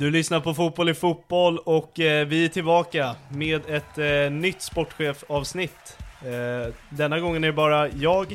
Du 0.00 0.10
lyssnar 0.10 0.40
på 0.40 0.54
Fotboll 0.54 0.88
i 0.88 0.94
fotboll 0.94 1.58
och 1.58 2.00
eh, 2.00 2.26
vi 2.26 2.44
är 2.44 2.48
tillbaka 2.48 3.16
med 3.28 3.62
ett 3.68 3.98
eh, 3.98 4.32
nytt 4.32 4.62
sportchefavsnitt. 4.62 5.98
Eh, 6.24 6.74
denna 6.90 7.20
gången 7.20 7.44
är 7.44 7.48
det 7.48 7.52
bara 7.52 7.88
jag 7.88 8.32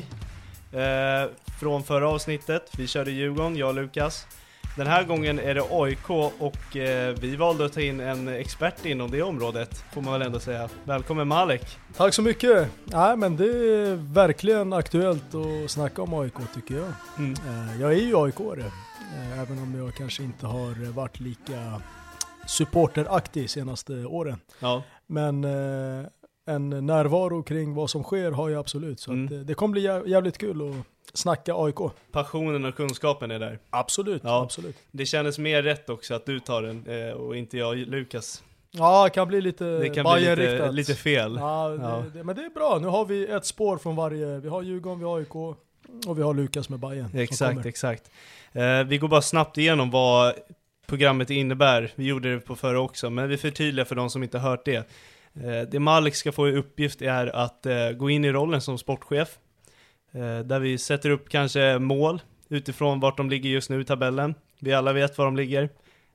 eh, 0.72 1.30
från 1.60 1.84
förra 1.84 2.08
avsnittet. 2.08 2.70
Vi 2.78 2.86
körde 2.86 3.10
Djurgården, 3.10 3.56
jag 3.56 3.68
och 3.68 3.74
Lukas. 3.74 4.26
Den 4.76 4.86
här 4.86 5.04
gången 5.04 5.38
är 5.38 5.54
det 5.54 5.62
AIK 5.70 6.10
och 6.38 6.76
eh, 6.76 7.14
vi 7.20 7.36
valde 7.36 7.64
att 7.64 7.72
ta 7.72 7.80
in 7.80 8.00
en 8.00 8.28
expert 8.28 8.84
inom 8.86 9.10
det 9.10 9.22
området, 9.22 9.84
får 9.94 10.00
man 10.02 10.12
väl 10.12 10.22
ändå 10.22 10.40
säga. 10.40 10.68
Välkommen 10.84 11.28
Malek! 11.28 11.78
Tack 11.96 12.14
så 12.14 12.22
mycket! 12.22 12.68
Nej 12.84 13.16
men 13.16 13.36
det 13.36 13.44
är 13.46 13.94
verkligen 14.14 14.72
aktuellt 14.72 15.34
att 15.34 15.70
snacka 15.70 16.02
om 16.02 16.14
AIK 16.14 16.32
tycker 16.54 16.74
jag. 16.74 16.92
Mm. 17.18 17.32
Eh, 17.32 17.80
Jag 17.80 17.92
är 17.92 17.96
ju 17.96 18.14
AIK-are, 18.16 18.64
eh, 19.16 19.40
även 19.40 19.58
om 19.58 19.74
jag 19.78 19.94
kanske 19.94 20.22
inte 20.22 20.46
har 20.46 20.92
varit 20.92 21.20
lika 21.20 21.82
supporteraktig 22.46 23.50
senaste 23.50 24.04
åren. 24.04 24.36
Ja, 24.60 24.82
Men 25.06 25.44
eh, 25.44 26.06
en 26.48 26.70
närvaro 26.86 27.42
kring 27.42 27.74
vad 27.74 27.90
som 27.90 28.02
sker 28.02 28.30
har 28.32 28.48
jag 28.50 28.60
absolut. 28.60 29.00
Så 29.00 29.10
Mm. 29.12 29.26
att, 29.26 29.32
eh, 29.32 29.38
det 29.38 29.54
kommer 29.54 29.72
bli 29.72 29.88
jä- 29.88 30.06
jävligt 30.08 30.38
kul 30.38 30.70
att 30.70 30.76
snacka 31.16 31.54
AIK. 31.54 31.76
passionen 32.12 32.64
och 32.64 32.74
kunskapen 32.76 33.30
är 33.30 33.38
där. 33.38 33.58
Absolut, 33.70 34.22
Ja. 34.24 34.42
absolut. 34.42 34.76
Det 34.90 35.06
kändes 35.06 35.38
mer 35.38 35.62
rätt 35.62 35.90
också 35.90 36.14
att 36.14 36.26
du 36.26 36.40
tar 36.40 36.62
den 36.62 36.86
eh, 37.08 37.12
och 37.14 37.36
inte 37.36 37.58
jag 37.58 37.76
Lukas. 37.76 38.42
Ja, 38.70 39.04
det 39.04 39.10
kan 39.10 39.28
bli 39.28 39.40
lite 39.40 39.64
Det 39.64 39.88
kan 39.88 40.14
bli 40.14 40.36
lite, 40.36 40.70
lite 40.70 40.94
fel. 40.94 41.36
Ja, 41.40 41.68
det, 41.68 41.82
Ja. 41.82 42.04
Det, 42.14 42.24
men 42.24 42.36
det 42.36 42.42
är 42.42 42.50
bra. 42.50 42.78
Nu 42.82 42.88
har 42.88 43.04
vi 43.04 43.26
ett 43.26 43.46
spår 43.46 43.78
från 43.78 43.96
varje. 43.96 44.38
Vi 44.38 44.48
har 44.48 44.62
Djurgården, 44.62 44.98
vi 44.98 45.04
har 45.04 45.18
AIK 45.18 45.34
och 45.34 46.18
vi 46.18 46.22
har 46.22 46.34
Lukas 46.34 46.68
med 46.68 46.78
Bayern. 46.78 47.18
Exakt, 47.18 47.66
exakt. 47.66 48.10
Eh, 48.52 48.84
vi 48.86 48.98
går 48.98 49.08
bara 49.08 49.22
snabbt 49.22 49.58
igenom 49.58 49.90
vad 49.90 50.34
programmet 50.86 51.30
innebär. 51.30 51.92
Vi 51.94 52.06
gjorde 52.06 52.34
det 52.34 52.40
på 52.40 52.56
förra 52.56 52.80
också, 52.80 53.10
men 53.10 53.28
vi 53.28 53.36
förtydligar 53.36 53.84
för 53.84 53.94
de 53.94 54.10
som 54.10 54.22
inte 54.22 54.38
hört 54.38 54.64
det. 54.64 54.76
Eh, 55.34 55.62
det 55.70 55.80
Malik 55.80 56.14
ska 56.14 56.32
få 56.32 56.48
i 56.48 56.56
uppgift 56.56 57.02
är 57.02 57.36
att 57.36 57.66
eh, 57.66 57.90
gå 57.90 58.10
in 58.10 58.24
i 58.24 58.32
rollen 58.32 58.60
som 58.60 58.78
sportchef. 58.78 59.38
Eh, 60.12 60.38
där 60.38 60.60
vi 60.60 60.78
sätter 60.78 61.10
upp 61.10 61.28
kanske 61.28 61.78
mål 61.78 62.22
utifrån 62.48 63.00
vart 63.00 63.16
de 63.16 63.30
ligger 63.30 63.50
just 63.50 63.70
nu 63.70 63.80
i 63.80 63.84
tabellen. 63.84 64.34
Vi 64.58 64.72
alla 64.72 64.92
vet 64.92 65.18
var 65.18 65.24
de 65.24 65.36
ligger. 65.36 65.62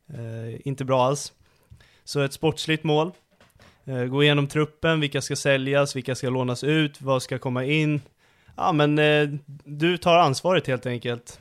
Eh, 0.08 0.68
inte 0.68 0.86
bra 0.86 1.06
alls. 1.06 1.34
Så 2.04 2.20
ett 2.20 2.34
sportsligt 2.34 2.84
mål. 2.84 3.12
Eh, 3.86 4.04
gå 4.04 4.24
igenom 4.24 4.48
truppen, 4.48 5.00
vilka 5.00 5.22
ska 5.22 5.36
säljas, 5.36 5.96
vilka 5.96 6.16
ska 6.16 6.30
lånas 6.30 6.64
ut, 6.64 7.02
vad 7.02 7.24
ska 7.24 7.40
komma 7.40 7.66
in. 7.66 8.02
Ja 8.58 8.72
men 8.72 8.96
du 9.64 9.98
tar 9.98 10.18
ansvaret 10.18 10.68
helt 10.68 10.86
enkelt. 10.86 11.40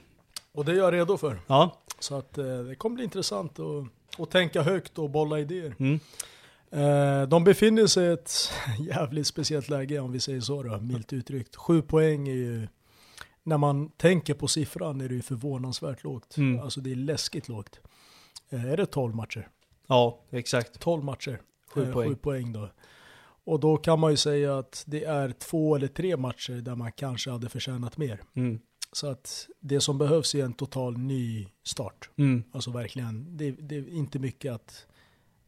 Och 0.52 0.64
det 0.64 0.72
är 0.72 0.76
jag 0.76 0.94
redo 0.94 1.16
för. 1.16 1.38
Ja. 1.46 1.76
Så 1.98 2.18
att 2.18 2.34
det 2.68 2.74
kommer 2.78 2.94
bli 2.94 3.04
intressant 3.04 3.58
att, 3.60 4.20
att 4.20 4.30
tänka 4.30 4.62
högt 4.62 4.98
och 4.98 5.10
bolla 5.10 5.38
idéer. 5.38 5.74
Mm. 5.78 6.00
Eh, 6.70 7.22
de 7.28 7.44
befinner 7.44 7.86
sig 7.86 8.06
i 8.06 8.12
ett 8.12 8.32
jävligt 8.78 9.26
speciellt 9.26 9.68
läge 9.68 9.98
om 9.98 10.12
vi 10.12 10.20
säger 10.20 10.40
så 10.40 10.62
då, 10.62 10.80
milt 10.80 11.12
uttryckt. 11.12 11.56
Sju 11.56 11.82
poäng 11.82 12.28
är 12.28 12.34
ju, 12.34 12.68
när 13.42 13.58
man 13.58 13.90
tänker 13.90 14.34
på 14.34 14.48
siffran 14.48 15.00
är 15.00 15.08
det 15.08 15.14
ju 15.14 15.22
förvånansvärt 15.22 16.04
lågt. 16.04 16.36
Mm. 16.36 16.60
Alltså 16.60 16.80
det 16.80 16.90
är 16.90 16.96
läskigt 16.96 17.48
lågt. 17.48 17.80
Eh, 18.50 18.64
är 18.64 18.76
det 18.76 18.86
12 18.86 19.14
matcher? 19.14 19.48
Ja, 19.86 20.20
exakt. 20.30 20.80
12 20.80 21.04
matcher. 21.04 21.40
Sju 21.74 21.82
Eh, 21.82 21.92
poäng. 21.92 22.08
Sju 22.08 22.16
poäng 22.16 22.52
då. 22.52 22.70
Och 23.44 23.60
då 23.60 23.76
kan 23.76 24.00
man 24.00 24.10
ju 24.10 24.16
säga 24.16 24.58
att 24.58 24.84
det 24.86 25.04
är 25.04 25.30
två 25.30 25.76
eller 25.76 25.86
tre 25.88 26.16
matcher 26.16 26.52
där 26.52 26.74
man 26.74 26.92
kanske 26.92 27.30
hade 27.30 27.48
förtjänat 27.48 27.96
mer. 27.96 28.20
Mm. 28.34 28.60
Så 28.92 29.06
att 29.06 29.48
det 29.60 29.80
som 29.80 29.98
behövs 29.98 30.34
är 30.34 30.44
en 30.44 30.52
total 30.52 30.98
ny 30.98 31.48
start. 31.62 32.10
Mm. 32.16 32.44
Alltså 32.52 32.70
verkligen, 32.70 33.36
det, 33.36 33.50
det 33.50 33.76
är 33.76 33.88
inte 33.88 34.18
mycket 34.18 34.52
att, 34.52 34.86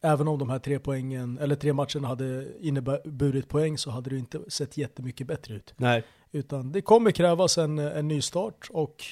även 0.02 0.28
om 0.28 0.38
de 0.38 0.50
här 0.50 0.58
tre 0.58 0.78
poängen, 0.78 1.38
eller 1.38 1.56
tre 1.56 1.72
matcherna 1.72 2.08
hade 2.08 2.46
inneburit 2.60 3.48
poäng 3.48 3.78
så 3.78 3.90
hade 3.90 4.10
det 4.10 4.18
inte 4.18 4.50
sett 4.50 4.76
jättemycket 4.76 5.26
bättre 5.26 5.54
ut. 5.54 5.74
Nej. 5.76 6.04
Utan 6.32 6.72
det 6.72 6.82
kommer 6.82 7.10
krävas 7.10 7.58
en, 7.58 7.78
en 7.78 8.08
ny 8.08 8.20
start 8.20 8.68
och 8.70 9.04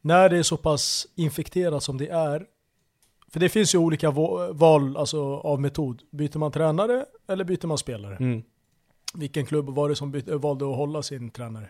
när 0.00 0.28
det 0.28 0.38
är 0.38 0.42
så 0.42 0.56
pass 0.56 1.06
infekterat 1.14 1.82
som 1.82 1.98
det 1.98 2.08
är, 2.08 2.46
för 3.28 3.40
det 3.40 3.48
finns 3.48 3.74
ju 3.74 3.78
olika 3.78 4.10
va- 4.10 4.52
val 4.52 4.96
alltså, 4.96 5.36
av 5.36 5.60
metod. 5.60 6.02
Byter 6.10 6.38
man 6.38 6.52
tränare 6.52 7.06
eller 7.26 7.44
byter 7.44 7.66
man 7.66 7.78
spelare? 7.78 8.16
Mm. 8.16 8.42
Vilken 9.14 9.46
klubb 9.46 9.68
var 9.68 9.88
det 9.88 9.96
som 9.96 10.10
bytte, 10.12 10.36
valde 10.36 10.70
att 10.70 10.76
hålla 10.76 11.02
sin 11.02 11.30
tränare? 11.30 11.68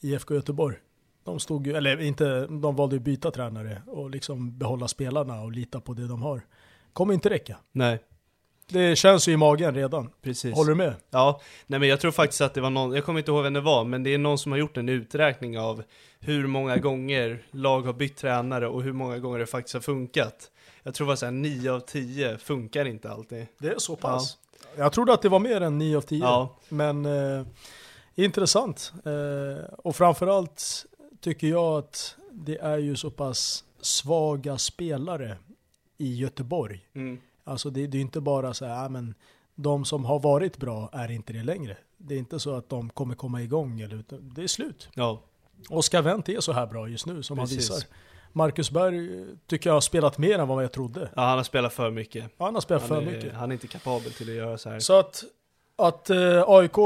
IFK 0.00 0.34
Göteborg. 0.34 0.76
De 1.24 1.40
stod 1.40 1.66
ju, 1.66 1.72
eller 1.72 2.00
inte, 2.00 2.46
de 2.46 2.76
valde 2.76 2.96
att 2.96 3.02
byta 3.02 3.30
tränare 3.30 3.82
och 3.86 4.10
liksom 4.10 4.58
behålla 4.58 4.88
spelarna 4.88 5.40
och 5.40 5.52
lita 5.52 5.80
på 5.80 5.94
det 5.94 6.06
de 6.06 6.22
har. 6.22 6.42
Kommer 6.92 7.14
inte 7.14 7.30
räcka. 7.30 7.56
Nej, 7.72 7.98
Det 8.68 8.96
känns 8.96 9.28
ju 9.28 9.32
i 9.32 9.36
magen 9.36 9.74
redan. 9.74 10.10
precis. 10.22 10.54
Håller 10.54 10.68
du 10.70 10.74
med? 10.76 10.94
Ja, 11.10 11.40
nej 11.66 11.80
men 11.80 11.88
jag 11.88 12.00
tror 12.00 12.10
faktiskt 12.10 12.40
att 12.40 12.54
det 12.54 12.60
var 12.60 12.70
någon, 12.70 12.92
jag 12.92 13.04
kommer 13.04 13.18
inte 13.18 13.30
ihåg 13.30 13.42
vem 13.42 13.52
det 13.52 13.60
var, 13.60 13.84
men 13.84 14.02
det 14.02 14.14
är 14.14 14.18
någon 14.18 14.38
som 14.38 14.52
har 14.52 14.58
gjort 14.58 14.76
en 14.76 14.88
uträkning 14.88 15.58
av 15.58 15.82
hur 16.20 16.46
många 16.46 16.76
gånger 16.76 17.42
lag 17.50 17.82
har 17.82 17.92
bytt 17.92 18.16
tränare 18.16 18.68
och 18.68 18.82
hur 18.82 18.92
många 18.92 19.18
gånger 19.18 19.38
det 19.38 19.46
faktiskt 19.46 19.74
har 19.74 19.80
funkat. 19.80 20.50
Jag 20.82 20.94
tror 20.94 21.06
det 21.06 21.08
var 21.08 21.16
såhär 21.16 21.32
9 21.32 21.72
av 21.72 21.80
10 21.80 22.38
funkar 22.38 22.84
inte 22.84 23.10
alltid. 23.10 23.46
Det 23.58 23.68
är 23.68 23.78
så 23.78 23.96
pass. 23.96 24.36
Jag 24.76 24.92
trodde 24.92 25.12
att 25.12 25.22
det 25.22 25.28
var 25.28 25.38
mer 25.40 25.60
än 25.60 25.78
9 25.78 25.96
av 25.96 26.00
10. 26.00 26.18
Ja. 26.18 26.56
Men 26.68 27.06
eh, 27.06 27.46
intressant. 28.14 28.92
Eh, 29.04 29.64
och 29.78 29.96
framförallt 29.96 30.86
tycker 31.20 31.46
jag 31.46 31.78
att 31.78 32.16
det 32.32 32.58
är 32.58 32.78
ju 32.78 32.96
så 32.96 33.10
pass 33.10 33.64
svaga 33.80 34.58
spelare 34.58 35.36
i 36.00 36.14
Göteborg. 36.14 36.80
Mm. 36.94 37.18
Alltså 37.44 37.70
det, 37.70 37.86
det 37.86 37.98
är 37.98 38.02
inte 38.02 38.20
bara 38.20 38.54
så 38.54 38.64
här, 38.64 38.84
"Ah, 38.84 38.88
men 38.88 39.14
de 39.54 39.84
som 39.84 40.04
har 40.04 40.18
varit 40.20 40.56
bra 40.56 40.90
är 40.92 41.10
inte 41.10 41.32
det 41.32 41.42
längre. 41.42 41.76
Det 41.98 42.14
är 42.14 42.18
inte 42.18 42.38
så 42.40 42.54
att 42.56 42.68
de 42.68 42.90
kommer 42.90 43.14
komma 43.14 43.42
igång, 43.42 43.80
eller, 43.80 43.96
utan 43.96 44.32
det 44.34 44.42
är 44.42 44.46
slut. 44.46 44.88
Ja, 44.94 45.22
Oskar 45.68 46.02
Wendt 46.02 46.28
är 46.28 46.40
så 46.40 46.52
här 46.52 46.66
bra 46.66 46.88
just 46.88 47.06
nu 47.06 47.22
som 47.22 47.38
Precis. 47.38 47.68
han 47.70 47.76
visar. 47.76 47.88
Marcus 48.32 48.70
Berg 48.70 49.20
eh, 49.20 49.26
tycker 49.46 49.70
jag 49.70 49.74
har 49.74 49.80
spelat 49.80 50.18
mer 50.18 50.38
än 50.38 50.48
vad 50.48 50.64
jag 50.64 50.72
trodde. 50.72 51.00
Ja, 51.16 51.22
han 51.22 51.36
har 51.36 51.44
spelat 51.44 51.72
för 51.72 51.90
mycket. 51.90 52.24
Han 52.38 52.54
har 52.54 52.60
spelat 52.60 52.82
Han 52.82 52.88
för 52.88 53.02
är, 53.02 53.16
mycket. 53.16 53.34
han 53.34 53.50
är 53.50 53.52
inte 53.54 53.66
kapabel 53.66 54.12
till 54.12 54.28
att 54.28 54.34
göra 54.34 54.58
så 54.58 54.70
här. 54.70 54.78
Så 54.78 54.98
att, 54.98 55.24
att 55.76 56.10
eh, 56.10 56.42
AIK 56.46 56.76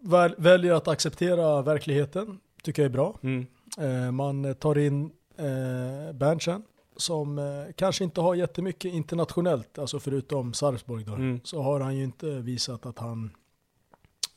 väl, 0.00 0.34
väljer 0.38 0.72
att 0.74 0.88
acceptera 0.88 1.62
verkligheten 1.62 2.40
tycker 2.62 2.82
jag 2.82 2.88
är 2.88 2.92
bra. 2.92 3.18
Mm. 3.22 3.46
Eh, 3.78 4.12
man 4.12 4.54
tar 4.54 4.78
in 4.78 5.10
eh, 5.38 6.12
Berntsen 6.14 6.62
som 6.96 7.38
eh, 7.38 7.44
kanske 7.76 8.04
inte 8.04 8.20
har 8.20 8.34
jättemycket 8.34 8.92
internationellt, 8.92 9.78
alltså 9.78 10.00
förutom 10.00 10.54
Sarpsborg 10.54 11.04
då, 11.04 11.12
Mm. 11.12 11.40
så 11.44 11.62
har 11.62 11.80
han 11.80 11.96
ju 11.96 12.04
inte 12.04 12.26
visat 12.26 12.86
att 12.86 12.98
han 12.98 13.30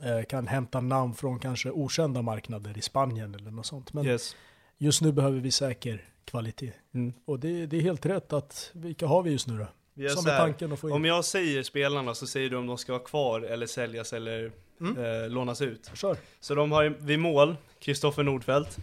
eh, 0.03 0.25
kan 0.25 0.47
hämta 0.47 0.81
namn 0.81 1.13
från 1.13 1.39
kanske 1.39 1.71
okända 1.71 2.21
marknader 2.21 2.77
i 2.77 2.81
Spanien 2.81 3.35
eller 3.35 3.51
något 3.51 3.65
sånt. 3.65 3.94
Men 3.94 4.06
Yes. 4.06 4.35
just 4.77 5.01
nu 5.01 5.11
behöver 5.11 5.39
vi 5.39 5.51
säker 5.51 6.06
kvalitet. 6.25 6.71
Mm. 6.94 7.13
Och 7.25 7.39
det, 7.39 7.65
det 7.65 7.77
är 7.77 7.81
helt 7.81 8.06
rätt 8.06 8.33
att, 8.33 8.71
vilka 8.73 9.07
har 9.07 9.23
vi 9.23 9.31
just 9.31 9.47
nu 9.47 9.57
då? 9.57 9.67
Gör 9.94 10.09
Som 10.09 10.31
är 10.31 10.38
tanken 10.38 10.71
att 10.73 10.79
få 10.79 10.89
in. 10.89 10.95
Om 10.95 11.05
jag 11.05 11.25
säger 11.25 11.63
spelarna 11.63 12.15
så 12.15 12.27
säger 12.27 12.50
du 12.50 12.57
om 12.57 12.67
de 12.67 12.77
ska 12.77 12.91
vara 12.91 13.03
kvar 13.03 13.41
eller 13.41 13.65
säljas 13.67 14.13
eller 14.13 14.51
Mm. 14.81 15.23
eh, 15.23 15.29
lånas 15.29 15.62
ut. 15.62 15.91
Kör. 15.94 16.17
Så 16.39 16.55
de 16.55 16.71
har 16.71 16.89
vid 17.00 17.19
mål, 17.19 17.55
Kristoffer 17.79 18.23
Nordfeldt. 18.23 18.77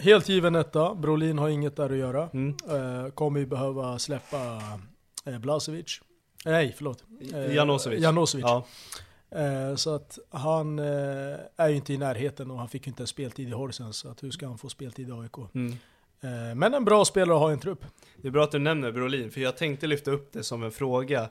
Helt 0.00 0.28
given 0.28 0.54
etta, 0.54 0.94
Brolin 0.94 1.38
har 1.38 1.48
inget 1.48 1.76
där 1.76 1.90
att 1.90 1.96
göra. 1.96 2.28
Mm. 2.32 2.56
Eh, 2.70 3.10
kommer 3.10 3.40
ju 3.40 3.46
behöva 3.46 3.98
släppa 3.98 4.62
eh, 5.24 5.38
Blasevic. 5.38 6.00
Nej, 6.44 6.74
förlåt. 6.76 7.04
Eh, 7.34 7.54
Janosevic. 7.54 8.02
Janosevic. 8.02 8.44
Ja. 8.44 8.64
Eh, 9.30 9.76
så 9.76 9.94
att 9.94 10.18
han 10.30 10.78
eh, 10.78 10.84
är 11.56 11.68
ju 11.68 11.76
inte 11.76 11.92
i 11.92 11.98
närheten 11.98 12.50
och 12.50 12.58
han 12.58 12.68
fick 12.68 12.86
ju 12.86 12.90
inte 12.90 13.02
en 13.02 13.06
speltid 13.06 13.48
i 13.48 13.52
Horsens. 13.52 13.96
Så 13.96 14.08
att 14.08 14.22
hur 14.22 14.30
ska 14.30 14.46
han 14.46 14.58
få 14.58 14.68
speltid 14.68 15.08
i 15.08 15.12
AIK? 15.12 15.36
Mm. 15.54 15.72
Eh, 16.20 16.54
men 16.54 16.74
en 16.74 16.84
bra 16.84 17.04
spelare 17.04 17.36
att 17.36 17.42
ha 17.42 17.50
i 17.50 17.52
en 17.52 17.60
trupp. 17.60 17.84
Det 18.16 18.28
är 18.28 18.32
bra 18.32 18.44
att 18.44 18.52
du 18.52 18.58
nämner 18.58 18.92
Brolin, 18.92 19.30
för 19.30 19.40
jag 19.40 19.56
tänkte 19.56 19.86
lyfta 19.86 20.10
upp 20.10 20.32
det 20.32 20.42
som 20.42 20.62
en 20.62 20.72
fråga. 20.72 21.28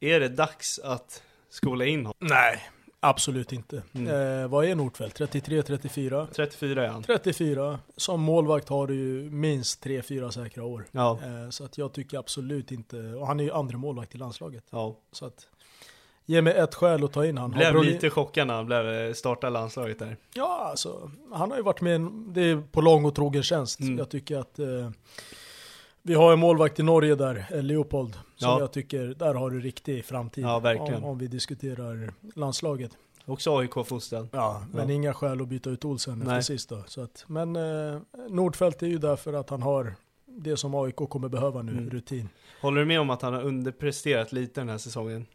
Är 0.00 0.20
det 0.20 0.28
dags 0.28 0.78
att 0.78 1.22
skola 1.48 1.84
in 1.84 2.06
honom? 2.06 2.14
Nej, 2.18 2.70
absolut 3.00 3.52
inte. 3.52 3.82
Mm. 3.94 4.42
Eh, 4.42 4.48
vad 4.48 4.64
är 4.64 4.74
Nordfeldt? 4.74 5.16
33, 5.16 5.62
34? 5.62 6.26
34 6.32 6.84
är 6.84 6.88
han. 6.88 7.02
34. 7.02 7.78
Som 7.96 8.20
målvakt 8.20 8.68
har 8.68 8.86
du 8.86 8.94
ju 8.94 9.30
minst 9.30 9.84
3-4 9.84 10.30
säkra 10.30 10.64
år. 10.64 10.84
Ja, 10.92 11.18
Eh, 11.24 11.50
så 11.50 11.64
att 11.64 11.78
jag 11.78 11.92
tycker 11.92 12.18
absolut 12.18 12.72
inte, 12.72 12.96
och 12.98 13.26
han 13.26 13.40
är 13.40 13.44
ju 13.44 13.52
andra 13.52 13.78
målvakt 13.78 14.14
i 14.14 14.18
landslaget. 14.18 14.64
ja. 14.70 14.96
Så 15.12 15.26
att, 15.26 15.46
ge 16.28 16.42
mig 16.42 16.52
ett 16.54 16.74
skäl 16.74 17.04
att 17.04 17.12
ta 17.12 17.26
in 17.26 17.38
han. 17.38 17.50
Blev 17.50 17.72
Brolin- 17.74 17.84
lite 17.84 18.10
chockad 18.10 18.46
när 18.46 18.54
han 18.54 18.66
blev 18.66 18.88
eh, 18.88 19.12
starta 19.12 19.48
landslaget 19.50 19.98
där. 19.98 20.16
Ja, 20.34 20.66
alltså, 20.70 21.10
han 21.32 21.50
har 21.50 21.56
ju 21.58 21.62
varit 21.62 21.80
med, 21.80 21.94
en- 21.94 22.32
det 22.32 22.40
är 22.42 22.62
på 22.72 22.80
lång 22.80 23.04
och 23.04 23.14
trogen 23.14 23.42
tjänst. 23.42 23.80
Mm. 23.80 23.98
Jag 23.98 24.08
tycker 24.10 24.36
att 24.38 24.58
eh, 24.58 24.90
vi 26.06 26.14
har 26.14 26.32
en 26.32 26.38
målvakt 26.38 26.78
i 26.80 26.82
Norge 26.82 27.14
där, 27.14 27.46
eh, 27.50 27.62
Leopold, 27.62 28.12
som 28.14 28.22
Ja. 28.36 28.60
jag 28.60 28.72
tycker, 28.72 29.14
där 29.18 29.34
har 29.34 29.50
du 29.50 29.60
riktig 29.60 30.04
framtid. 30.04 30.44
Ja, 30.44 30.58
verkligen. 30.58 30.94
Om, 30.94 31.04
om 31.10 31.18
vi 31.18 31.26
diskuterar 31.26 32.12
landslaget. 32.34 32.90
Också 33.24 33.58
AIK-fostrad. 33.58 34.28
Ja, 34.32 34.62
men 34.72 34.88
Ja. 34.88 34.94
inga 34.94 35.14
skäl 35.14 35.40
att 35.42 35.48
byta 35.48 35.70
ut 35.70 35.84
Olsen 35.84 36.22
efter 36.22 36.40
sist 36.40 36.68
då. 36.68 36.82
Så 36.86 37.00
att, 37.02 37.24
men 37.26 37.56
eh, 37.56 37.98
Nordfeldt 38.28 38.82
är 38.82 38.86
ju 38.86 38.98
där 38.98 39.16
för 39.16 39.32
att 39.32 39.50
han 39.50 39.62
har 39.62 39.94
det 40.26 40.56
som 40.56 40.74
AIK 40.74 40.96
kommer 40.96 41.28
behöva 41.28 41.62
nu, 41.62 41.72
Mm. 41.72 41.90
rutin. 41.90 42.28
Håller 42.62 42.80
du 42.80 42.86
med 42.86 43.00
om 43.00 43.10
att 43.10 43.22
han 43.22 43.34
har 43.34 43.42
underpresterat 43.42 44.32
lite 44.32 44.60
den 44.60 44.68
här 44.68 44.78
säsongen? 44.78 45.26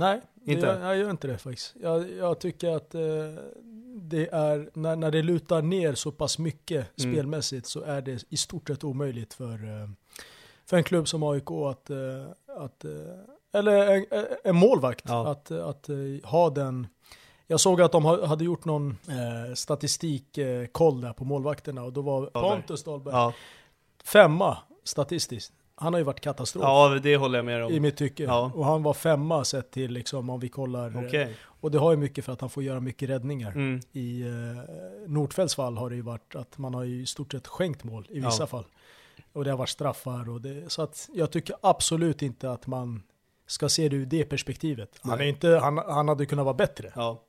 Nej, 0.00 0.20
Inte? 0.44 0.66
Det, 0.74 0.80
jag 0.86 0.96
gör 0.96 1.10
inte 1.10 1.26
det 1.26 1.38
faktiskt. 1.38 1.74
Jag, 1.82 2.10
jag 2.10 2.38
tycker 2.40 2.76
att 2.76 2.94
eh, 2.94 3.00
det 3.96 4.28
är, 4.32 4.70
när, 4.74 4.96
när 4.96 5.10
det 5.10 5.22
lutar 5.22 5.62
ner 5.62 5.94
så 5.94 6.12
pass 6.12 6.38
mycket 6.38 6.86
Mm. 7.02 7.14
spelmässigt 7.14 7.66
så 7.66 7.80
är 7.82 8.02
det 8.02 8.24
i 8.28 8.36
stort 8.36 8.68
sett 8.68 8.84
omöjligt 8.84 9.34
för, 9.34 9.52
eh, 9.82 9.88
för 10.66 10.76
en 10.76 10.84
klubb 10.84 11.08
som 11.08 11.22
AIK 11.22 11.50
att, 11.50 11.90
eh, 11.90 11.96
att 12.56 12.84
eh, 12.84 12.90
eller 13.52 13.96
en, 13.96 14.06
en 14.44 14.56
målvakt, 14.56 15.04
Ja. 15.08 15.30
att, 15.30 15.50
att 15.50 15.88
eh, 15.88 15.96
ha 16.30 16.50
den 16.50 16.86
jag 17.46 17.60
såg 17.60 17.80
att 17.82 17.92
de 17.92 18.04
ha- 18.04 18.26
hade 18.26 18.44
gjort 18.44 18.64
någon 18.64 18.90
eh, 19.08 19.54
statistikkoll 19.54 21.00
där 21.00 21.12
på 21.12 21.24
målvakterna 21.24 21.82
och 21.84 21.92
då 21.92 22.02
var. 22.02 22.26
Pontus 22.26 22.84
Dahlberg 22.84 23.14
Ja, 23.14 23.34
femma 24.04 24.58
statistiskt. 24.84 25.52
Han 25.80 25.92
har 25.92 25.98
ju 26.00 26.04
varit 26.04 26.20
katastrof 26.20 26.62
ja 26.64 26.98
det 27.02 27.16
håller 27.16 27.38
jag 27.38 27.44
med 27.44 27.60
i 27.60 27.62
om. 27.76 27.82
mitt 27.82 27.96
tycke. 27.96 28.22
Ja. 28.22 28.52
Och 28.54 28.64
han 28.64 28.82
var 28.82 28.94
femma 28.94 29.44
sett 29.44 29.70
till 29.70 29.90
liksom 29.92 30.30
om 30.30 30.40
vi 30.40 30.48
kollar. 30.48 30.96
eh, 30.96 31.06
Okej. 31.06 31.34
Och 31.42 31.70
det 31.70 31.78
har 31.78 31.90
ju 31.90 31.96
mycket 31.96 32.24
för 32.24 32.32
att 32.32 32.40
han 32.40 32.50
får 32.50 32.62
göra 32.62 32.80
mycket 32.80 33.08
räddningar. 33.08 33.50
Mm. 33.52 33.80
I 33.92 34.22
eh, 34.22 34.28
Nordfeldts 35.06 35.54
fall 35.54 35.76
har 35.76 35.90
det 35.90 35.96
ju 35.96 36.02
varit 36.02 36.34
att 36.36 36.58
man 36.58 36.74
har 36.74 36.84
ju 36.84 37.02
i 37.02 37.06
stort 37.06 37.32
sett 37.32 37.46
skänkt 37.46 37.84
mål 37.84 38.06
i 38.10 38.20
vissa 38.20 38.42
Ja. 38.42 38.46
fall. 38.46 38.64
Och 39.32 39.44
det 39.44 39.50
har 39.50 39.58
varit 39.58 39.68
straffar 39.68 40.28
och 40.30 40.40
det, 40.40 40.72
så 40.72 40.82
att 40.82 41.08
jag 41.14 41.30
tycker 41.30 41.56
absolut 41.60 42.22
inte 42.22 42.50
att 42.50 42.66
man 42.66 43.02
ska 43.46 43.68
se 43.68 43.88
det 43.88 43.96
ur 43.96 44.06
det 44.06 44.24
perspektivet. 44.24 44.98
Han, 45.02 45.20
är 45.20 45.24
inte, 45.24 45.48
han, 45.48 45.78
han 45.78 46.08
hade 46.08 46.26
kunnat 46.26 46.44
vara 46.44 46.54
bättre. 46.54 46.92
Ja. 46.96 47.22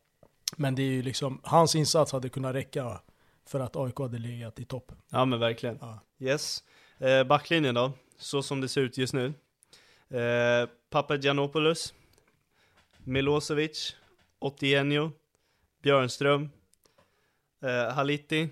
Men 0.57 0.75
det 0.75 0.81
är 0.81 0.91
ju 0.91 1.01
liksom, 1.01 1.41
hans 1.43 1.75
insats 1.75 2.11
hade 2.11 2.29
kunnat 2.29 2.55
räcka 2.55 2.99
för 3.45 3.59
att 3.59 3.75
AIK 3.75 3.99
hade 3.99 4.17
legat 4.17 4.59
i 4.59 4.65
topp. 4.65 4.91
ja, 5.09 5.25
men 5.25 5.39
verkligen. 5.39 5.77
Ja. 5.81 5.99
Yes. 6.19 6.63
Eh, 6.99 7.23
backlinjen 7.23 7.75
då, 7.75 7.91
så 8.21 8.41
som 8.43 8.61
det 8.61 8.67
ser 8.67 8.81
ut 8.81 8.97
just 8.97 9.13
nu. 9.13 9.33
Eh, 10.09 10.69
Papagiannopoulos, 10.89 11.93
Milosevic, 13.03 13.95
Otienio, 14.39 15.11
Björnström, 15.81 16.49
eh, 17.63 17.93
Haliti, 17.93 18.49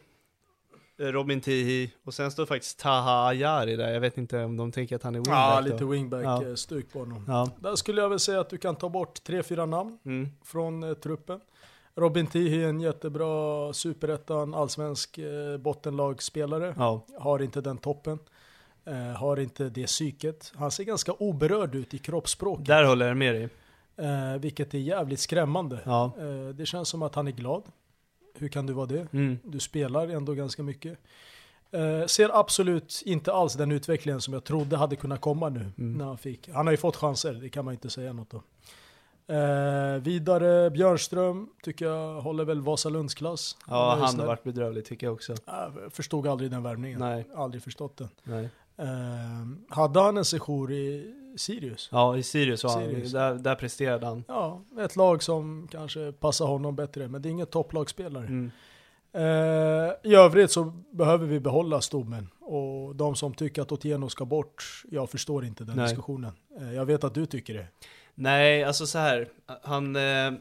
eh, 1.00 1.06
Robin 1.06 1.42
Tihi 1.42 1.92
och 2.04 2.14
sen 2.14 2.32
står 2.32 2.46
faktiskt 2.46 2.80
Taha 2.80 3.28
Ayari 3.28 3.76
där. 3.76 3.92
Jag 3.94 4.00
vet 4.02 4.18
inte 4.18 4.44
om 4.44 4.58
de 4.58 4.72
tänker 4.72 4.96
att 4.96 5.04
han 5.04 5.16
är 5.16 5.20
wingback 5.20 5.36
Ja, 5.38 5.60
lite 5.60 5.84
Ja. 5.84 5.88
wingback-stuk 5.90 6.92
på 6.94 7.00
honom. 7.00 7.26
Ja. 7.28 7.50
Där 7.60 7.76
skulle 7.76 8.02
jag 8.02 8.10
väl 8.10 8.20
säga 8.20 8.40
att 8.40 8.50
du 8.50 8.58
kan 8.58 8.76
ta 8.76 8.90
bort 8.90 9.24
tre, 9.24 9.44
fyra 9.44 9.66
namn. 9.66 10.00
Mm. 10.06 10.28
från 10.44 10.84
eh, 10.84 10.94
truppen. 10.94 11.40
Robin 11.96 12.28
Tihi 12.28 12.64
är 12.64 12.68
en 12.70 12.80
jättebra 12.82 13.74
superettan, 13.74 14.54
allsvensk 14.54 15.18
eh, 15.18 15.58
bottenlagsspelare. 15.58 16.74
ja. 16.78 17.06
Har 17.20 17.42
inte 17.42 17.62
den 17.62 17.78
toppen. 17.78 18.20
Eh, 18.90 18.96
har 18.96 19.40
inte 19.40 19.70
det 19.70 19.88
psyket. 19.88 20.52
Han 20.56 20.72
ser 20.72 20.84
ganska 20.84 21.14
oberörd 21.14 21.76
ut 21.76 21.94
i 21.94 21.98
kroppsspråket. 21.98 22.66
Där 22.66 22.84
håller 22.84 23.08
jag 23.08 23.18
med 23.18 23.36
dig. 23.36 23.50
Eh, 23.98 24.40
vilket 24.40 24.74
är 24.74 24.78
jävligt 24.78 25.20
skrämmande. 25.20 25.80
Ja. 25.86 26.12
Eh, 26.20 26.50
det 26.50 26.66
känns 26.66 26.90
som 26.90 27.02
att 27.02 27.16
han 27.16 27.28
är 27.28 27.32
glad. 27.32 27.64
Hur 28.34 28.48
kan 28.48 28.66
du 28.66 28.74
vara 28.74 28.86
det? 28.86 29.08
Mm. 29.14 29.40
Du 29.44 29.60
spelar 29.60 30.08
ändå 30.08 30.34
ganska 30.34 30.64
mycket. 30.64 31.00
Ser 32.08 32.40
absolut 32.40 33.02
inte 33.06 33.34
alls 33.34 33.54
den 33.54 33.72
utvecklingen 33.72 34.22
som 34.22 34.34
jag 34.34 34.44
trodde 34.44 34.78
hade 34.78 34.96
kunnat 34.96 35.22
komma 35.22 35.50
nu. 35.50 35.60
Mm. 35.60 35.98
När 35.98 36.06
han, 36.06 36.18
fick. 36.18 36.50
han 36.50 36.68
har 36.68 36.72
ju 36.72 36.78
fått 36.78 36.96
chanser, 36.96 37.34
det 37.34 37.50
kan 37.50 37.66
man 37.66 37.74
inte 37.74 37.90
säga 37.90 38.14
något 38.14 38.34
om. 38.34 38.42
Vidare 40.02 40.70
Björnström 40.70 41.50
tycker 41.64 41.86
jag 41.86 42.22
håller 42.22 42.46
väl 42.46 42.62
Vasalunds 42.62 43.14
klass. 43.14 43.58
Ja, 43.68 43.98
han 44.02 44.20
har 44.20 44.28
varit 44.28 44.44
bedrövlig 44.44 44.86
tycker 44.86 45.08
jag 45.08 45.14
också. 45.14 45.36
Jag 45.46 45.74
förstod 45.94 46.28
aldrig 46.28 46.52
den 46.52 46.64
värvningen. 46.64 47.00
Nej. 47.00 47.28
Aldrig 47.36 47.64
förstått 47.64 47.98
den. 47.98 48.10
Nej. 48.24 48.50
Eh, 48.80 49.76
hade 49.76 50.00
han 50.00 50.18
en 50.18 50.26
sejour 50.26 50.72
i 50.72 51.14
Sirius? 51.38 51.90
Ja, 51.92 52.18
i 52.18 52.24
Sirius 52.24 52.64
var 52.64 52.72
han, 52.72 52.86
Sirius. 52.86 53.12
där, 53.12 53.34
där 53.34 53.56
presterade 53.56 54.06
han. 54.06 54.24
Ja, 54.28 54.62
ett 54.80 54.96
lag 54.96 55.24
som 55.24 55.68
kanske 55.72 56.12
passar 56.12 56.46
honom 56.46 56.76
bättre, 56.76 57.08
men 57.08 57.22
det 57.22 57.30
är 57.30 57.32
inget 57.32 57.52
topplagsspelare. 57.52 58.26
Mm. 58.26 58.52
Eh, 59.14 59.94
I 60.04 60.16
övrigt 60.16 60.52
så 60.52 60.64
behöver 60.92 61.28
vi 61.28 61.40
behålla 61.40 61.82
stommen. 61.82 62.30
Och 62.40 62.96
de 62.96 63.16
som 63.16 63.34
tycker 63.34 63.62
att 63.62 63.72
Otieno 63.72 64.10
ska 64.10 64.26
bort, 64.26 64.84
jag 64.92 65.10
förstår 65.10 65.46
inte 65.46 65.64
den 65.64 65.76
Nej. 65.76 65.86
diskussionen. 65.86 66.32
Eh, 66.60 66.74
jag 66.74 66.86
vet 66.86 67.04
att 67.04 67.14
du 67.14 67.26
tycker 67.26 67.54
det. 67.54 67.68
Nej, 68.16 68.64
alltså 68.64 68.88
så 68.88 68.98
här. 68.98 69.30
Han... 69.64 69.96
Eh, 69.96 70.32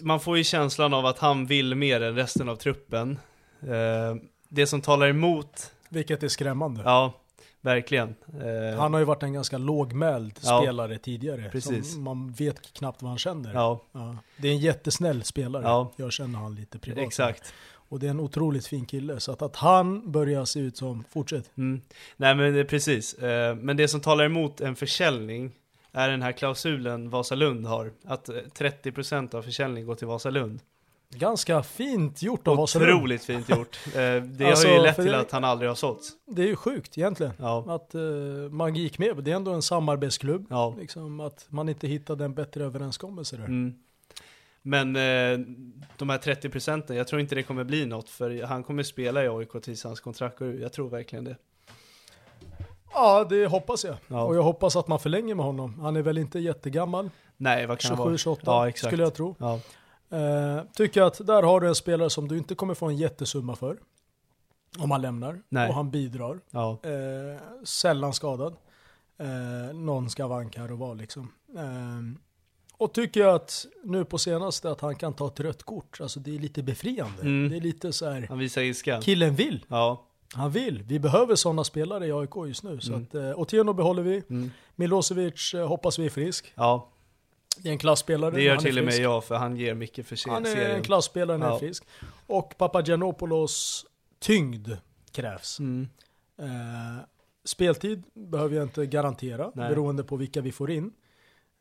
man 0.00 0.20
får 0.20 0.38
ju 0.38 0.44
känslan 0.44 0.94
av 0.94 1.06
att 1.06 1.18
han 1.18 1.46
vill 1.46 1.74
mer 1.74 2.00
än 2.00 2.14
resten 2.14 2.48
av 2.48 2.56
truppen. 2.56 3.18
Eh, 3.60 4.16
det 4.52 4.66
som 4.66 4.80
talar 4.80 5.08
emot, 5.08 5.72
Vilket 5.88 6.22
är 6.22 6.28
skrämmande. 6.28 6.82
ja, 6.84 7.12
verkligen. 7.60 8.14
Eh, 8.42 8.78
Han 8.80 8.92
har 8.92 9.00
ju 9.00 9.04
varit 9.06 9.22
en 9.22 9.32
ganska 9.32 9.58
lågmäld 9.58 10.38
Ja. 10.42 10.60
spelare 10.62 10.98
tidigare. 10.98 11.48
Precis. 11.52 11.96
Man 11.96 12.32
vet 12.32 12.72
knappt 12.72 13.02
vad 13.02 13.08
han 13.10 13.18
känner. 13.18 13.54
ja, 13.54 13.80
Ja. 13.92 14.16
Det 14.36 14.48
är 14.48 14.52
en 14.52 14.58
jättesnäll 14.58 15.22
spelare. 15.24 15.62
Ja. 15.64 15.92
Jag 15.96 16.12
känner 16.12 16.38
han 16.38 16.54
lite 16.54 16.78
privat. 16.78 16.98
exakt. 17.06 17.52
Och 17.72 17.98
det 18.00 18.06
är 18.06 18.10
en 18.10 18.20
otroligt 18.20 18.66
fin 18.66 18.86
kille. 18.86 19.20
Så 19.20 19.32
att, 19.32 19.42
att 19.42 19.56
han 19.56 20.12
börjar 20.12 20.44
se 20.44 20.60
ut 20.60 20.76
som, 20.76 21.04
fortsätt. 21.10 21.50
Mm. 21.56 21.80
Nej 22.16 22.34
men 22.34 22.52
det 22.54 22.60
är 22.60 22.64
precis. 22.64 23.14
Eh, 23.14 23.54
men 23.56 23.76
det 23.76 23.88
som 23.88 24.00
talar 24.00 24.24
emot 24.24 24.60
en 24.60 24.76
försäljning 24.76 25.52
är 25.92 26.08
den 26.10 26.22
här 26.22 26.32
klausulen 26.32 27.10
Vasalund 27.10 27.66
har. 27.66 27.92
Att 28.04 28.28
eh, 28.28 28.34
30% 28.34 29.34
av 29.34 29.42
försäljning 29.42 29.86
går 29.86 29.94
till 29.94 30.06
Vasalund. 30.06 30.60
Ganska 31.14 31.62
fint 31.62 32.22
gjort 32.22 32.48
av 32.48 32.56
Vasalund. 32.56 32.92
Otroligt 32.92 33.24
fint 33.24 33.48
gjort. 33.48 33.78
Eh, 33.86 33.92
det 34.22 34.44
Alltså, 34.44 34.68
har 34.68 34.74
ju 34.74 34.82
lett 34.82 34.96
för 34.96 35.02
till 35.02 35.14
att 35.14 35.30
han 35.30 35.44
aldrig 35.44 35.70
har 35.70 35.74
sålts. 35.74 36.10
Det 36.26 36.42
är 36.42 36.46
ju 36.46 36.56
sjukt 36.56 36.98
egentligen. 36.98 37.32
Ja. 37.36 37.64
Att 37.74 37.94
eh, 37.94 38.00
man 38.50 38.74
gick 38.74 38.98
med. 38.98 39.16
Det 39.24 39.30
är 39.30 39.36
ändå 39.36 39.50
en 39.52 39.62
samarbetsklubb. 39.62 40.46
Ja. 40.50 40.74
Liksom 40.78 41.20
att 41.20 41.46
man 41.48 41.68
inte 41.68 41.86
hittade 41.86 42.24
en 42.24 42.34
bättre 42.34 42.64
överenskommelse 42.64 43.36
där. 43.36 43.44
Mm. 43.44 43.74
Men 44.62 44.96
eh, 44.96 45.46
de 45.96 46.08
här 46.10 46.18
30 46.18 46.48
procenten, 46.48 46.96
jag 46.96 47.08
tror 47.08 47.20
inte 47.20 47.34
det 47.34 47.42
kommer 47.42 47.64
bli 47.64 47.86
något 47.86 48.10
för 48.10 48.42
han 48.42 48.62
kommer 48.64 48.82
spela 48.82 49.24
i 49.24 49.28
AIK 49.28 49.50
tills 49.62 49.84
hans 49.84 50.00
kontrakt 50.00 50.38
går 50.38 50.48
ut. 50.48 50.60
Jag 50.62 50.72
tror 50.72 50.88
verkligen 50.90 51.24
det. 51.24 51.36
Ja, 52.94 53.26
det 53.30 53.46
hoppas 53.46 53.84
jag. 53.84 53.96
Ja. 54.08 54.24
Och 54.24 54.36
jag 54.36 54.42
hoppas 54.42 54.76
att 54.76 54.88
man 54.88 54.98
förlänger 55.00 55.34
med 55.34 55.44
honom. 55.44 55.80
Han 55.80 55.96
är 55.96 56.02
väl 56.02 56.18
inte 56.18 56.38
jättegammal, 56.38 57.10
Nej, 57.36 57.66
vad 57.66 57.78
kan 57.78 57.90
det 57.90 57.96
vara? 57.96 58.10
27-28 58.14 58.38
Ja, 58.44 58.68
exakt. 58.68 58.86
skulle 58.90 59.02
jag 59.02 59.14
tro. 59.14 59.36
Ja. 59.38 59.60
Eh, 60.10 60.62
tycker 60.74 61.02
att 61.02 61.26
där 61.26 61.42
har 61.42 61.60
du 61.60 61.68
en 61.68 61.74
spelare 61.74 62.10
som 62.10 62.28
du 62.28 62.38
inte 62.38 62.54
kommer 62.54 62.74
få 62.74 62.86
en 62.86 62.96
jättesumma 62.96 63.56
för. 63.56 63.78
Om 64.78 64.90
han 64.90 65.02
lämnar. 65.02 65.42
Nej. 65.48 65.68
Och 65.68 65.74
han 65.74 65.90
bidrar. 65.90 66.40
Ja. 66.50 66.78
Eh, 66.82 67.40
sällan 67.64 68.12
skadad. 68.14 68.56
Eh, 69.18 69.76
någon 69.76 70.10
skavank 70.10 70.56
här 70.56 70.72
och 70.72 70.78
var 70.78 70.94
liksom. 70.94 71.32
Eh, 71.56 72.22
och 72.76 72.92
tycker 72.94 73.20
jag 73.20 73.34
att 73.34 73.66
nu 73.84 74.04
på 74.04 74.18
senaste 74.18 74.70
att 74.70 74.80
han 74.80 74.96
kan 74.96 75.12
ta 75.12 75.26
ett 75.26 75.40
rött 75.40 75.62
kort. 75.62 75.98
Alltså 76.00 76.20
det 76.20 76.34
är 76.34 76.38
lite 76.38 76.62
befriande. 76.62 77.20
Mm. 77.22 77.48
Det 77.50 77.56
är 77.56 77.60
lite 77.60 77.92
så 77.92 78.10
här. 78.10 78.26
Han 78.28 78.38
visar 78.38 78.62
ilska. 78.62 79.00
killen 79.00 79.34
vill. 79.34 79.64
Ja. 79.68 80.06
Han 80.34 80.50
vill. 80.50 80.82
Vi 80.82 80.98
behöver 80.98 81.34
sådana 81.34 81.64
spelare 81.64 82.06
i 82.06 82.12
AIK 82.12 82.30
just 82.46 82.62
nu. 82.62 82.80
Så 82.80 82.92
Mm. 82.92 83.02
att, 83.08 83.14
eh, 83.14 83.38
Otieno 83.40 83.72
behåller 83.72 84.02
vi. 84.02 84.22
Mm. 84.30 84.50
Milosevic 84.76 85.54
eh, 85.54 85.68
hoppas 85.68 85.98
vi 85.98 86.06
är 86.06 86.10
frisk. 86.10 86.52
Ja, 86.54 86.88
Det 87.62 87.68
är 87.68 87.72
en 87.72 87.78
klassspelare. 87.78 88.30
det 88.30 88.42
gör 88.42 88.54
är 88.54 88.58
till 88.58 88.78
och 88.78 88.84
med 88.84 88.94
jag 88.98 89.24
för 89.24 89.34
han 89.34 89.56
ger 89.56 89.74
mycket 89.74 90.06
för 90.06 90.16
se- 90.16 90.30
Han 90.30 90.46
är 90.46 90.50
serien. 90.54 90.76
en 90.76 90.82
klassspelare 90.82 91.38
när 91.38 91.44
han 91.46 91.52
är 91.52 91.56
Ja. 91.56 91.60
frisk. 91.60 91.84
Och 92.26 92.54
Papagiannopoulos 92.58 93.86
tyngd 94.18 94.68
krävs. 95.12 95.58
Mm. 95.58 95.88
Eh, 96.38 96.46
speltid 97.44 98.02
behöver 98.14 98.56
jag 98.56 98.62
inte 98.64 98.86
garantera, 98.86 99.52
Nej. 99.54 99.68
beroende 99.68 100.04
på 100.04 100.16
vilka 100.16 100.40
vi 100.40 100.52
får 100.52 100.70
in. 100.70 100.92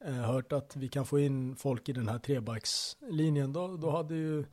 Eh, 0.05 0.13
hört 0.13 0.53
att 0.53 0.75
vi 0.75 0.87
kan 0.87 1.05
få 1.05 1.19
in 1.19 1.55
folk 1.55 1.89
i 1.89 1.93
den 1.93 2.07
här 2.07 2.19
trebackslinjen. 2.19 3.53
Då, 3.53 3.77
då 3.77 3.89
hade 3.91 4.15
ju 4.15 4.45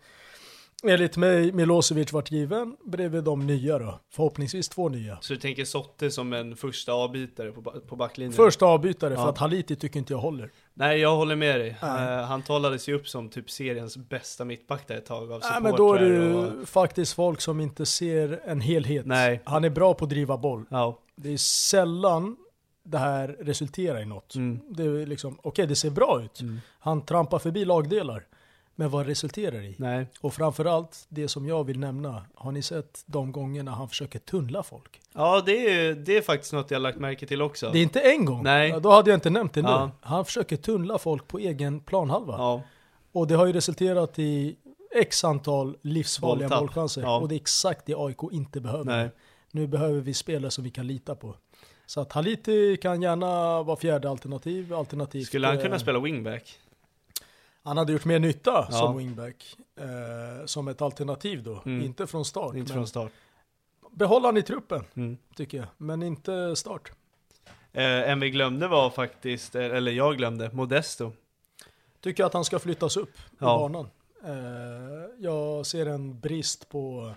enligt 0.84 1.16
mig 1.16 1.52
Milosevic 1.52 2.12
varit 2.12 2.30
given 2.30 2.76
bredvid 2.84 3.24
de 3.24 3.46
nya 3.46 3.78
då. 3.78 4.00
Förhoppningsvis 4.10 4.68
två 4.68 4.88
nya. 4.88 5.18
Så 5.20 5.32
du 5.32 5.38
tänker 5.38 5.64
Sotte 5.64 6.10
som 6.10 6.32
en 6.32 6.56
första 6.56 6.92
avbytare 6.92 7.52
på, 7.52 7.62
på 7.62 7.96
backlinjen? 7.96 8.32
Första 8.32 8.66
avbytare 8.66 9.14
för 9.14 9.22
Ja. 9.22 9.28
att 9.28 9.38
Haliti 9.38 9.76
tycker 9.76 9.98
inte 9.98 10.12
jag 10.12 10.18
håller. 10.18 10.50
Nej, 10.74 10.98
jag 10.98 11.16
håller 11.16 11.36
med 11.36 11.60
dig. 11.60 11.76
Eh, 11.82 11.88
han 12.24 12.42
talades 12.42 12.88
ju 12.88 12.94
upp 12.94 13.08
som 13.08 13.28
typ 13.28 13.50
seriens 13.50 13.96
bästa 13.96 14.44
mittback 14.44 14.88
där 14.88 14.96
ett 14.96 15.06
tag 15.06 15.32
av 15.32 15.40
Nej, 15.50 15.62
men 15.62 15.76
då 15.76 15.94
är 15.94 15.98
det 16.00 16.08
ju 16.08 16.34
och... 16.34 16.68
faktiskt 16.68 17.14
folk 17.14 17.40
som 17.40 17.60
inte 17.60 17.86
ser 17.86 18.40
en 18.44 18.60
helhet. 18.60 19.06
Nej. 19.06 19.40
Han 19.44 19.64
är 19.64 19.70
bra 19.70 19.94
på 19.94 20.04
att 20.04 20.10
driva 20.10 20.36
boll. 20.36 20.64
Ja. 20.70 20.98
Det 21.16 21.32
är 21.32 21.36
sällan 21.36 22.36
det 22.84 22.98
här 22.98 23.28
resulterar 23.28 24.00
i 24.00 24.04
något. 24.04 24.34
Mm. 24.34 24.60
Det 24.70 24.82
är 24.82 25.06
liksom, 25.06 25.38
okej 25.42 25.66
det 25.66 25.76
ser 25.76 25.90
bra 25.90 26.22
ut. 26.24 26.40
Mm. 26.40 26.60
Han 26.78 27.04
trampar 27.04 27.38
förbi 27.38 27.64
lagdelar. 27.64 28.24
Men 28.78 28.90
vad 28.90 29.06
resulterar 29.06 29.62
i? 29.62 29.74
Nej. 29.78 30.06
Och 30.20 30.34
framförallt 30.34 31.06
det 31.08 31.28
som 31.28 31.46
jag 31.46 31.64
vill 31.64 31.78
nämna. 31.78 32.22
Har 32.34 32.52
ni 32.52 32.62
sett 32.62 33.02
de 33.06 33.32
gångerna 33.32 33.70
han 33.70 33.88
försöker 33.88 34.18
tunnla 34.18 34.62
folk? 34.62 35.00
Ja, 35.14 35.42
det 35.46 35.52
är, 35.52 35.94
det 35.94 36.16
är 36.16 36.22
faktiskt 36.22 36.52
något 36.52 36.70
jag 36.70 36.82
lagt 36.82 36.98
märke 36.98 37.26
till 37.26 37.42
också. 37.42 37.70
Det 37.70 37.78
är 37.78 37.82
inte 37.82 38.00
en 38.00 38.24
gång. 38.24 38.42
Nej. 38.42 38.68
Ja, 38.68 38.80
Då 38.80 38.90
hade 38.90 39.10
jag 39.10 39.16
inte 39.16 39.30
nämnt 39.30 39.54
det 39.54 39.62
nu. 39.62 39.68
Ja. 39.68 39.90
Han 40.00 40.24
försöker 40.24 40.56
tunnla 40.56 40.98
folk 40.98 41.28
på 41.28 41.38
egen 41.38 41.80
planhalva. 41.80 42.34
Ja. 42.38 42.62
Och 43.12 43.26
det 43.26 43.34
har 43.34 43.46
ju 43.46 43.52
resulterat 43.52 44.18
i 44.18 44.56
x 44.94 45.24
antal 45.24 45.76
livsfarliga 45.82 46.60
målchanser. 46.60 47.02
Ja. 47.02 47.18
Och 47.18 47.28
det 47.28 47.34
är 47.34 47.40
exakt 47.40 47.86
det 47.86 47.94
AIK 47.96 48.22
inte 48.32 48.60
behöver. 48.60 48.84
Nej. 48.84 49.10
Nu 49.50 49.66
behöver 49.66 50.00
vi 50.00 50.14
spelare 50.14 50.50
som 50.50 50.64
vi 50.64 50.70
kan 50.70 50.86
lita 50.86 51.14
på. 51.14 51.34
Så 51.86 52.00
att 52.00 52.12
Haliti 52.12 52.76
kan 52.76 53.02
gärna 53.02 53.62
vara 53.62 53.76
fjärde 53.76 54.10
alternativ. 54.10 54.74
alternativt 54.74 55.26
Skulle 55.26 55.46
han 55.46 55.56
eh, 55.56 55.62
kunna 55.62 55.78
spela 55.78 56.00
wingback? 56.00 56.58
Han 57.66 57.76
hade 57.76 57.92
gjort 57.92 58.04
mer 58.04 58.18
nytta 58.18 58.66
Ja. 58.70 58.78
som 58.78 58.96
wingback. 58.96 59.56
Eh, 59.80 60.46
som 60.46 60.68
ett 60.68 60.82
alternativ 60.82 61.42
då. 61.42 61.62
Mm. 61.66 61.82
Inte 61.84 62.06
från 62.06 62.24
start. 62.24 62.54
Inte 62.54 62.72
från 62.72 62.86
start. 62.86 63.12
Behåll 63.90 64.24
han 64.24 64.36
i 64.36 64.42
truppen, 64.42 64.84
Mm. 64.96 65.16
tycker 65.36 65.58
jag. 65.58 65.66
Men 65.76 66.02
inte 66.02 66.56
start. 66.56 66.92
Eh, 67.72 68.10
en 68.10 68.20
vi 68.20 68.30
glömde 68.30 68.68
var 68.68 68.90
faktiskt, 68.90 69.54
eh, 69.54 69.64
eller 69.64 69.92
jag 69.92 70.16
glömde, 70.16 70.50
Modesto. 70.52 71.12
Tycker 72.00 72.24
att 72.24 72.32
han 72.34 72.44
ska 72.44 72.58
flyttas 72.58 72.96
upp 72.96 73.12
Ja. 73.38 73.58
banan. 73.58 73.88
Eh, 74.24 74.32
jag 75.18 75.66
ser 75.66 75.86
en 75.86 76.20
brist 76.20 76.68
på, 76.68 77.12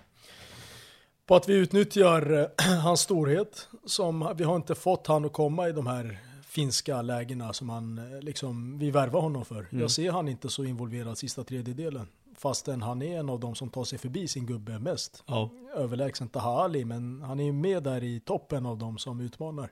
på 1.26 1.36
att 1.36 1.48
vi 1.48 1.54
utnyttjar 1.54 2.32
eh, 2.32 2.78
hans 2.82 3.00
storhet. 3.00 3.68
Som, 3.86 4.32
vi 4.36 4.44
har 4.44 4.56
inte 4.56 4.74
fått 4.74 5.06
han 5.06 5.24
att 5.24 5.32
komma 5.32 5.68
i 5.68 5.72
de 5.72 5.86
här 5.86 6.18
finska 6.50 7.02
lägena 7.02 7.52
som 7.52 7.68
han, 7.68 7.98
eh, 7.98 8.20
liksom, 8.20 8.78
vi 8.78 8.90
värvar 8.90 9.20
honom 9.20 9.44
för. 9.44 9.60
Mm. 9.70 9.80
Jag 9.80 9.90
ser 9.90 10.12
han 10.12 10.28
inte 10.28 10.48
så 10.48 10.64
involverad 10.64 11.18
sista 11.18 11.44
tredjedelen. 11.44 12.06
Fastän 12.36 12.82
han 12.82 13.02
är 13.02 13.18
en 13.18 13.30
av 13.30 13.40
de 13.40 13.54
som 13.54 13.70
tar 13.70 13.84
sig 13.84 13.98
förbi 13.98 14.28
sin 14.28 14.46
gubbe 14.46 14.78
mest. 14.78 15.24
Ja. 15.26 15.50
Överlägsen 15.74 16.28
Taha 16.28 16.64
Ali, 16.64 16.84
men 16.84 17.22
han 17.22 17.40
är 17.40 17.44
ju 17.44 17.52
med 17.52 17.82
där 17.82 18.04
i 18.04 18.20
toppen 18.20 18.66
av 18.66 18.78
de 18.78 18.98
som 18.98 19.20
utmanar. 19.20 19.70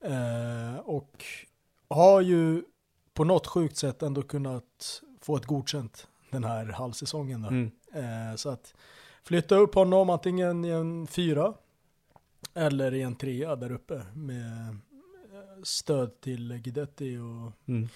Eh, 0.00 0.80
och 0.84 1.24
har 1.88 2.20
ju 2.20 2.62
på 3.14 3.24
något 3.24 3.46
sjukt 3.46 3.76
sätt 3.76 4.02
ändå 4.02 4.22
kunnat 4.22 5.02
få 5.20 5.36
ett 5.36 5.46
godkänt 5.46 6.08
den 6.30 6.44
här 6.44 6.66
halvsäsongen. 6.66 7.42
Då. 7.42 7.48
Mm. 7.48 7.70
Eh, 7.94 8.36
så 8.36 8.48
att 8.48 8.74
flytta 9.22 9.54
upp 9.54 9.74
honom 9.74 10.10
antingen 10.10 10.64
i 10.64 10.68
en 10.68 11.06
fyra 11.06 11.54
eller 12.54 12.94
i 12.94 13.02
en 13.02 13.16
trea 13.16 13.56
där 13.56 13.72
uppe 13.72 14.02
med 14.14 14.78
stöd 15.62 16.20
till 16.20 16.58
Guidetti 16.58 17.16
och 17.18 17.68
Mm. 17.68 17.88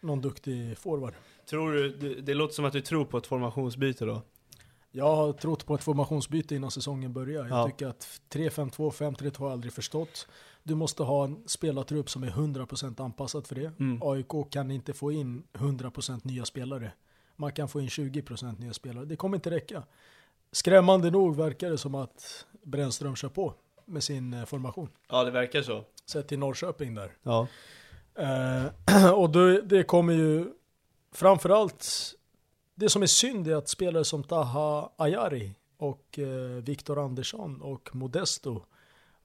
någon 0.00 0.20
duktig 0.20 0.78
forward. 0.78 1.14
Tror 1.50 1.72
du, 1.72 1.88
det, 1.96 2.20
det 2.20 2.34
låter 2.34 2.54
som 2.54 2.64
att 2.64 2.72
du 2.72 2.80
tror 2.80 3.04
på 3.04 3.18
ett 3.18 3.26
formationsbyte 3.26 4.04
då? 4.04 4.22
Jag 4.90 5.16
har 5.16 5.32
trott 5.32 5.66
på 5.66 5.74
ett 5.74 5.82
formationsbyte 5.84 6.54
innan 6.54 6.70
säsongen 6.70 7.12
börjar. 7.12 7.46
Jag 7.46 7.58
Ja. 7.58 7.66
tycker 7.66 7.86
att 7.86 8.20
3-5-2, 8.30 8.90
5-3-2 8.90 9.38
har 9.38 9.46
jag 9.46 9.52
aldrig 9.52 9.72
förstått. 9.72 10.28
Du 10.62 10.74
måste 10.74 11.02
ha 11.02 11.24
en 11.24 11.48
spelartrupp 11.48 12.10
som 12.10 12.22
är 12.22 12.30
100% 12.30 13.00
anpassad 13.00 13.46
för 13.46 13.54
det. 13.54 13.72
Mm. 13.80 13.98
AIK 14.02 14.50
kan 14.50 14.70
inte 14.70 14.92
få 14.92 15.12
in 15.12 15.42
100% 15.52 16.20
nya 16.24 16.44
spelare. 16.44 16.92
Man 17.36 17.52
kan 17.52 17.68
få 17.68 17.80
in 17.80 17.88
20% 17.88 18.60
nya 18.60 18.72
spelare. 18.72 19.04
Det 19.04 19.16
kommer 19.16 19.36
inte 19.36 19.50
räcka. 19.50 19.82
Skrämmande 20.52 21.10
nog 21.10 21.36
verkar 21.36 21.70
det 21.70 21.78
som 21.78 21.94
att 21.94 22.46
Brännström 22.62 23.16
kör 23.16 23.28
på 23.28 23.54
med 23.84 24.02
sin 24.04 24.34
eh, 24.34 24.44
formation. 24.44 24.88
Ja, 25.08 25.24
det 25.24 25.30
verkar 25.30 25.62
så. 25.62 25.84
Sett 26.08 26.28
till 26.28 26.38
Norrköping 26.38 26.94
där. 26.94 27.12
Ja. 27.22 27.46
Eh, 28.14 29.12
och 29.14 29.30
då, 29.30 29.60
det 29.60 29.82
kommer 29.82 30.12
ju 30.12 30.46
framförallt, 31.12 32.14
det 32.74 32.88
som 32.88 33.02
är 33.02 33.06
synd 33.06 33.48
är 33.48 33.54
att 33.54 33.68
spelare 33.68 34.04
som 34.04 34.24
Taha 34.24 34.90
Ayari 34.96 35.54
och 35.76 36.18
eh, 36.18 36.62
Viktor 36.62 37.04
Andersson 37.04 37.60
och 37.62 37.94
Modesto 37.94 38.62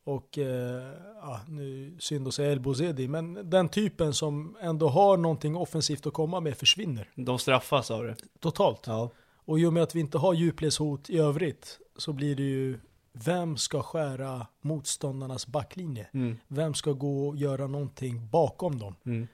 och, 0.04 0.38
eh, 0.38 0.92
ja, 1.22 1.42
nu 1.48 1.96
synd 2.00 2.28
att 2.28 2.34
säga 2.34 2.52
El 2.52 2.60
Bozedi, 2.60 3.08
men 3.08 3.50
den 3.50 3.70
typen 3.70 4.13
som 4.13 4.58
ändå 4.62 4.88
har 4.90 5.18
någonting 5.18 5.56
offensivt 5.56 6.06
att 6.08 6.13
komma 6.13 6.40
med 6.40 6.58
försvinner 6.58 7.10
De 7.16 7.40
straffas 7.40 7.92
av 7.92 8.04
det. 8.04 8.16
totalt. 8.40 8.88
Ja. 8.88 9.10
Och 9.46 9.60
i 9.60 9.66
och 9.66 9.74
med 9.74 9.84
att 9.84 9.96
vi 9.96 10.00
inte 10.00 10.18
har 10.18 10.34
djupledshot 10.34 11.10
i 11.10 11.18
övrigt 11.18 11.80
så 11.98 12.13
blir 12.13 12.36
det 12.36 12.44
ju, 12.44 12.80
vem 13.13 13.58
ska 13.58 13.82
skära 13.84 14.48
motståndarnas 14.62 15.48
backlinje? 15.48 16.08
Mm. 16.13 16.38
Vem 16.48 16.74
ska 16.74 16.91
gå 16.91 17.27
och 17.27 17.36
göra 17.38 17.67
någonting 17.67 18.27
bakom 18.29 18.79
dem? 18.79 18.96
Mm. 19.05 19.27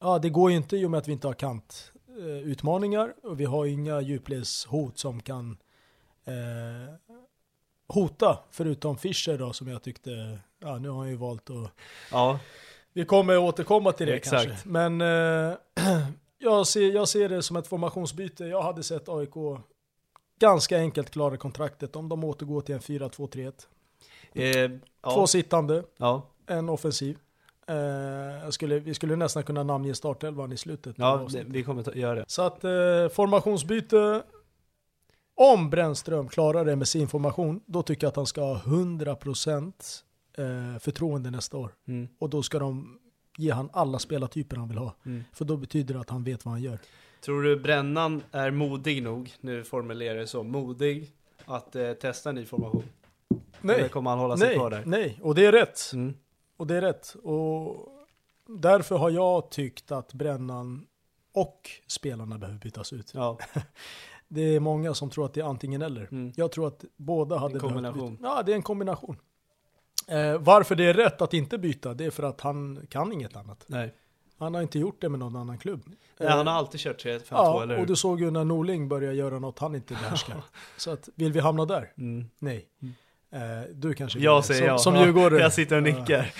Ja, 0.00 0.18
det 0.18 0.30
går 0.30 0.50
ju 0.50 0.56
inte 0.56 0.76
i 0.76 0.84
och 0.86 0.90
med 0.90 0.98
att 0.98 1.08
vi 1.08 1.12
inte 1.12 1.26
har 1.26 1.34
kant 1.34 1.92
eh, 2.18 2.24
utmaningar 2.38 3.14
och 3.22 3.40
vi 3.40 3.44
har 3.44 3.66
inga 3.66 4.00
djupledshot 4.00 4.98
som 4.98 5.20
kan 5.22 5.56
eh, 6.24 6.94
hota 7.88 8.38
förutom 8.50 8.96
Fischer 8.98 9.38
då 9.38 9.52
som 9.52 9.68
jag 9.68 9.82
tyckte, 9.82 10.38
ja 10.58 10.78
nu 10.78 10.88
har 10.88 10.98
han 10.98 11.08
ju 11.08 11.16
valt 11.16 11.50
att 11.50 11.70
Ja. 12.12 12.38
vi 12.92 13.04
kommer 13.04 13.38
återkomma 13.38 13.92
till 13.92 14.06
det 14.06 14.14
Exakt. 14.16 14.46
kanske. 14.48 14.68
Men 14.68 15.00
eh, 15.00 15.56
jag, 16.38 16.66
ser, 16.66 16.92
jag 16.94 17.08
ser 17.08 17.28
det 17.28 17.42
som 17.42 17.56
ett 17.56 17.66
formationsbyte. 17.66 18.44
Jag 18.44 18.62
hade 18.62 18.82
sett 18.82 19.08
AIK 19.08 19.34
ganska 20.40 20.78
enkelt 20.78 21.10
klara 21.10 21.36
kontraktet 21.36 21.96
om 21.96 22.08
de 22.08 22.24
återgår 22.24 22.60
till 22.60 22.74
en 22.74 22.80
4-2-3-1. 22.80 23.52
Eh, 24.32 24.44
ja. 25.02 25.14
Två 25.14 25.26
sittande, 25.26 25.84
ja. 25.96 26.26
en 26.46 26.68
offensiv. 26.68 27.18
Eh, 27.66 28.50
skulle, 28.50 28.78
vi 28.78 28.94
skulle 28.94 29.16
nästan 29.16 29.42
kunna 29.42 29.62
namnge 29.62 29.94
startelvan 29.94 30.52
i 30.52 30.56
slutet. 30.56 30.96
Ja, 30.98 31.26
det, 31.32 31.44
vi 31.46 31.62
kommer 31.62 31.82
ta, 31.82 31.94
göra 31.94 32.14
det. 32.14 32.24
Så 32.26 32.42
att 32.42 32.64
eh, 32.64 33.08
formationsbyte, 33.12 34.22
om 35.34 35.70
Brännström 35.70 36.28
klarar 36.28 36.64
det 36.64 36.76
med 36.76 36.88
sin 36.88 37.08
formation, 37.08 37.60
då 37.66 37.82
tycker 37.82 38.06
jag 38.06 38.08
att 38.08 38.16
han 38.16 38.26
ska 38.26 38.42
ha 38.42 38.58
100% 38.58 39.72
eh, 40.38 40.78
förtroende 40.78 41.30
nästa 41.30 41.56
år. 41.56 41.74
Mm. 41.88 42.08
Och 42.18 42.30
då 42.30 42.42
ska 42.42 42.58
de 42.58 42.98
ge 43.36 43.50
han 43.50 43.70
alla 43.72 43.98
spelartyper 43.98 44.56
han 44.56 44.68
vill 44.68 44.78
ha. 44.78 44.94
Mm. 45.06 45.24
För 45.32 45.44
då 45.44 45.56
betyder 45.56 45.94
det 45.94 46.00
att 46.00 46.10
han 46.10 46.24
vet 46.24 46.44
vad 46.44 46.54
han 46.54 46.62
gör. 46.62 46.78
Tror 47.20 47.42
du 47.42 47.56
Brännan 47.56 48.22
är 48.32 48.50
modig 48.50 49.02
nog, 49.02 49.32
nu 49.40 49.64
formulerar 49.64 50.14
jag 50.14 50.22
det 50.22 50.26
så, 50.26 50.42
modig 50.42 51.12
att 51.44 51.76
eh, 51.76 51.92
testa 51.92 52.28
en 52.28 52.34
ny 52.34 52.46
formation? 52.46 52.84
Eller 53.62 53.78
Nej, 53.78 53.88
kommer 53.88 54.10
han 54.10 54.18
hålla 54.18 54.36
sig 54.36 54.46
nej, 54.48 54.56
kvar 54.56 54.70
där? 54.70 54.82
nej. 54.86 55.18
Och 55.22 55.34
det 55.34 55.46
är 55.46 55.52
rätt. 55.52 55.80
Mm. 55.94 56.14
Och 56.56 56.66
det 56.66 56.76
är 56.76 56.80
rätt. 56.80 57.14
Och 57.22 57.88
därför 58.48 58.96
har 58.96 59.10
jag 59.10 59.50
tyckt 59.50 59.92
att 59.92 60.12
Brännan 60.12 60.86
och 61.32 61.70
spelarna 61.86 62.38
behöver 62.38 62.58
bytas 62.58 62.92
ut. 62.92 63.10
Ja, 63.14 63.38
Det 64.28 64.40
är 64.56 64.60
många 64.60 64.94
som 64.94 65.10
tror 65.10 65.24
att 65.26 65.34
det 65.34 65.40
är 65.40 65.44
antingen 65.44 65.82
eller. 65.82 66.08
Mm. 66.12 66.32
Jag 66.36 66.52
tror 66.52 66.66
att 66.66 66.84
båda 66.96 67.36
hade 67.36 67.54
behövt 67.54 67.62
kombination. 67.72 68.10
byta. 68.16 68.28
Ja, 68.28 68.42
det 68.42 68.52
är 68.52 68.56
en 68.56 68.62
kombination. 68.62 69.16
Eh, 70.08 70.38
varför 70.38 70.74
det 70.74 70.84
är 70.84 70.94
rätt 70.94 71.22
att 71.22 71.34
inte 71.34 71.58
byta, 71.58 71.94
det 71.94 72.04
är 72.04 72.10
för 72.10 72.22
att 72.22 72.40
han 72.40 72.86
kan 72.88 73.12
inget 73.12 73.36
annat. 73.36 73.64
nej. 73.66 73.94
Han 74.40 74.54
har 74.54 74.62
inte 74.62 74.78
gjort 74.78 75.00
det 75.00 75.08
med 75.08 75.18
någon 75.20 75.36
annan 75.36 75.58
klubb. 75.58 75.82
nej 76.18 76.28
han 76.28 76.46
har 76.46 76.54
alltid 76.54 76.80
kört 76.80 77.04
3-5-2, 77.04 77.20
Ja, 77.30 77.62
eller 77.62 77.74
och 77.74 77.80
hur? 77.80 77.86
du 77.86 77.96
såg 77.96 78.20
ju 78.20 78.30
när 78.30 78.44
Norling 78.44 78.88
började 78.88 79.16
göra 79.16 79.38
något 79.38 79.58
han 79.58 79.74
inte 79.74 79.94
behärskar. 79.94 80.42
Så 80.76 80.90
att, 80.90 81.08
vill 81.14 81.32
vi 81.32 81.40
hamna 81.40 81.64
där? 81.64 81.92
Mm. 81.98 82.24
Nej. 82.38 82.66
Eh, 83.32 83.40
du 83.74 83.94
kanske 83.94 84.18
vill 84.18 84.24
Jag 84.24 84.44
säger 84.44 84.60
som, 84.60 84.68
ja. 84.68 84.78
Som 84.78 84.96
djurgårdare. 84.96 85.40
Jag 85.40 85.52
sitter 85.52 85.76
och 85.76 85.82
nickar. 85.82 86.32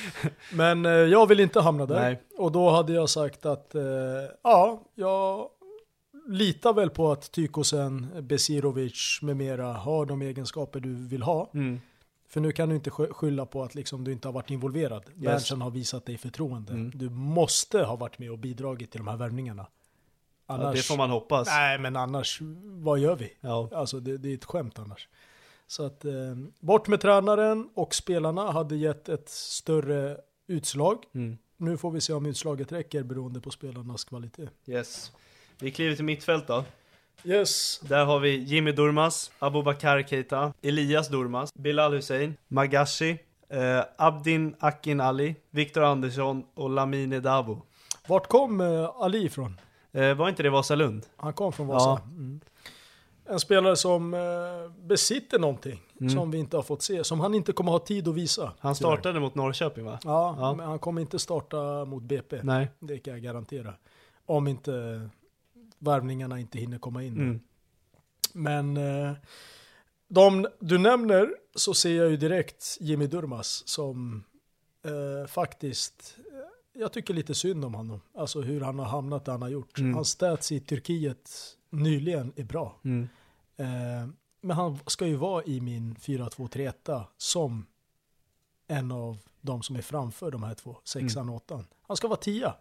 Men 0.53 0.87
eh, 0.87 0.93
jag 0.93 1.27
vill 1.27 1.41
inte 1.41 1.61
hamna 1.61 1.87
där. 1.87 2.01
Nej. 2.01 2.23
Och 2.39 2.53
då 2.53 2.71
hade 2.71 2.93
jag 2.93 3.09
sagt 3.09 3.47
att 3.47 3.75
eh, 3.75 3.83
ja, 4.43 4.83
jag 4.95 5.49
litar 6.29 6.73
väl 6.73 6.91
på 6.91 7.13
att 7.13 7.33
Tykosen, 7.33 8.07
Besirovic 8.21 9.19
med 9.23 9.37
mera 9.37 9.73
har 9.73 10.07
de 10.07 10.23
egenskaper 10.23 10.81
du 10.81 10.95
vill 11.09 11.23
ha. 11.23 11.51
Mm. 11.55 11.81
För 12.31 12.41
nu 12.41 12.53
kan 12.53 12.69
du 12.69 12.75
inte 12.75 12.91
sk- 12.91 13.13
skylla 13.13 13.47
på 13.47 13.63
att 13.63 13.75
liksom 13.75 14.05
du 14.05 14.13
inte 14.13 14.29
har 14.29 14.33
varit 14.33 14.51
involverad. 14.51 15.05
Berntsen 15.15 15.61
har 15.61 15.71
visat 15.71 16.07
dig 16.07 16.19
förtroende. 16.19 16.73
Mm. 16.73 16.91
Du 16.95 17.11
måste 17.11 17.83
ha 17.83 17.97
varit 17.97 18.19
med 18.19 18.31
och 18.31 18.39
bidragit 18.39 18.91
till 18.91 19.01
de 19.01 19.09
här 19.09 19.17
värvningarna. 19.17 19.67
Ja, 20.47 20.57
det 20.57 20.83
får 20.83 20.97
man 20.97 21.11
hoppas. 21.11 21.49
Nej, 21.49 21.79
men 21.79 21.97
annars, 21.97 22.39
vad 22.65 22.99
gör 22.99 23.17
vi? 23.17 23.33
Ja. 23.41 23.69
Alltså 23.75 24.01
det, 24.01 24.19
det 24.19 24.29
är 24.31 24.35
ett 24.35 24.45
skämt 24.45 24.79
annars. 24.79 25.09
Så 25.67 25.87
att 25.87 26.05
eh, 26.05 26.13
bort 26.61 26.89
med 26.89 27.01
tränaren 27.01 27.69
och 27.75 27.95
spelarna 27.95 28.51
hade 28.53 28.77
gett 28.77 29.09
ett 29.09 29.29
större 29.29 30.17
utslag. 30.47 31.05
Mm. 31.15 31.39
Nu 31.57 31.77
får 31.77 31.91
vi 31.91 32.01
se 32.01 32.13
om 32.13 32.27
utslaget 32.27 32.73
räcker 32.73 33.03
beroende 33.03 33.41
på 33.41 33.51
spelarnas 33.51 34.05
kvalitet. 34.05 34.49
Yes. 34.67 35.13
Vi 35.59 35.71
kliver 35.71 35.97
till 35.97 36.05
mittfält 36.05 36.47
då. 36.47 36.65
Yes. 37.25 37.79
Där 37.83 38.05
har 38.05 38.19
vi 38.21 38.37
Jimmy 38.37 38.73
Durmaz, 38.73 39.31
Abubakar 39.39 40.03
Keita, 40.03 40.53
Elias 40.63 41.09
Durmaz, 41.09 41.55
Bilal 41.55 41.93
Hussein, 41.95 42.37
Magashi, 42.49 43.19
eh, 43.49 43.81
Abdin 43.99 44.55
Akin 44.61 45.01
Ali, 45.01 45.35
Viktor 45.51 45.83
Andersson 45.83 46.45
och 46.55 46.71
Lamine 46.71 47.21
Dabo. 47.21 47.63
Vart 48.07 48.27
kom 48.27 48.61
eh, 48.61 48.91
Ali 49.01 49.25
ifrån? 49.25 49.61
Eh, 49.93 50.15
var 50.15 50.29
inte 50.29 50.43
det 50.43 50.51
Vasalund? 50.51 51.07
Han 51.17 51.33
kom 51.33 51.53
från 51.53 51.67
Vasa. 51.67 51.89
Ja. 51.89 52.01
Mm. 52.09 52.41
En 53.29 53.41
spelare 53.41 53.77
som 53.77 54.15
eh, 54.15 54.21
besitter 54.87 55.39
någonting 55.39 55.81
Mm. 56.01 56.11
som 56.11 56.31
vi 56.31 56.39
inte 56.39 56.57
har 56.57 56.63
fått 56.63 56.83
se. 56.83 57.05
Som 57.05 57.21
han 57.21 57.35
inte 57.35 57.53
kommer 57.53 57.73
ha 57.73 57.79
tid 57.79 58.09
att 58.09 58.15
visa. 58.15 58.43
Han 58.59 58.75
tyvärr. 58.75 58.75
startade 58.93 59.21
mot 59.21 59.35
Norrköping 59.35 59.85
va? 59.85 59.99
Ja, 60.05 60.37
Ja. 60.39 60.55
men 60.55 60.67
han 60.67 60.79
kommer 60.79 61.01
inte 61.01 61.19
starta 61.19 61.85
mot 61.85 62.03
BP. 62.03 62.41
Nej. 62.43 62.69
Det 62.79 62.99
kan 62.99 63.13
jag 63.15 63.23
garantera. 63.23 63.75
Om 64.27 64.49
inte 64.49 65.09
värvningarna 65.81 66.41
inte 66.41 66.59
hinner 66.59 66.79
komma 66.79 67.03
in. 67.03 67.13
Mm. 67.13 67.41
Men 68.33 68.77
eh, 68.77 69.13
de 70.09 70.47
du 70.61 70.79
nämner 70.79 71.35
så 71.55 71.75
ser 71.75 71.97
jag 71.97 72.11
ju 72.11 72.17
direkt 72.17 72.77
Jimmy 72.81 73.07
Durmas 73.07 73.69
som 73.69 74.25
eh, 74.85 75.27
faktiskt, 75.29 76.17
eh, 76.19 76.81
jag 76.81 76.93
tycker 76.93 77.15
lite 77.15 77.35
synd 77.35 77.65
om 77.65 77.75
honom. 77.75 78.01
Alltså 78.15 78.41
hur 78.41 78.61
han 78.61 78.79
har 78.79 78.87
hamnat 78.87 79.25
där 79.25 79.33
han 79.33 79.43
har 79.43 79.49
gjort. 79.49 79.79
Mm. 79.79 79.95
Hans 79.95 80.09
stats 80.09 80.53
i 80.53 80.61
Turkiet 80.61 81.31
nyligen 81.71 82.33
är 82.37 82.45
bra. 82.45 82.81
Mm. 82.85 83.09
Eh, 83.57 84.09
men 84.41 84.57
han 84.57 84.79
ska 84.87 85.07
ju 85.07 85.17
vara 85.17 85.45
i 85.45 85.61
min 85.61 85.95
4-2-3-1 85.95 87.05
som 87.17 87.67
en 88.67 88.93
av 88.93 89.19
de 89.41 89.63
som 89.63 89.77
är 89.77 89.83
framför 89.83 90.31
de 90.31 90.43
här 90.43 90.55
två, 90.55 90.77
sexan 90.85 91.29
och 91.29 91.35
åttan. 91.35 91.67
Han 91.83 91.97
ska 91.97 92.09
vara 92.09 92.19
tia. 92.19 92.55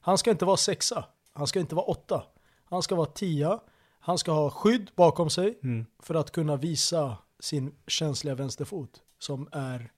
Han 0.00 0.18
ska 0.18 0.30
inte 0.30 0.44
vara 0.44 0.56
sexa. 0.56 1.04
Han 1.32 1.46
ska 1.46 1.60
inte 1.60 1.74
vara 1.74 1.86
åtta. 1.86 2.24
Han 2.74 2.82
ska 2.82 2.94
vara 2.94 3.06
tia. 3.06 3.60
Han 4.00 4.18
ska 4.18 4.32
ha 4.32 4.50
skydd 4.50 4.90
bakom 4.96 5.30
sig 5.30 5.58
Mm. 5.62 5.86
för 6.02 6.14
att 6.14 6.30
kunna 6.30 6.56
visa 6.56 7.16
sin 7.40 7.74
känsliga 7.86 8.34
vänsterfot 8.34 8.90
som 9.18 9.48
är 9.52 9.90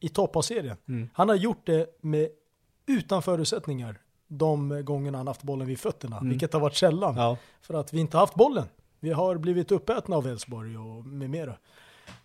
i 0.00 0.08
topp 0.08 0.36
av 0.36 0.42
serien. 0.42 0.76
Mm. 0.88 1.08
Han 1.14 1.28
har 1.28 1.36
gjort 1.36 1.66
det 1.66 1.98
med 2.00 2.28
utan 2.86 3.22
förutsättningar 3.22 3.98
de 4.28 4.82
gångerna 4.84 5.18
han 5.18 5.26
haft 5.26 5.42
bollen 5.42 5.66
vid 5.66 5.78
fötterna, 5.80 6.20
vilket 6.22 6.52
har 6.52 6.60
varit 6.60 6.76
sällan. 6.76 7.10
Mm. 7.10 7.22
Ja. 7.24 7.36
För 7.62 7.74
att 7.74 7.92
vi 7.92 8.00
inte 8.00 8.16
haft 8.16 8.34
bollen. 8.34 8.66
Vi 9.00 9.10
har 9.12 9.36
blivit 9.36 9.72
uppätna 9.72 10.16
av 10.16 10.26
Elfsborg 10.26 10.78
och 10.78 11.04
med 11.04 11.30
mera. 11.30 11.54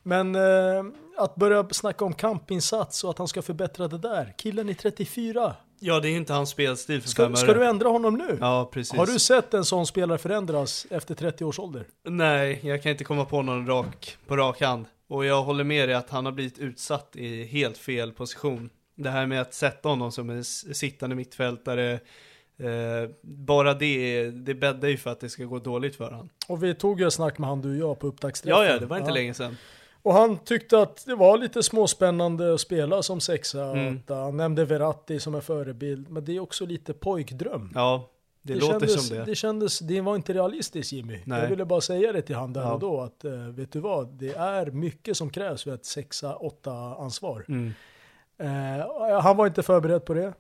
Men 0.04 0.36
eh, 0.36 0.84
att 1.18 1.36
börja 1.36 1.70
snacka 1.70 2.06
om 2.06 2.14
kampinsats 2.14 3.04
och 3.04 3.10
att 3.10 3.18
han 3.18 3.28
ska 3.28 3.42
förbättra 3.42 3.88
det 3.88 3.98
där. 3.98 4.34
Killen 4.38 4.70
är 4.70 4.74
34. 4.74 5.56
Ja, 5.80 6.00
det 6.00 6.10
är 6.10 6.18
inte 6.18 6.34
hans 6.34 6.50
spelstil 6.50 7.02
för 7.02 7.10
Ska, 7.10 7.24
fem 7.24 7.36
ska 7.36 7.54
du 7.54 7.66
ändra 7.66 7.90
honom 7.90 8.14
nu? 8.14 8.38
Ja, 8.42 8.70
precis. 8.74 8.98
Har 8.98 9.06
du 9.06 9.20
sett 9.20 9.54
en 9.54 9.66
sån 9.66 9.88
spelare 9.88 10.18
förändras 10.18 10.88
efter 10.90 11.16
30 11.16 11.46
års 11.46 11.60
ålder? 11.60 11.86
Nej, 12.04 12.60
jag 12.64 12.84
kan 12.84 12.92
inte 12.92 13.04
komma 13.04 13.26
på 13.26 13.42
någon 13.42 13.68
rak, 13.68 14.18
på 14.28 14.38
rak 14.38 14.62
hand. 14.62 14.86
Och 15.08 15.26
jag 15.26 15.44
håller 15.44 15.64
med 15.64 15.90
dig 15.90 15.96
att 15.96 16.10
han 16.10 16.26
har 16.26 16.32
blivit 16.32 16.60
utsatt 16.60 17.16
i 17.16 17.44
helt 17.44 17.78
fel 17.78 18.12
position. 18.12 18.70
Det 18.96 19.10
här 19.10 19.26
med 19.26 19.42
att 19.42 19.54
sätta 19.54 19.90
honom 19.90 20.12
som 20.12 20.30
en 20.30 20.44
sittande 20.44 21.16
mittfältare, 21.16 21.92
eh, 22.58 23.10
bara 23.22 23.74
det, 23.74 24.30
det 24.32 24.54
bäddar 24.54 24.88
ju 24.88 24.98
för 24.98 25.12
att 25.12 25.20
det 25.20 25.30
ska 25.30 25.44
gå 25.44 25.60
dåligt 25.60 25.96
för 25.96 26.12
honom. 26.12 26.30
Och 26.48 26.64
vi 26.64 26.76
tog 26.76 27.00
ju 27.00 27.08
ett 27.08 27.14
snack 27.14 27.38
med 27.38 27.50
han 27.50 27.62
du 27.62 27.70
och 27.70 27.90
jag 27.90 28.00
på 28.00 28.08
upptaktsträffen. 28.08 28.64
Ja, 28.64 28.72
ja, 28.72 28.80
det 28.80 28.86
var 28.86 28.98
inte 28.98 29.12
länge 29.12 29.34
sedan. 29.34 29.58
Och 30.02 30.14
han 30.14 30.38
tyckte 30.38 30.80
att 30.82 31.06
det 31.06 31.16
var 31.16 31.38
lite 31.38 31.64
småspännande 31.64 32.54
att 32.54 32.60
spela 32.62 33.04
som 33.04 33.20
sexa. 33.22 33.64
Mm. 33.64 34.00
Han 34.08 34.38
nämnde 34.38 34.66
Verratti 34.66 35.20
som 35.20 35.36
en 35.36 35.42
förebild. 35.42 36.10
Men 36.10 36.26
det 36.26 36.36
är 36.36 36.40
också 36.40 36.66
lite 36.66 36.94
pojkdröm. 36.94 37.72
Ja, 37.76 38.10
det, 38.42 38.56
låter 38.56 38.68
kändes, 38.72 39.08
som 39.08 39.18
det. 39.18 39.26
Det 39.26 39.36
kändes, 39.36 39.80
det 39.80 40.02
var 40.02 40.16
inte 40.16 40.34
realistiskt 40.34 40.92
Jimmy. 40.92 41.20
Nej. 41.26 41.42
Jag 41.42 41.50
ville 41.50 41.66
bara 41.66 41.82
säga 41.82 42.12
det 42.12 42.22
till 42.22 42.36
han 42.36 42.54
där 42.54 42.62
Ja. 42.62 42.74
och 42.74 42.80
då. 42.80 43.02
Att 43.02 43.26
eh, 43.26 43.32
vet 43.32 43.72
du 43.72 43.80
vad, 43.80 44.08
det 44.08 44.36
är 44.36 44.66
mycket 44.66 45.18
som 45.18 45.30
krävs 45.30 45.64
för 45.64 45.74
ett 45.74 45.86
sexa, 45.86 46.36
åtta 46.36 46.72
ansvar. 46.74 47.46
Mm. 47.48 47.74
Eh, 48.38 49.20
han 49.22 49.38
var 49.38 49.48
inte 49.48 49.64
förberedd 49.64 50.06
på 50.06 50.14
det. 50.14 50.34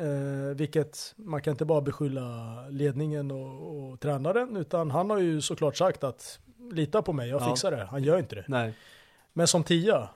Eh, 0.00 0.56
vilket 0.56 1.14
man 1.16 1.42
kan 1.42 1.50
inte 1.50 1.64
bara 1.64 1.80
beskylla 1.80 2.22
ledningen 2.70 3.30
och, 3.30 3.90
och 3.92 4.00
tränaren. 4.00 4.56
Utan 4.56 4.90
han 4.90 5.10
har 5.10 5.18
ju 5.18 5.40
såklart 5.40 5.76
sagt 5.76 6.04
att 6.04 6.38
lita 6.72 7.02
på 7.02 7.12
mig, 7.12 7.28
jag 7.28 7.42
Ja. 7.42 7.48
fixar 7.48 7.70
det. 7.70 7.84
Han 7.90 8.02
gör 8.02 8.18
inte 8.18 8.34
det. 8.34 8.44
Nej. 8.48 8.74
Men 9.38 9.48
som 9.48 9.64
tia, 9.64 10.08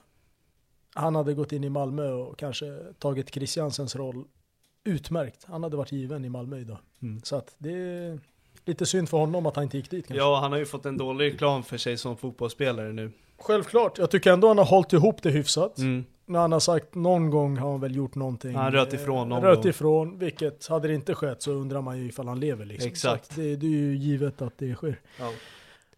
han 0.93 1.15
hade 1.15 1.33
gått 1.33 1.51
in 1.51 1.63
i 1.63 1.69
Malmö 1.69 2.11
och 2.11 2.37
kanske 2.37 2.65
tagit 2.99 3.33
Christiansens 3.33 3.95
roll 3.95 4.25
utmärkt. 4.83 5.45
Han 5.45 5.63
hade 5.63 5.77
varit 5.77 5.91
given 5.91 6.25
i 6.25 6.29
Malmö 6.29 6.59
idag. 6.59 6.77
Mm. 7.01 7.21
Så 7.23 7.35
att 7.35 7.55
det 7.57 7.71
är 7.73 8.19
lite 8.65 8.85
synd 8.85 9.09
för 9.09 9.17
honom 9.17 9.45
att 9.45 9.55
han 9.55 9.63
inte 9.63 9.77
gick 9.77 9.89
dit 9.89 10.07
kanske. 10.07 10.23
Ja, 10.23 10.39
han 10.39 10.51
har 10.51 10.59
ju 10.59 10.65
fått 10.65 10.85
en 10.85 10.97
dålig 10.97 11.25
reklam 11.25 11.63
för 11.63 11.77
sig 11.77 11.97
som 11.97 12.17
fotbollsspelare 12.17 12.93
nu. 12.93 13.11
Självklart, 13.37 13.97
jag 13.97 14.11
tycker 14.11 14.31
ändå 14.31 14.47
han 14.47 14.57
har 14.57 14.65
hållit 14.65 14.93
ihop 14.93 15.21
det 15.21 15.29
hyfsat. 15.29 15.77
Mm. 15.77 16.05
När 16.25 16.39
han 16.39 16.51
har 16.51 16.59
sagt 16.59 16.95
någon 16.95 17.29
gång 17.29 17.57
har 17.57 17.71
han 17.71 17.81
väl 17.81 17.95
gjort 17.95 18.15
någonting. 18.15 18.55
Han 18.55 18.71
röt 18.71 18.93
ifrån 18.93 19.29
någon 19.29 19.43
Röt 19.43 19.57
gång. 19.57 19.69
ifrån, 19.69 20.19
vilket 20.19 20.67
hade 20.67 20.87
det 20.87 20.93
inte 20.93 21.15
skett 21.15 21.41
så 21.41 21.51
undrar 21.51 21.81
man 21.81 21.99
ju 21.99 22.05
ifall 22.05 22.27
han 22.27 22.39
lever 22.39 22.65
liksom. 22.65 22.91
Exakt. 22.91 23.35
Det, 23.35 23.55
det 23.55 23.65
är 23.65 23.69
ju 23.69 23.95
givet 23.95 24.41
att 24.41 24.57
det 24.57 24.75
sker. 24.75 24.99
Ja. 25.19 25.31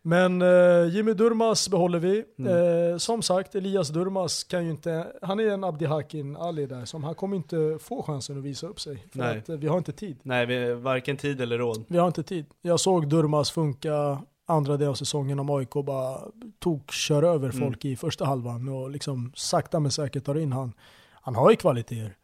Men 0.08 0.42
eh, 0.42 0.88
Jimmy 0.96 1.14
Durmas 1.14 1.70
behåller 1.70 2.00
vi. 2.00 2.24
Mm. 2.40 2.92
Eh, 2.92 2.98
som 2.98 3.22
sagt, 3.22 3.56
Elias 3.56 3.90
Durmas 3.90 4.44
kan 4.44 4.66
ju 4.66 4.72
inte, 4.72 5.08
han 5.22 5.40
är 5.40 5.44
en 5.48 5.64
Abdihakin 5.64 6.38
Ali 6.38 6.66
där, 6.66 6.86
som 6.86 7.04
han 7.04 7.16
kommer 7.16 7.36
inte 7.38 7.78
få 7.82 8.04
chansen 8.04 8.38
att 8.38 8.44
visa 8.44 8.68
upp 8.68 8.80
sig. 8.80 9.06
För 9.12 9.20
Nej. 9.20 9.38
att 9.38 9.50
eh, 9.50 9.56
vi 9.56 9.68
har 9.68 9.78
inte 9.78 9.92
tid. 9.92 10.18
Nej, 10.24 10.46
vi, 10.46 10.74
varken 10.74 11.18
tid 11.18 11.42
eller 11.42 11.58
råd. 11.58 11.84
Vi 11.88 11.98
har 11.98 12.08
inte 12.08 12.24
tid. 12.24 12.46
Jag 12.62 12.80
såg 12.80 13.10
Durmas 13.10 13.52
funka 13.52 14.20
andra 14.46 14.78
delen 14.78 14.90
av 14.90 14.94
säsongen 14.96 15.40
om 15.40 15.50
AIK 15.50 15.70
bara 15.74 16.20
tog, 16.60 16.92
kör 16.92 17.24
över 17.24 17.50
Mm. 17.50 17.62
folk 17.62 17.86
i 17.86 17.96
första 17.96 18.26
halvan 18.26 18.70
och 18.70 18.90
liksom 18.90 19.32
sakta 19.36 19.80
men 19.80 19.92
säkert 19.92 20.24
tar 20.26 20.38
in 20.38 20.52
han. 20.52 20.74
Han 21.14 21.36
har 21.36 21.50
ju 21.52 21.56
kvaliteter. 21.56 22.16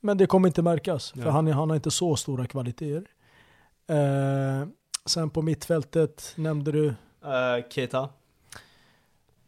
Men 0.00 0.18
det 0.18 0.26
kommer 0.26 0.48
inte 0.48 0.62
märkas, 0.62 1.10
för 1.10 1.20
Ja. 1.20 1.30
han, 1.30 1.48
är- 1.48 1.52
han 1.52 1.68
har 1.70 1.76
inte 1.76 1.90
så 1.90 2.16
stora 2.16 2.46
kvaliteter. 2.46 3.04
Eh, 3.88 4.68
sen 5.06 5.30
på 5.30 5.42
mittfältet 5.42 6.32
nämnde 6.36 6.72
du 6.72 6.94
Uh, 7.24 7.68
Keita. 7.70 8.08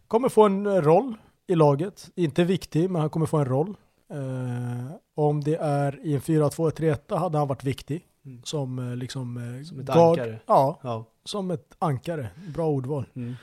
kommer 0.09 0.29
få 0.29 0.43
en 0.47 0.67
eh, 0.67 0.73
roll 0.83 1.15
i 1.47 1.55
laget. 1.55 2.11
Inte 2.15 2.45
viktig, 2.45 2.91
men 2.91 3.01
han 3.01 3.11
kommer 3.11 3.27
få 3.27 3.37
en 3.39 3.45
roll. 3.45 3.75
Eh, 4.11 4.95
om 5.15 5.41
det 5.45 5.57
är 5.57 6.07
i 6.07 6.15
en 6.15 6.21
4-2-3-1 6.21 7.17
hade 7.19 7.39
han 7.39 7.49
varit 7.49 7.65
viktig. 7.65 8.07
Mm. 8.25 8.41
Som 8.45 8.93
liksom... 8.97 9.63
Som 9.69 9.81
ett 9.81 9.87
guard. 9.87 10.19
ankare. 10.19 10.39
Ja, 10.47 10.79
Ja. 10.83 11.05
som 11.25 11.51
ett 11.51 11.77
ankare. 11.79 12.29
Bra 12.55 12.67
ordval. 12.69 13.05
Mm. 13.15 13.35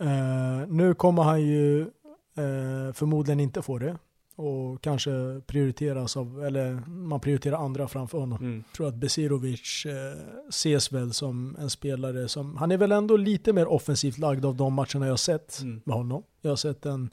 Eh, 0.00 0.68
nu 0.68 0.94
kommer 0.94 1.22
han 1.22 1.42
ju 1.42 1.80
eh, 1.82 2.92
förmodligen 2.94 3.40
inte 3.40 3.62
få 3.62 3.78
det. 3.78 3.96
Och 4.40 4.82
kanske 4.82 5.10
prioriteras 5.46 6.16
av, 6.16 6.44
eller 6.44 6.72
man 6.88 7.20
prioriterar 7.20 7.56
andra 7.64 7.88
framför 7.88 8.18
honom. 8.18 8.38
Mm. 8.42 8.64
Jag 8.68 8.76
tror 8.76 8.88
att 8.88 8.94
Besirovic 8.94 9.86
eh, 9.86 10.48
ses 10.48 10.92
väl 10.92 11.12
som 11.12 11.56
en 11.58 11.70
spelare 11.70 12.28
som, 12.28 12.56
han 12.56 12.72
är 12.72 12.76
väl 12.76 12.92
ändå 12.92 13.16
lite 13.16 13.52
mer 13.52 13.66
offensivt 13.68 14.18
lagd 14.18 14.44
av 14.44 14.56
de 14.56 14.74
matcherna 14.74 15.06
jag 15.06 15.12
har 15.12 15.16
sett 15.16 15.60
Mm. 15.62 15.80
med 15.84 15.96
honom. 15.96 16.22
Jag 16.40 16.50
har 16.50 16.56
sett 16.56 16.86
en 16.86 17.10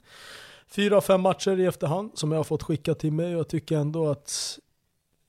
fyra, 0.66 1.00
fem 1.00 1.20
matcher 1.20 1.60
i 1.60 1.64
efterhand 1.66 2.10
som 2.14 2.32
jag 2.32 2.38
har 2.38 2.44
fått 2.44 2.62
skicka 2.62 2.94
till 2.94 3.12
mig 3.12 3.34
och 3.34 3.38
jag 3.38 3.48
tycker 3.48 3.76
ändå 3.76 4.08
att 4.08 4.58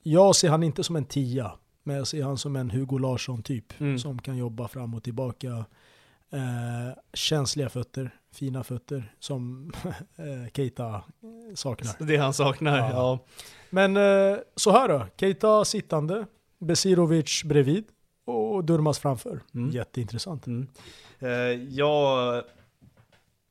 jag 0.02 0.36
ser 0.36 0.48
han 0.48 0.62
inte 0.62 0.84
som 0.84 0.96
en 0.96 1.04
tia. 1.04 1.52
Men 1.82 1.96
jag 1.96 2.06
ser 2.06 2.22
han 2.22 2.38
som 2.38 2.56
en 2.56 2.70
Hugo 2.70 2.98
Larsson 2.98 3.42
typ. 3.42 3.80
Mm. 3.80 3.98
Som 3.98 4.18
kan 4.18 4.36
jobba 4.36 4.68
fram 4.68 4.94
och 4.94 5.02
tillbaka. 5.02 5.64
Eh, 6.30 6.98
känsliga 7.14 7.68
fötter, 7.68 8.10
fina 8.32 8.64
fötter. 8.64 9.12
Som 9.18 9.72
eh, 10.16 10.52
Keita 10.54 11.02
saknar. 11.54 12.06
Det 12.06 12.16
han 12.16 12.34
saknar, 12.34 12.78
Ja. 12.78 12.90
ja. 12.90 13.18
Men 13.70 13.96
eh, 13.96 14.38
så 14.56 14.70
här 14.70 14.88
då. 14.88 15.06
Keita 15.16 15.64
sittande. 15.64 16.26
Besirovic 16.58 17.42
bredvid. 17.44 17.84
Och 18.24 18.64
Durmas 18.64 18.98
framför. 18.98 19.40
Mm. 19.54 19.70
Jätteintressant. 19.70 20.46
Mm. 20.46 20.68
Eh, 21.18 21.28
jag 21.74 22.42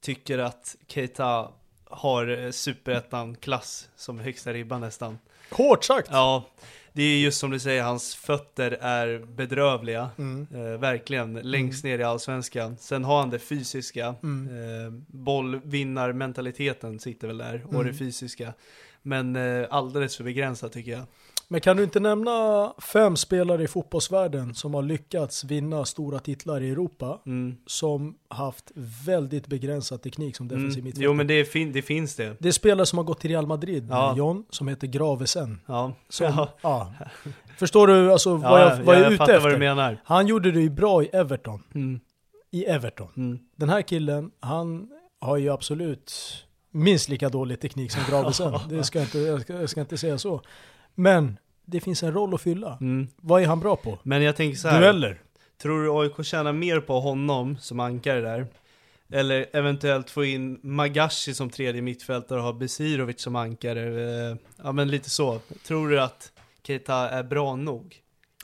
tycker 0.01 0.37
att 0.39 0.75
Keita 0.87 1.49
har 1.85 2.51
superettan-klass 2.51 3.89
som 3.95 4.19
högsta 4.19 4.53
ribban 4.53 4.81
nästan. 4.81 5.19
Hårt 5.51 5.83
sagt! 5.83 6.07
Ja, 6.11 6.43
det 6.97 7.03
är 7.03 7.19
just 7.19 7.39
som 7.39 7.51
du 7.51 7.60
säger, 7.60 7.83
hans 7.83 8.15
fötter 8.15 8.71
är 8.81 9.19
bedrövliga. 9.36 10.10
Mm. 10.17 10.47
Eh, 10.53 10.79
verkligen, 10.79 11.33
längst 11.33 11.83
ner 11.83 11.99
i 11.99 12.03
allsvenskan. 12.03 12.77
Sen 12.79 13.03
har 13.03 13.19
han 13.19 13.29
det 13.29 13.39
fysiska. 13.39 14.15
Mm. 14.23 14.47
Eh, 14.86 14.91
bollvinnarmentaliteten 15.07 16.99
sitter 16.99 17.27
väl 17.27 17.38
där, 17.38 17.63
och 17.67 17.73
Mm. 17.73 17.88
det 17.88 17.93
fysiska. 17.93 18.53
Men 19.01 19.36
eh, 19.36 19.67
alldeles 19.69 20.17
för 20.17 20.23
begränsat 20.23 20.71
tycker 20.73 20.91
jag. 20.91 21.03
Men 21.49 21.62
kan 21.62 21.77
du 21.77 21.83
inte 21.83 21.99
nämna 21.99 22.73
fem 22.93 23.15
spelare 23.15 23.63
i 23.63 23.67
fotbollsvärlden 23.67 24.53
som 24.55 24.73
har 24.73 24.81
lyckats 24.81 25.43
vinna 25.43 25.86
stora 25.86 26.19
titlar 26.19 26.62
i 26.62 26.69
Europa 26.69 27.21
Mm. 27.25 27.57
som 27.65 28.15
haft 28.29 28.71
väldigt 29.05 29.47
begränsad 29.47 30.01
teknik 30.01 30.36
som 30.36 30.47
defensiv 30.47 30.71
Mm. 30.73 30.83
mittfältare? 30.83 31.05
Jo 31.05 31.13
men 31.13 31.27
det, 31.27 31.45
fin- 31.45 31.71
det 31.71 31.81
finns 31.81 32.15
det. 32.15 32.36
Det 32.39 32.47
är 32.47 32.51
spelare 32.51 32.86
som 32.86 32.97
har 32.97 33.03
gått 33.05 33.19
till 33.19 33.29
Real 33.29 33.47
Madrid, 33.47 33.88
Ja. 33.89 34.13
John, 34.17 34.45
som 34.49 34.67
heter 34.67 34.88
Gravesen. 34.88 35.62
Ja, 35.65 35.93
Som, 36.10 36.25
ja. 36.25 36.49
ja. 36.62 36.93
Förstår 37.57 37.88
du 37.88 38.12
alltså 38.12 38.36
vad 38.36 38.62
jag, 38.62 38.83
vad 38.83 38.95
jag 38.95 39.01
är 39.05 39.12
ute 39.12 39.23
efter? 39.36 39.99
Han 40.03 40.27
gjorde 40.27 40.51
det 40.51 40.62
ju 40.62 40.69
bra 40.69 41.03
i 41.03 41.07
Everton. 41.13 41.63
Mm. 41.75 41.99
I 42.51 42.65
Everton. 42.65 43.07
Mm. 43.17 43.39
Den 43.55 43.69
här 43.69 43.81
killen, 43.81 44.31
han 44.39 44.89
har 45.21 45.38
ju 45.38 45.49
absolut 45.49 46.13
minst 46.71 47.10
lika 47.10 47.29
dålig 47.29 47.60
teknik 47.62 47.91
som 47.91 48.01
Gravesen. 48.10 48.53
det 48.69 48.83
ska 48.83 48.99
jag, 48.99 49.05
inte, 49.05 49.17
jag, 49.19 49.41
ska, 49.41 49.53
jag 49.53 49.69
ska 49.69 49.81
inte 49.81 49.97
säga 49.97 50.17
så. 50.17 50.41
Men 50.99 51.38
det 51.65 51.79
finns 51.79 52.03
en 52.03 52.13
roll 52.13 52.33
att 52.33 52.41
fylla. 52.41 52.77
Mm. 52.81 53.07
Vad 53.17 53.41
är 53.41 53.47
han 53.47 53.60
bra 53.60 53.75
på? 53.75 53.99
Men 54.03 54.21
jag 54.23 54.36
tänker 54.36 54.57
så 54.57 54.67
här. 54.67 54.81
Dueller. 54.81 55.21
Tror 55.62 55.83
du 55.83 55.91
AIK 55.91 56.25
tjänar 56.25 56.53
mer 56.53 56.79
på 56.79 56.99
honom 56.99 57.57
som 57.57 57.79
ankare 57.79 58.21
där? 58.21 58.47
Eller 59.10 59.45
eventuellt 59.53 60.10
få 60.10 60.25
in 60.25 60.60
Magashi 60.63 61.33
som 61.33 61.49
tredje 61.49 61.81
mittfältare 61.81 62.39
och 62.39 62.45
ha 62.45 62.53
Besirovic 62.53 63.21
som 63.21 63.36
ankare? 63.36 63.81
Eh, 64.31 64.36
Ja 64.63 64.71
men 64.71 64.88
lite 64.91 65.10
så. 65.10 65.39
Tror 65.67 65.89
du 65.89 66.01
att 66.01 66.31
Keita 66.63 66.95
är 67.10 67.23
bra 67.23 67.55
nog? 67.55 67.95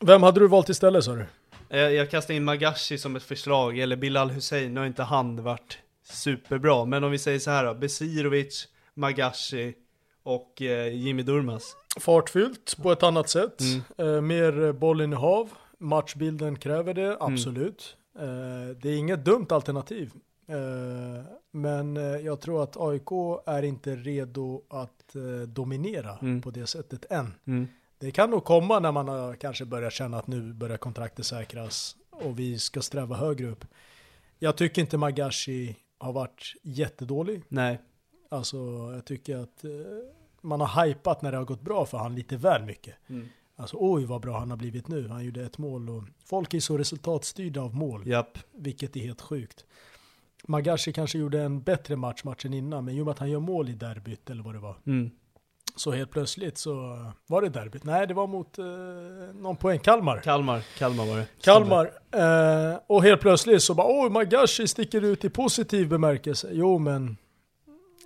Vem 0.02 0.24
hade 0.24 0.40
du 0.40 0.48
valt 0.48 0.70
istället 0.70 1.04
sa 1.04 1.16
du? 1.16 1.26
Eh, 1.70 1.80
Jag 1.80 2.12
kastar 2.12 2.34
in 2.34 2.44
Magashi 2.44 2.98
som 2.98 3.16
ett 3.16 3.24
förslag, 3.24 3.80
eller 3.80 3.96
Bilal 3.96 4.30
Hussein, 4.32 4.74
nu 4.74 4.80
har 4.80 4.88
inte 4.88 5.04
han 5.04 5.44
varit 5.44 5.78
superbra. 6.12 6.86
Men 6.86 7.04
om 7.04 7.12
vi 7.12 7.18
säger 7.18 7.40
så 7.40 7.52
här 7.52 7.66
då, 7.66 7.74
Besirovic, 7.74 8.68
Magashi 8.94 9.74
och 10.24 10.62
eh, 10.62 10.88
Jimmy 10.96 11.24
Durmaz. 11.24 11.76
Fartfyllt 12.00 12.78
på 12.84 12.92
ett 12.92 13.04
annat 13.04 13.30
sätt. 13.30 13.62
Mm. 13.98 14.16
Eh, 14.16 14.22
mer 14.22 14.72
bollinnehav. 14.74 15.50
Matchbilden 15.78 16.56
kräver 16.60 16.94
det, 16.94 17.18
absolut. 17.20 17.98
Eh, 18.20 18.76
det 18.82 18.90
är 18.90 18.98
inget 18.98 19.26
dumt 19.26 19.48
alternativ. 19.50 20.12
Eh, 20.48 21.24
men 21.52 21.98
eh, 21.98 22.04
jag 22.04 22.42
tror 22.42 22.64
att 22.64 22.78
AIK 22.78 23.12
är 23.46 23.64
inte 23.64 23.96
redo 23.96 24.62
att 24.70 25.16
dominera 25.48 26.18
Mm. 26.22 26.42
på 26.42 26.52
det 26.52 26.68
sättet 26.68 27.12
än. 27.12 27.34
Mm. 27.48 27.68
Det 27.98 28.12
kan 28.12 28.30
nog 28.30 28.44
komma 28.44 28.80
när 28.80 28.92
man 28.92 29.08
har 29.08 29.36
kanske 29.36 29.66
börjat 29.66 29.94
känna 29.94 30.18
att 30.18 30.28
nu 30.28 30.54
börjar 30.54 30.78
kontraktet 30.78 31.26
säkras 31.26 31.96
och 32.10 32.40
vi 32.40 32.60
ska 32.60 32.82
sträva 32.82 33.16
högre 33.16 33.48
upp. 33.48 33.66
Jag 34.40 34.56
tycker 34.58 34.82
inte 34.82 34.98
Magashi 34.98 35.76
har 35.98 36.14
varit 36.14 36.54
jättedålig. 36.64 37.44
Nej. 37.48 37.82
Alltså 38.30 38.58
jag 38.94 39.06
tycker 39.06 39.38
att 39.38 39.66
man 40.44 40.62
har 40.62 40.86
hypat 40.86 41.22
när 41.22 41.32
det 41.32 41.38
har 41.38 41.46
gått 41.46 41.62
bra 41.62 41.86
för 41.86 41.98
han 41.98 42.16
lite 42.16 42.38
väl 42.38 42.64
mycket. 42.64 42.96
Mm. 43.10 43.28
Alltså 43.56 43.78
oj 43.80 44.06
vad 44.06 44.22
bra 44.22 44.40
han 44.40 44.50
har 44.50 44.58
blivit 44.58 44.88
nu. 44.88 45.08
Han 45.08 45.26
gjorde 45.26 45.44
ett 45.44 45.58
mål 45.58 45.90
och 45.90 46.04
folk 46.26 46.54
är 46.54 46.60
så 46.60 46.78
resultatstyrda 46.78 47.62
av 47.62 47.76
mål. 47.76 48.08
Japp. 48.08 48.38
Vilket 48.52 48.96
är 48.96 49.00
helt 49.00 49.22
sjukt. 49.22 49.66
Magashi 50.48 50.94
kanske 50.94 51.18
gjorde 51.18 51.42
en 51.42 51.62
bättre 51.62 51.96
match 51.96 52.24
matchen 52.24 52.54
innan 52.54 52.86
men 52.86 52.96
i 52.96 53.02
och 53.02 53.06
med 53.06 53.12
att 53.12 53.20
han 53.20 53.30
gör 53.30 53.40
mål 53.40 53.70
i 53.70 53.74
derbyt 53.74 54.30
eller 54.30 54.44
vad 54.44 54.56
det 54.56 54.60
var. 54.60 54.76
Mm. 54.86 55.12
Så 55.76 55.92
helt 55.92 56.12
plötsligt 56.12 56.58
så 56.58 56.72
var 57.28 57.42
det 57.42 57.50
derbyt. 57.50 57.84
Nej 57.84 58.08
det 58.08 58.14
var 58.14 58.28
mot 58.28 58.58
eh, 58.58 58.66
någon 59.34 59.56
poäng. 59.56 59.80
Kalmar. 59.80 60.20
Kalmar, 60.20 60.64
Kalmar 60.78 61.06
var 61.06 61.18
det. 61.18 61.28
Kalmar. 61.42 61.92
Eh, 62.12 62.80
och 62.88 63.04
helt 63.04 63.22
plötsligt 63.22 63.64
så 63.64 63.74
bara 63.74 64.04
oj 64.04 64.10
Magashi 64.10 64.68
sticker 64.68 65.02
ut 65.02 65.26
i 65.26 65.30
positiv 65.30 65.90
bemärkelse. 65.90 66.50
Jo 66.52 66.80
men 66.80 67.18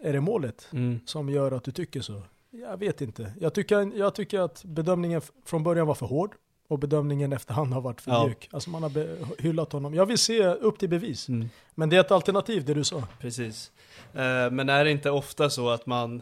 är 0.02 0.14
det 0.14 0.22
målet 0.22 0.68
Mm. 0.74 1.00
som 1.06 1.30
gör 1.30 1.52
att 1.52 1.64
du 1.64 1.72
tycker 1.72 2.02
så? 2.02 2.22
Jag 2.52 2.78
vet 2.78 3.02
inte. 3.02 3.34
Jag 3.40 3.54
tycker, 3.54 3.98
jag 3.98 4.16
tycker 4.16 4.40
att 4.40 4.64
bedömningen 4.64 5.22
från 5.46 5.64
början 5.64 5.88
var 5.88 5.96
för 5.96 6.06
hård 6.06 6.36
och 6.68 6.80
bedömningen 6.80 7.34
efterhand 7.34 7.74
har 7.74 7.82
varit 7.82 8.02
för 8.02 8.12
Ja. 8.12 8.26
mjuk. 8.26 8.50
Alltså 8.52 8.70
man 8.70 8.84
har 8.84 9.42
hyllat 9.42 9.72
honom. 9.72 9.94
Jag 9.94 10.06
vill 10.06 10.18
se 10.18 10.44
upp 10.48 10.80
till 10.80 10.90
bevis. 10.90 11.30
Mm. 11.30 11.50
Men 11.76 11.90
det 11.90 11.96
är 11.96 12.00
ett 12.00 12.12
alternativ 12.12 12.66
det 12.66 12.74
du 12.74 12.84
sa. 12.84 13.04
Precis. 13.20 13.72
Eh, 14.14 14.52
men 14.52 14.70
är 14.70 14.84
det 14.86 14.92
inte 14.92 15.10
ofta 15.12 15.50
så 15.50 15.70
att 15.70 15.86
man, 15.86 16.22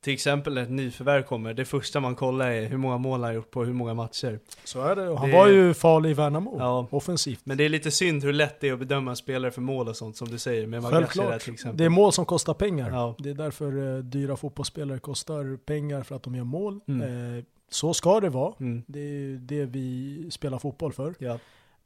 till 0.00 0.12
exempel 0.12 0.54
när 0.54 0.62
ett 0.62 0.70
nyförvärv 0.70 1.22
kommer, 1.22 1.54
det 1.54 1.64
första 1.64 2.00
man 2.00 2.14
kollar 2.14 2.50
är 2.50 2.66
hur 2.68 2.76
många 2.76 2.98
mål 2.98 3.12
han 3.20 3.22
har 3.28 3.32
gjort 3.32 3.50
på 3.50 3.64
hur 3.64 3.72
många 3.72 3.94
matcher. 3.94 4.38
Så 4.64 4.82
är 4.82 4.96
det. 4.96 5.08
Och 5.08 5.18
Han 5.18 5.28
Det- 5.30 5.36
var 5.36 5.48
ju 5.48 5.74
farlig 5.74 6.10
i 6.10 6.14
Värnamo. 6.14 6.56
Ja. 6.58 6.86
Offensivt. 6.90 7.40
Men 7.44 7.56
det 7.56 7.64
är 7.64 7.68
lite 7.68 7.90
synd 7.90 8.24
hur 8.24 8.32
lätt 8.32 8.60
det 8.60 8.68
är 8.68 8.72
att 8.72 8.78
bedöma 8.78 9.16
spelare 9.16 9.50
för 9.50 9.60
mål 9.60 9.88
och 9.88 9.96
sånt 9.96 10.16
som 10.16 10.28
du 10.28 10.38
säger 10.38 10.66
med 10.66 10.82
Magashi 10.82 11.00
där 11.00 11.06
Självklart. 11.06 11.40
till 11.42 11.52
exempel. 11.52 11.76
Det 11.78 11.84
är 11.84 11.88
mål 11.88 12.12
som 12.12 12.24
kostar 12.26 12.54
pengar. 12.54 12.90
Ja. 12.90 13.14
Det 13.18 13.30
är 13.30 13.34
därför 13.34 13.96
eh, 13.96 14.02
dyra 14.02 14.36
fotbollsspelare 14.36 14.98
kostar 14.98 15.56
pengar 15.56 16.02
för 16.02 16.16
att 16.16 16.22
de 16.22 16.34
gör 16.34 16.44
mål. 16.44 16.80
Mm. 16.88 17.36
Eh, 17.38 17.44
så 17.70 17.94
ska 17.94 18.20
det 18.20 18.28
vara. 18.28 18.54
Mm. 18.60 18.82
Det 18.86 18.98
är 19.00 19.12
ju 19.12 19.38
det 19.38 19.64
vi 19.64 20.26
spelar 20.30 20.58
fotboll 20.58 20.92
för. 20.92 21.14
Ja. 21.18 21.38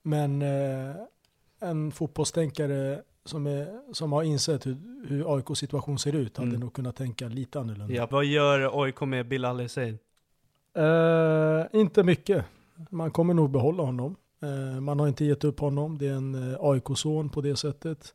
Men 0.03 0.43
eh, 0.43 0.95
en 1.61 1.93
fotbollstänkare 1.93 3.03
som, 3.27 3.47
är, 3.47 3.81
som 3.93 4.13
har 4.13 4.23
insett 4.23 4.67
hur, 4.67 4.77
hur 5.09 5.37
AIKs 5.37 5.59
situation 5.59 5.99
ser 5.99 6.13
ut 6.15 6.37
hade 6.37 6.49
Mm. 6.49 6.61
nog 6.61 6.73
kunnat 6.73 6.97
tänka 6.97 7.29
lite 7.29 7.61
annorlunda. 7.61 7.95
ja. 7.95 8.09
Vad 8.11 8.25
gör 8.25 8.83
AIK 8.83 9.01
med 9.01 9.29
Bilal 9.29 9.61
Hussein? 9.61 9.99
Eh, 10.75 11.81
inte 11.81 12.03
mycket. 12.03 12.45
Man 12.91 13.11
kommer 13.11 13.35
nog 13.35 13.51
behålla 13.51 13.83
honom. 13.83 14.17
Eh, 14.43 14.81
man 14.81 15.01
har 15.01 15.09
inte 15.09 15.25
gett 15.25 15.45
upp 15.45 15.61
honom. 15.61 15.99
Det 15.99 16.07
är 16.09 16.13
en 16.13 16.53
eh, 16.53 16.57
AIK-son 16.61 17.29
på 17.29 17.41
det 17.41 17.57
sättet. 17.57 18.15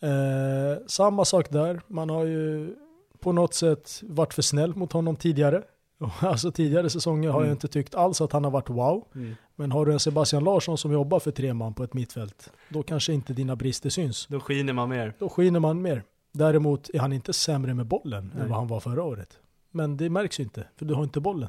Eh, 0.00 0.82
samma 0.86 1.24
sak 1.24 1.50
där. 1.50 1.80
Man 1.86 2.10
har 2.10 2.24
ju 2.24 2.74
på 3.18 3.32
något 3.32 3.54
sätt 3.54 4.00
varit 4.04 4.34
för 4.34 4.42
snäll 4.42 4.74
mot 4.76 4.92
honom 4.92 5.16
tidigare. 5.16 5.62
Alltså 6.20 6.52
tidigare 6.52 6.90
säsonger 6.90 7.28
har 7.30 7.38
jag 7.40 7.44
Mm. 7.46 7.52
inte 7.52 7.68
tyckt 7.68 7.94
alls 7.94 8.20
att 8.20 8.32
han 8.32 8.44
har 8.44 8.50
varit 8.50 8.70
wow. 8.70 9.04
Mm. 9.14 9.36
Men 9.56 9.72
har 9.72 9.86
du 9.86 9.92
en 9.92 10.00
Sebastian 10.00 10.44
Larsson 10.44 10.78
som 10.78 10.92
jobbar 10.92 11.20
för 11.20 11.30
tre 11.30 11.54
man 11.54 11.74
på 11.74 11.84
ett 11.84 11.94
mittfält, 11.94 12.52
då 12.68 12.82
kanske 12.82 13.12
inte 13.12 13.32
dina 13.32 13.56
brister 13.56 13.90
syns. 13.90 14.26
Då 14.26 14.40
skiner 14.40 14.72
man 14.72 14.88
mer. 14.88 15.14
Då 15.18 15.28
skiner 15.28 15.60
man 15.60 15.82
mer. 15.82 16.02
Däremot 16.32 16.90
är 16.94 16.98
han 16.98 17.12
inte 17.12 17.32
sämre 17.32 17.74
med 17.74 17.86
bollen 17.86 18.30
Nej. 18.34 18.42
än 18.42 18.48
vad 18.48 18.58
han 18.58 18.68
var 18.68 18.80
förra 18.80 19.02
året. 19.02 19.38
Men 19.70 19.96
det 19.96 20.10
märks 20.10 20.40
ju 20.40 20.44
inte, 20.44 20.64
för 20.76 20.84
du 20.84 20.94
har 20.94 21.02
inte 21.02 21.20
bollen. 21.20 21.48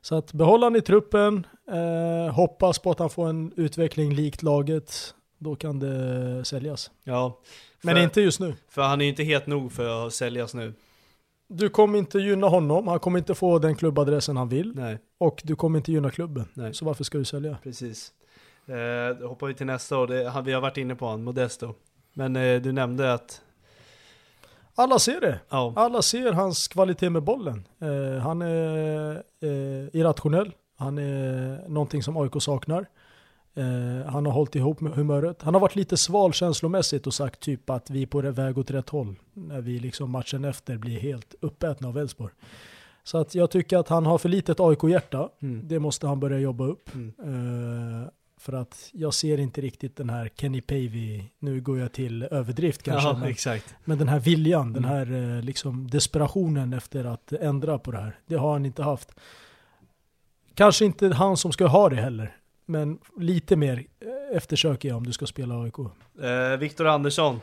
Så 0.00 0.14
att 0.14 0.32
behålla 0.32 0.66
han 0.66 0.76
i 0.76 0.80
truppen, 0.80 1.46
eh, 1.72 2.34
hoppas 2.34 2.78
på 2.78 2.90
att 2.90 2.98
han 2.98 3.10
får 3.10 3.28
en 3.28 3.52
utveckling 3.56 4.14
likt 4.14 4.42
laget, 4.42 5.14
då 5.38 5.56
kan 5.56 5.78
det 5.78 6.44
säljas. 6.44 6.90
Ja. 7.04 7.38
Men 7.82 7.94
För- 7.94 8.02
inte 8.02 8.20
just 8.20 8.40
nu. 8.40 8.54
För 8.68 8.82
han 8.82 9.00
är 9.00 9.04
ju 9.04 9.10
inte 9.10 9.22
helt 9.24 9.46
nog 9.46 9.72
för 9.72 10.06
att 10.06 10.12
säljas 10.14 10.54
nu. 10.54 10.72
Du 11.48 11.68
kommer 11.68 11.98
inte 11.98 12.18
gynna 12.18 12.46
honom, 12.46 12.88
han 12.88 12.98
kommer 12.98 13.18
inte 13.18 13.34
få 13.34 13.58
den 13.58 13.76
klubbadressen 13.76 14.36
han 14.36 14.48
vill. 14.48 14.72
Nej, 14.74 14.98
Och 15.18 15.40
du 15.44 15.56
kommer 15.56 15.78
inte 15.78 15.92
gynna 15.92 16.10
klubben. 16.10 16.44
Nej. 16.54 16.74
Så 16.74 16.84
varför 16.84 17.04
ska 17.04 17.18
du 17.18 17.24
sälja? 17.24 17.58
precis. 17.62 18.12
Eh, 18.66 19.18
då 19.20 19.28
hoppar 19.28 19.46
vi 19.46 19.54
till 19.54 19.66
nästa 19.66 19.98
år. 19.98 20.06
Det, 20.06 20.42
vi 20.44 20.52
har 20.52 20.60
varit 20.60 20.76
inne 20.76 20.94
på 20.94 21.06
han, 21.08 21.24
Modesto. 21.24 21.74
Men 22.14 22.36
eh, 22.36 22.60
du 22.62 22.72
nämnde 22.72 23.12
att, 23.12 23.42
Alla 24.74 24.98
ser 24.98 25.20
det. 25.20 25.40
ja, 25.48 25.72
Alla 25.76 26.02
ser 26.02 26.32
hans 26.32 26.68
kvalitet 26.68 27.10
med 27.10 27.22
bollen. 27.22 27.64
Eh, 27.80 28.22
han 28.22 28.42
är 28.42 29.14
eh, 29.40 30.00
irrationell. 30.00 30.52
Han 30.78 30.98
är 30.98 31.68
någonting 31.68 32.02
som 32.02 32.16
AIK 32.16 32.32
saknar. 32.42 32.86
Eh, 33.56 34.06
han 34.12 34.26
har 34.26 34.32
hållit 34.32 34.54
ihop 34.54 34.80
med 34.80 34.92
humöret. 34.92 35.42
Han 35.42 35.54
har 35.54 35.60
varit 35.60 35.76
lite 35.76 35.96
sval 35.96 36.32
känslomässigt 36.32 37.06
och 37.06 37.14
sagt 37.14 37.40
typ 37.40 37.70
att 37.70 37.90
vi 37.90 38.02
är 38.02 38.06
på 38.06 38.20
väg 38.20 38.58
åt 38.58 38.70
rätt 38.70 38.88
håll. 38.88 39.14
När 39.32 39.60
vi 39.60 39.78
liksom 39.78 40.10
matchen 40.10 40.44
efter 40.44 40.76
blir 40.78 41.00
helt 41.00 41.34
uppätna 41.40 41.88
av 41.88 41.98
Elfsborg. 41.98 42.32
Så 43.04 43.18
att 43.18 43.34
jag 43.34 43.50
tycker 43.50 43.78
att 43.78 43.88
han 43.88 44.06
har 44.06 44.18
för 44.18 44.28
litet 44.28 44.60
AIK-hjärta. 44.60 45.28
Mm. 45.42 45.68
Det 45.68 45.78
måste 45.78 46.06
han 46.06 46.20
börja 46.20 46.38
jobba 46.38 46.64
upp. 46.64 46.94
Mm. 46.94 47.12
Eh, 48.04 48.08
för 48.38 48.52
att 48.52 48.90
jag 48.92 49.14
ser 49.14 49.38
inte 49.40 49.60
riktigt 49.60 49.96
den 49.96 50.10
här 50.10 50.30
Kenny 50.36 50.60
Pavey, 50.60 51.22
nu 51.38 51.60
går 51.60 51.78
jag 51.78 51.92
till 51.92 52.22
överdrift 52.22 52.82
kanske, 52.82 53.08
ja 53.08 53.16
men 53.18 53.28
exakt. 53.28 53.74
men 53.84 53.98
den 53.98 54.08
här 54.08 54.20
viljan, 54.20 54.72
den 54.72 54.84
Mm. 54.84 54.96
här 54.96 55.36
eh, 55.36 55.42
liksom 55.42 55.90
desperationen 55.90 56.72
efter 56.72 57.04
att 57.04 57.32
ändra 57.32 57.78
på 57.78 57.90
det 57.90 57.98
här, 57.98 58.18
det 58.26 58.34
har 58.36 58.52
han 58.52 58.66
inte 58.66 58.82
haft. 58.82 59.12
kanske 60.54 60.84
inte 60.84 61.08
han 61.08 61.36
som 61.36 61.52
ska 61.52 61.66
ha 61.66 61.88
det 61.88 61.96
heller. 61.96 62.36
Men 62.66 62.98
lite 63.20 63.56
mer 63.56 63.86
eh, 64.00 64.36
eftersöker 64.36 64.88
jag 64.88 64.96
om 64.96 65.06
du 65.06 65.12
ska 65.12 65.26
spela 65.26 65.62
AIK. 65.62 65.78
Eh, 66.22 66.58
Viktor 66.58 66.86
Andersson. 66.86 67.40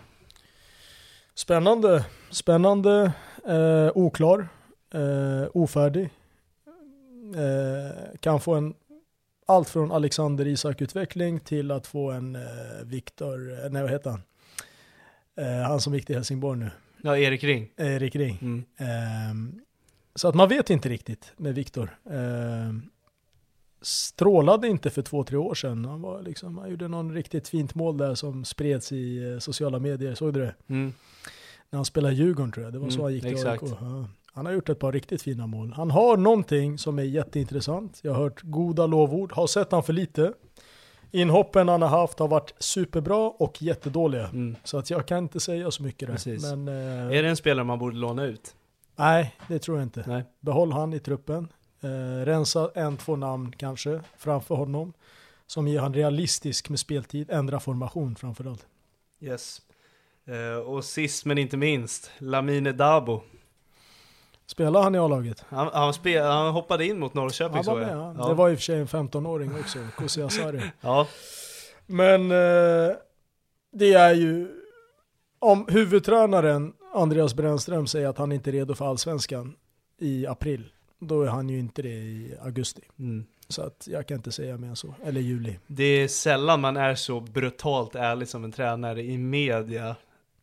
Spännande, 1.35 2.05
spännande, 2.29 3.13
eh, 3.47 3.91
oklar, 3.95 4.47
eh, 4.93 5.47
ofärdig. 5.53 6.09
Eh, 7.35 8.17
kan 8.19 8.39
få 8.41 8.53
en 8.55 8.73
allt 9.45 9.69
från 9.69 9.91
Alexander 9.91 10.47
Isak-utveckling 10.47 11.39
till 11.39 11.71
att 11.71 11.87
få 11.87 12.11
en 12.11 12.35
eh, 12.35 12.41
Viktor, 12.83 13.69
nej 13.69 13.81
vad 13.81 13.91
heter 13.91 14.09
han? 14.09 14.21
Han 15.67 15.81
som 15.81 15.93
gick 15.93 16.05
till 16.05 16.15
Helsingborg 16.15 16.59
nu, 16.59 16.71
Ja, 17.01 17.17
Erik 17.17 17.43
Ring. 17.43 17.69
Erik 17.77 18.15
Ring. 18.15 18.39
Mm. 18.41 18.63
Ehm, 18.77 19.61
så 20.15 20.27
att 20.27 20.35
man 20.35 20.49
vet 20.49 20.69
inte 20.69 20.89
riktigt 20.89 21.33
med 21.37 21.55
Viktor. 21.55 21.97
Strålade 23.83 24.67
inte 24.67 24.89
för 24.89 25.01
två, 25.01 25.23
tre 25.23 25.37
år 25.37 25.53
sedan. 25.55 25.85
Han, 25.85 26.01
var 26.01 26.21
liksom, 26.21 26.57
han 26.57 26.69
gjorde 26.69 26.87
någon 26.87 27.13
riktigt 27.13 27.47
fint 27.47 27.75
mål 27.75 27.97
där 27.97 28.15
som 28.15 28.45
spreds 28.45 28.91
i 28.91 29.31
eh, 29.33 29.39
sociala 29.39 29.79
medier. 29.79 30.15
Såg 30.15 30.33
du 30.33 30.39
det? 30.39 30.55
Mm. 30.67 30.93
När 31.69 31.77
han 31.77 31.85
spelade 31.85 32.13
Djurgården 32.15 32.51
tror 32.51 32.63
jag. 32.63 32.73
Det 32.73 32.79
var 32.79 32.89
så 32.89 32.93
Mm, 32.95 33.03
han 33.03 33.13
gick 33.13 33.23
till. 33.23 33.47
AIK. 33.47 33.61
Ja. 33.63 34.05
Han 34.33 34.45
har 34.45 34.53
gjort 34.53 34.69
ett 34.69 34.79
par 34.79 34.91
riktigt 34.91 35.21
fina 35.21 35.47
mål. 35.47 35.73
Han 35.75 35.91
har 35.91 36.17
någonting 36.17 36.77
som 36.77 36.99
är 36.99 37.03
jätteintressant. 37.03 37.99
Jag 38.03 38.13
har 38.13 38.23
hört 38.23 38.41
goda 38.41 38.85
lovord. 38.87 39.31
Har 39.31 39.47
sett 39.47 39.71
han 39.71 39.83
för 39.83 39.93
lite. 39.93 40.33
Inhoppen 41.11 41.67
han 41.67 41.81
har 41.81 41.89
haft 41.89 42.19
har 42.19 42.27
varit 42.27 42.53
superbra 42.59 43.17
och 43.29 43.61
jättedåliga. 43.61 44.27
Mm. 44.27 44.55
Så 44.63 44.77
att 44.77 44.89
jag 44.89 45.05
kan 45.07 45.17
inte 45.17 45.39
säga 45.39 45.71
så 45.71 45.83
mycket 45.83 46.07
där. 46.07 46.15
Precis. 46.15 46.43
Men, 46.43 46.67
eh, 46.67 47.17
Är 47.17 47.23
det 47.23 47.29
en 47.29 47.35
spelare 47.37 47.65
man 47.65 47.79
borde 47.79 47.95
låna 47.95 48.23
ut? 48.25 48.55
Nej, 48.95 49.35
det 49.47 49.59
tror 49.59 49.77
jag 49.77 49.85
inte. 49.85 50.03
Nej. 50.07 50.23
Behåll 50.39 50.71
han 50.71 50.93
i 50.93 50.99
truppen. 50.99 51.47
Eh, 51.83 52.25
rensa 52.25 52.71
en, 52.75 52.97
två 52.97 53.15
namn 53.15 53.53
kanske 53.57 54.01
framför 54.17 54.55
honom. 54.55 54.93
Som 55.47 55.67
ger 55.67 55.79
han 55.79 55.93
realistisk 55.93 56.69
med 56.69 56.79
speltid. 56.79 57.29
Ändra 57.31 57.59
formation 57.59 58.15
framförallt. 58.15 58.65
Yes. 59.19 59.61
Eh, 60.25 60.57
och 60.57 60.83
sist 60.83 61.25
men 61.25 61.37
inte 61.37 61.57
minst, 61.57 62.11
Lamine 62.17 62.71
Dabo. 62.71 63.21
Spelar 64.45 64.81
han 64.81 64.95
i 64.95 64.97
A-laget? 64.97 65.45
Han, 65.49 65.69
han, 65.73 65.93
spe, 65.93 66.21
han 66.21 66.51
hoppade 66.51 66.85
in 66.85 66.99
mot 66.99 67.13
Norrköping 67.13 67.55
Han 67.55 67.65
var 67.65 67.79
med, 67.79 67.97
jag. 67.97 68.15
ja. 68.17 68.27
Det 68.27 68.33
var 68.33 68.49
i 68.49 68.53
och 68.53 68.57
för 68.57 68.63
sig 68.63 68.79
en 68.79 68.87
15-åring 68.87 69.51
också, 69.59 69.79
Kosi 69.97 70.21
Asari. 70.21 70.61
ja. 70.81 71.07
Men 71.85 72.31
eh, 72.31 72.95
det 73.71 73.93
är 73.93 74.13
ju, 74.13 74.47
om 75.39 75.65
huvudtränaren 75.69 76.73
Andreas 76.93 77.33
Brännström 77.33 77.87
säger 77.87 78.07
att 78.07 78.17
han 78.17 78.31
inte 78.31 78.49
är 78.49 78.51
redo 78.51 78.75
för 78.75 78.89
allsvenskan 78.89 79.55
i 79.97 80.27
april, 80.27 80.69
då 81.07 81.21
är 81.21 81.27
han 81.27 81.49
ju 81.49 81.59
inte 81.59 81.81
det 81.81 81.89
i 81.89 82.35
augusti. 82.41 82.81
Mm. 82.99 83.25
Så 83.47 83.61
att 83.61 83.87
jag 83.91 84.07
kan 84.07 84.17
inte 84.17 84.31
säga 84.31 84.57
mer 84.57 84.67
än 84.67 84.75
så, 84.75 84.95
eller 85.03 85.21
juli. 85.21 85.59
Det 85.67 85.83
är 85.83 86.07
sällan 86.07 86.61
man 86.61 86.77
är 86.77 86.95
så 86.95 87.19
brutalt 87.19 87.95
ärlig 87.95 88.27
som 88.27 88.43
en 88.43 88.51
tränare 88.51 89.03
i 89.03 89.17
media 89.17 89.95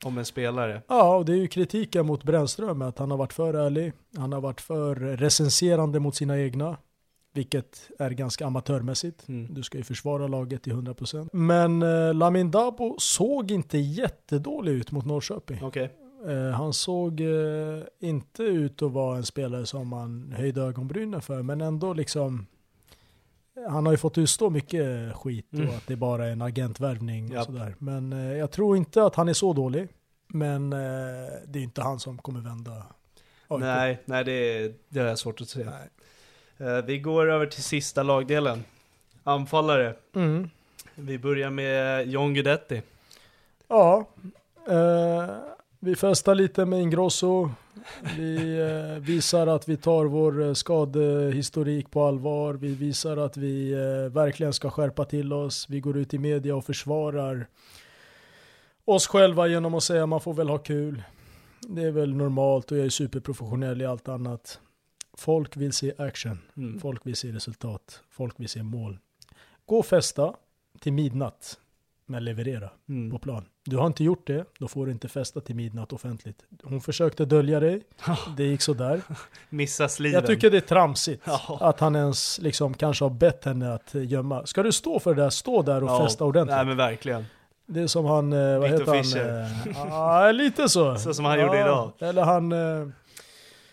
om 0.05 0.19
en 0.19 0.25
spelare. 0.25 0.83
Ja, 0.89 1.17
och 1.17 1.25
det 1.25 1.33
är 1.33 1.37
ju 1.37 1.49
kritiken 1.49 2.07
mot 2.07 2.25
Brännström, 2.25 2.83
att 2.83 2.99
han 2.99 3.11
har 3.11 3.19
varit 3.19 3.33
för 3.33 3.55
ärlig, 3.55 3.93
han 4.17 4.33
har 4.33 4.41
varit 4.41 4.61
för 4.61 4.95
recenserande 4.95 6.01
mot 6.01 6.17
sina 6.17 6.39
egna, 6.39 6.77
vilket 7.35 7.91
är 7.99 8.11
ganska 8.11 8.47
amatörmässigt. 8.47 9.29
Mm. 9.29 9.55
Du 9.55 9.63
ska 9.63 9.79
ju 9.79 9.85
försvara 9.85 10.27
laget 10.27 10.63
till 10.63 10.73
100%. 10.73 11.29
Men 11.33 11.83
eh, 11.83 12.15
Lamin 12.15 12.51
Dabo 12.51 12.97
såg 12.99 13.51
inte 13.51 13.79
jättedålig 13.79 14.73
ut 14.73 14.93
mot 14.93 15.05
Norrköping. 15.05 15.59
Okej. 15.63 15.91
Eh, 16.29 16.51
han 16.51 16.73
såg 16.73 17.21
eh, 17.21 17.83
inte 17.99 18.43
ut 18.43 18.83
att 18.83 18.93
vara 18.93 19.17
en 19.17 19.25
spelare 19.25 19.67
som 19.67 19.89
man 19.89 20.35
höjde 20.37 20.61
ögonbrynen 20.63 21.23
för, 21.23 21.43
men 21.43 21.61
ändå 21.61 21.93
liksom 21.93 22.47
han 23.69 23.87
har 23.87 23.93
ju 23.93 23.97
fått 23.99 24.19
utstå 24.19 24.51
mycket 24.51 25.15
skit 25.17 25.47
och 25.53 25.59
Mm. 25.59 25.71
att 25.77 25.87
det 25.87 25.97
bara 25.97 26.27
är 26.27 26.33
en 26.33 26.43
agentvärvning 26.43 27.25
och 27.31 27.35
Japp. 27.37 27.47
sådär. 27.47 27.75
Men 27.79 28.13
eh, 28.13 28.33
jag 28.37 28.51
tror 28.51 28.77
inte 28.77 29.03
att 29.05 29.15
han 29.15 29.29
är 29.29 29.33
så 29.33 29.53
dålig. 29.53 29.89
Men 30.33 30.71
det 30.71 30.79
är 31.59 31.63
inte 31.63 31.83
han 31.83 32.01
som 32.01 32.19
kommer 32.19 32.41
vända 32.41 32.87
AIK. 33.49 33.61
Nej, 33.61 33.99
nej 34.05 34.25
det, 34.25 34.33
är, 34.33 34.75
det 34.89 35.01
är 35.01 35.15
svårt 35.15 35.41
att. 35.41 35.57
Nej. 35.57 35.89
Eh, 36.69 36.85
vi 36.85 36.99
går 36.99 37.31
över 37.31 37.47
till 37.47 37.63
sista 37.63 38.03
lagdelen. 38.03 38.65
Anfallare. 39.25 39.95
Mm. 40.15 40.51
Vi 40.95 41.19
börjar 41.19 41.51
med 41.51 42.09
John 42.09 42.35
Guidetti. 42.35 42.83
Ja, 43.69 44.09
eh, 44.69 45.29
vi 45.81 45.97
festar 45.97 46.35
lite 46.35 46.65
med 46.65 46.81
Ingrosso. 46.83 47.51
Vi 48.17 48.59
eh, 48.61 48.99
visar 49.03 49.47
att 49.47 49.69
vi 49.69 49.77
tar 49.77 50.05
vår 50.05 50.43
eh, 50.43 50.53
skadehistorik 50.55 51.91
på 51.91 52.05
allvar. 52.05 52.55
Vi 52.55 52.75
visar 52.75 53.17
att 53.17 53.37
vi 53.37 53.73
eh, 53.73 54.13
verkligen 54.13 54.53
ska 54.53 54.71
skärpa 54.71 55.05
till 55.05 55.33
oss. 55.33 55.67
Vi 55.69 55.81
går 55.81 55.97
ut 55.97 56.15
i 56.15 56.19
media 56.19 56.57
och 56.57 56.65
försvarar 56.65 57.47
oss 58.85 59.07
själva 59.07 59.47
genom 59.47 59.75
att 59.75 59.83
säga 59.83 60.03
att 60.03 60.09
man 60.09 60.21
får 60.21 60.35
väl 60.35 60.49
ha 60.49 60.59
kul. 60.59 61.03
Det 61.69 61.83
är 61.83 61.91
väl 61.91 62.15
normalt 62.15 62.73
och 62.73 62.79
jag 62.79 62.87
är 62.87 62.91
superprofessionell 62.91 63.81
i 63.83 63.87
allt 63.87 64.09
annat. 64.09 64.61
Folk 65.15 65.57
vill 65.57 65.73
se 65.73 65.93
action. 65.99 66.39
Mm. 66.57 66.81
Folk 66.81 67.07
vill 67.07 67.17
se 67.17 67.33
resultat. 67.33 68.03
Folk 68.11 68.41
vill 68.41 68.49
se 68.49 68.63
mål. 68.63 68.99
Gå 69.67 69.79
och 69.79 69.87
festa 69.87 70.35
till 70.81 70.93
midnatt. 70.93 71.59
Men 72.07 72.25
leverera 72.25 72.71
Mm. 72.89 73.11
på 73.11 73.19
plan. 73.19 73.45
Du 73.71 73.77
har 73.77 73.87
inte 73.87 74.05
gjort 74.05 74.27
det, 74.27 74.45
då 74.59 74.69
får 74.69 74.87
du 74.87 74.93
inte 74.93 75.09
festa 75.09 75.41
till 75.41 75.55
midnatt 75.57 75.93
offentligt. 75.93 76.37
Hon 76.63 76.81
försökte 76.81 77.25
dölja 77.25 77.61
dig, 77.61 77.83
det 78.37 78.45
gick 78.45 78.63
sådär. 78.63 79.01
Missa 79.49 79.89
sliven. 79.89 80.15
Jag 80.21 80.27
tycker 80.27 80.51
det 80.51 80.57
är 80.57 80.61
tramsigt 80.61 81.23
Ja. 81.27 81.59
att 81.61 81.81
han 81.81 81.97
ens 81.97 82.39
liksom 82.39 82.75
kanske 82.75 83.05
har 83.05 83.11
bett 83.11 83.45
henne 83.45 83.75
att 83.75 83.91
gömma. 83.95 84.47
Ska 84.47 84.63
du 84.63 84.73
stå 84.73 85.01
för 85.01 85.15
det 85.15 85.23
där, 85.23 85.31
stå 85.31 85.63
där 85.63 85.85
och 85.85 85.91
Ja, 85.91 86.05
festa 86.05 86.25
ordentligt. 86.25 86.57
Nej 86.57 86.67
men 86.67 86.77
verkligen. 86.77 87.25
Det 87.67 87.81
är 87.81 87.87
som 87.87 88.05
han, 88.05 88.33
eh, 88.33 88.59
vad 88.59 88.71
Victor 88.71 88.93
heter 88.95 89.03
Fischer. 89.03 89.33
han? 89.33 89.43
Eh, 89.71 89.77
Ja, 89.91 90.33
lite 90.33 90.69
så. 90.69 90.97
Så 90.97 91.15
som 91.15 91.25
han 91.25 91.41
gjorde 91.41 91.61
idag. 91.61 91.93
Eller 91.99 92.23
han 92.23 92.53
eh, 92.53 92.89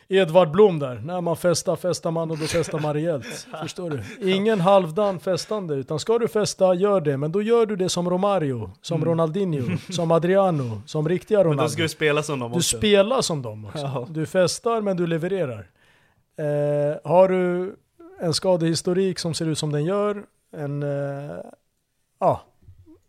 Edvard 0.10 0.52
Blom 0.52 0.80
där. 0.80 0.96
När 0.96 1.22
man 1.22 1.38
festar, 1.38 1.76
festar 1.76 2.12
man 2.12 2.32
och 2.32 2.38
då 2.38 2.46
festar 2.46 2.80
man 2.80 2.94
rejält. 2.94 3.26
Förstår 3.62 3.90
du? 3.90 4.32
Ingen 4.34 4.60
halvdan 4.62 5.20
festande, 5.20 5.76
utan 5.76 6.00
ska 6.00 6.20
du 6.20 6.28
festa, 6.28 6.74
gör 6.74 7.02
det. 7.02 7.18
Men 7.18 7.32
då 7.32 7.42
gör 7.42 7.66
du 7.66 7.76
det 7.76 7.90
som 7.90 8.10
Romario, 8.10 8.72
som 8.82 9.06
Ronaldinho, 9.06 9.78
som 9.90 10.12
Adriano, 10.12 10.82
som 10.86 11.10
riktiga 11.10 11.38
Mm. 11.40 11.48
Men 11.48 11.54
Ronaldo. 11.54 11.64
då 11.70 11.74
ska 11.74 11.82
du 11.82 11.90
spela 11.90 12.24
som 12.24 12.40
dem 12.40 12.52
Du 12.52 12.58
också. 12.58 12.78
spelar 12.78 13.22
som 13.22 13.42
dem 13.42 13.66
också. 13.66 13.78
Ja. 13.80 14.08
Du 14.10 14.26
festar 14.26 14.82
men 14.82 14.98
du 14.98 15.08
levererar. 15.08 15.68
Eh, 16.38 16.98
har 17.12 17.28
du 17.30 17.76
en 18.20 18.34
skadehistorik 18.34 19.20
som 19.20 19.34
ser 19.34 19.46
ut 19.46 19.58
som 19.58 19.72
den 19.72 19.86
gör, 19.86 20.24
en 20.58 20.84
eh, 20.84 21.36
ja, 22.20 22.42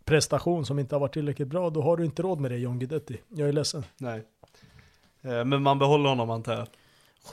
prestation 0.05 0.67
som 0.67 0.79
inte 0.79 0.95
har 0.95 1.01
varit 1.01 1.13
tillräckligt 1.13 1.49
bra, 1.49 1.71
då 1.71 1.83
har 1.83 1.97
du 1.97 2.05
inte 2.05 2.23
råd 2.23 2.41
med 2.41 2.51
det 2.51 2.57
John 2.59 2.79
Guidetti. 2.79 3.21
Jag 3.29 3.49
är 3.49 3.53
ledsen. 3.53 3.85
Nej. 3.99 4.23
Eh, 5.23 5.45
Men 5.45 5.63
man 5.63 5.79
behåller 5.79 6.09
honom 6.09 6.31
antar 6.31 6.53
jag. 6.55 6.67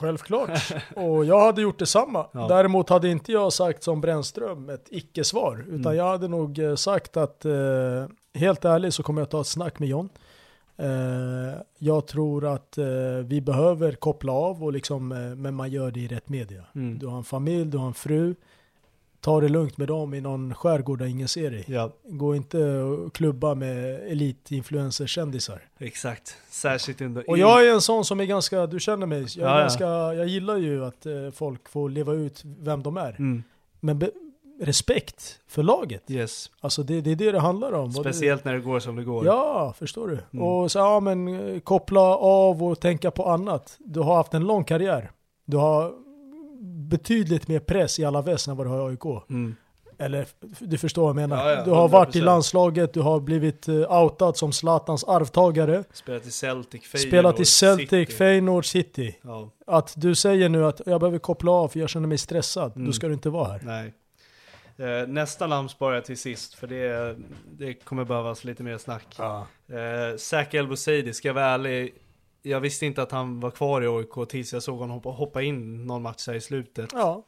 Självklart. 0.00 0.50
Och 0.96 1.24
jag 1.24 1.40
hade 1.40 1.62
gjort 1.62 1.78
detsamma. 1.78 2.26
Ja. 2.32 2.48
Däremot 2.48 2.88
hade 2.88 3.08
inte 3.08 3.32
jag 3.32 3.52
sagt 3.52 3.82
som 3.82 4.00
Brännström 4.00 4.68
ett 4.70 4.88
icke-svar. 4.90 5.64
Utan 5.68 5.80
Mm. 5.80 5.96
jag 5.96 6.04
hade 6.08 6.28
nog 6.28 6.58
eh, 6.58 6.74
sagt 6.74 7.16
att 7.16 7.44
eh, 7.44 7.52
helt 8.34 8.64
ärligt 8.64 8.94
så 8.94 9.02
kommer 9.02 9.20
jag 9.20 9.30
ta 9.30 9.40
ett 9.40 9.46
snack 9.46 9.78
med 9.78 9.88
John. 9.88 10.08
Eh, 10.78 11.58
jag 11.78 12.06
tror 12.06 12.46
att 12.54 12.78
eh, 12.78 12.84
vi 13.24 13.40
behöver 13.40 13.92
koppla 13.92 14.32
av 14.32 14.64
och 14.64 14.72
liksom, 14.72 15.12
eh, 15.12 15.18
men 15.18 15.54
man 15.54 15.70
gör 15.70 15.90
det 15.90 16.00
i 16.00 16.06
rätt 16.08 16.28
media. 16.28 16.62
Mm. 16.74 16.98
Du 16.98 17.06
har 17.06 17.16
en 17.16 17.24
familj, 17.24 17.64
du 17.70 17.78
har 17.78 17.86
en 17.86 17.94
fru. 17.94 18.34
Ta 19.26 19.40
det 19.40 19.48
lugnt 19.48 19.78
med 19.78 19.88
dem 19.88 20.14
i 20.14 20.20
någon 20.20 20.54
skärgård 20.54 20.98
där 20.98 21.06
ingen 21.06 21.28
ser 21.28 21.50
dig. 21.50 21.64
Ja, 21.66 21.90
Gå 22.04 22.34
inte 22.36 22.58
och 22.64 23.14
klubba 23.14 23.54
med 23.54 24.00
elitinfluencer-kändisar. 24.12 25.60
exakt. 25.78 26.36
Särskilt 26.50 27.00
under... 27.00 27.30
Och 27.30 27.38
jag 27.38 27.66
är 27.66 27.72
en 27.74 27.80
sån 27.80 28.04
som 28.04 28.20
är 28.20 28.24
ganska, 28.24 28.66
du 28.66 28.80
känner 28.80 29.06
mig, 29.06 29.18
jag, 29.20 29.28
Ja, 29.48 29.54
ja. 29.54 29.60
ganska, 29.60 29.84
jag 30.14 30.26
gillar 30.26 30.56
ju 30.56 30.84
att 30.84 31.06
eh, 31.06 31.12
folk 31.34 31.68
får 31.68 31.88
leva 31.90 32.12
ut 32.12 32.42
vem 32.44 32.82
de 32.82 32.96
är. 32.96 33.10
Mm. 33.18 33.42
Men 33.80 33.98
be, 33.98 34.10
respekt 34.60 35.38
för 35.48 35.62
laget. 35.62 36.10
Yes. 36.10 36.50
Alltså 36.60 36.82
det, 36.82 37.00
det 37.00 37.10
är 37.10 37.16
det 37.16 37.32
det 37.32 37.40
handlar 37.40 37.72
om. 37.72 37.92
Speciellt 37.92 38.44
när 38.44 38.54
det 38.54 38.60
går 38.60 38.80
som 38.80 38.96
det 38.96 39.02
Det, 39.02 39.06
går. 39.06 39.26
ja, 39.26 39.74
förstår 39.78 40.08
du. 40.08 40.18
Mm. 40.32 40.46
Och 40.46 40.72
så, 40.72 40.78
ja 40.78 41.00
men 41.00 41.28
eh, 41.54 41.60
koppla 41.60 42.00
av 42.16 42.62
och 42.64 42.80
tänka 42.80 43.10
på 43.10 43.24
annat. 43.24 43.76
Du 43.78 44.00
har 44.00 44.14
haft 44.16 44.34
en 44.34 44.44
lång 44.44 44.64
karriär. 44.64 45.10
Du 45.44 45.56
har 45.56 45.92
betydligt 46.88 47.48
mer 47.48 47.58
press 47.58 47.98
i 47.98 48.04
alla 48.04 48.22
väst 48.22 48.48
än 48.48 48.56
vad 48.56 48.66
du 48.66 48.70
har 48.70 48.90
i 48.90 48.92
AIK. 48.92 49.22
Mm. 49.30 49.56
Eller 49.98 50.26
du 50.58 50.78
förstår 50.78 51.02
vad 51.02 51.08
jag 51.08 51.16
menar. 51.16 51.50
Ja, 51.50 51.52
ja, 51.58 51.64
du 51.64 51.70
har 51.70 51.88
varit 51.88 52.16
i 52.16 52.20
100%. 52.20 52.24
landslaget, 52.24 52.92
du 52.94 53.00
har 53.00 53.20
blivit 53.20 53.68
eh, 53.68 54.02
outad 54.02 54.36
som 54.36 54.52
Zlatans 54.52 55.04
arvtagare. 55.04 55.84
Spelat 55.92 56.26
i 56.26 56.30
Celtic, 56.30 56.82
Feyenoord, 56.82 57.08
Spelat 57.08 57.40
i 57.40 57.44
Celtic, 57.44 57.90
City. 57.90 58.12
Feyenoord, 58.12 58.64
City. 58.66 59.18
Ja, 59.22 59.50
Att 59.66 59.92
du 59.96 60.14
säger 60.14 60.48
nu 60.48 60.64
att 60.66 60.80
jag 60.86 61.00
behöver 61.00 61.18
koppla 61.18 61.50
av 61.52 61.68
för 61.68 61.80
jag 61.80 61.88
känner 61.88 62.08
mig 62.08 62.18
stressad. 62.18 62.72
Mm. 62.76 62.86
Då 62.86 62.92
ska 62.92 63.06
du 63.08 63.14
inte 63.14 63.30
vara 63.30 63.48
här. 63.52 63.60
nej. 63.64 63.92
Eh, 64.78 65.06
nästa 65.08 65.46
namn 65.46 65.68
sparar 65.68 65.94
jag 65.94 66.04
till 66.04 66.18
sist, 66.18 66.54
för 66.54 66.66
det, 66.66 67.16
det 67.58 67.74
kommer 67.74 68.04
behövas 68.04 68.44
lite 68.44 68.62
mer 68.62 68.78
snack. 68.78 69.18
Eh, 69.18 70.16
Zach 70.16 70.54
El 70.54 70.68
Bouzidi, 70.68 71.12
ska 71.12 71.28
jag 71.28 71.34
vara 71.34 71.44
ärlig, 71.44 71.94
jag 72.50 72.60
visste 72.60 72.86
inte 72.86 73.02
att 73.02 73.12
han 73.12 73.40
var 73.40 73.50
kvar 73.50 73.82
i 73.82 73.86
AIK 73.86 74.28
tills 74.28 74.52
jag 74.52 74.62
såg 74.62 74.78
honom 74.78 75.00
hoppa, 75.04 75.42
in 75.42 75.86
någon 75.86 76.02
match 76.02 76.26
här 76.26 76.34
i 76.34 76.40
slutet. 76.40 76.90
Ja. 76.92 77.22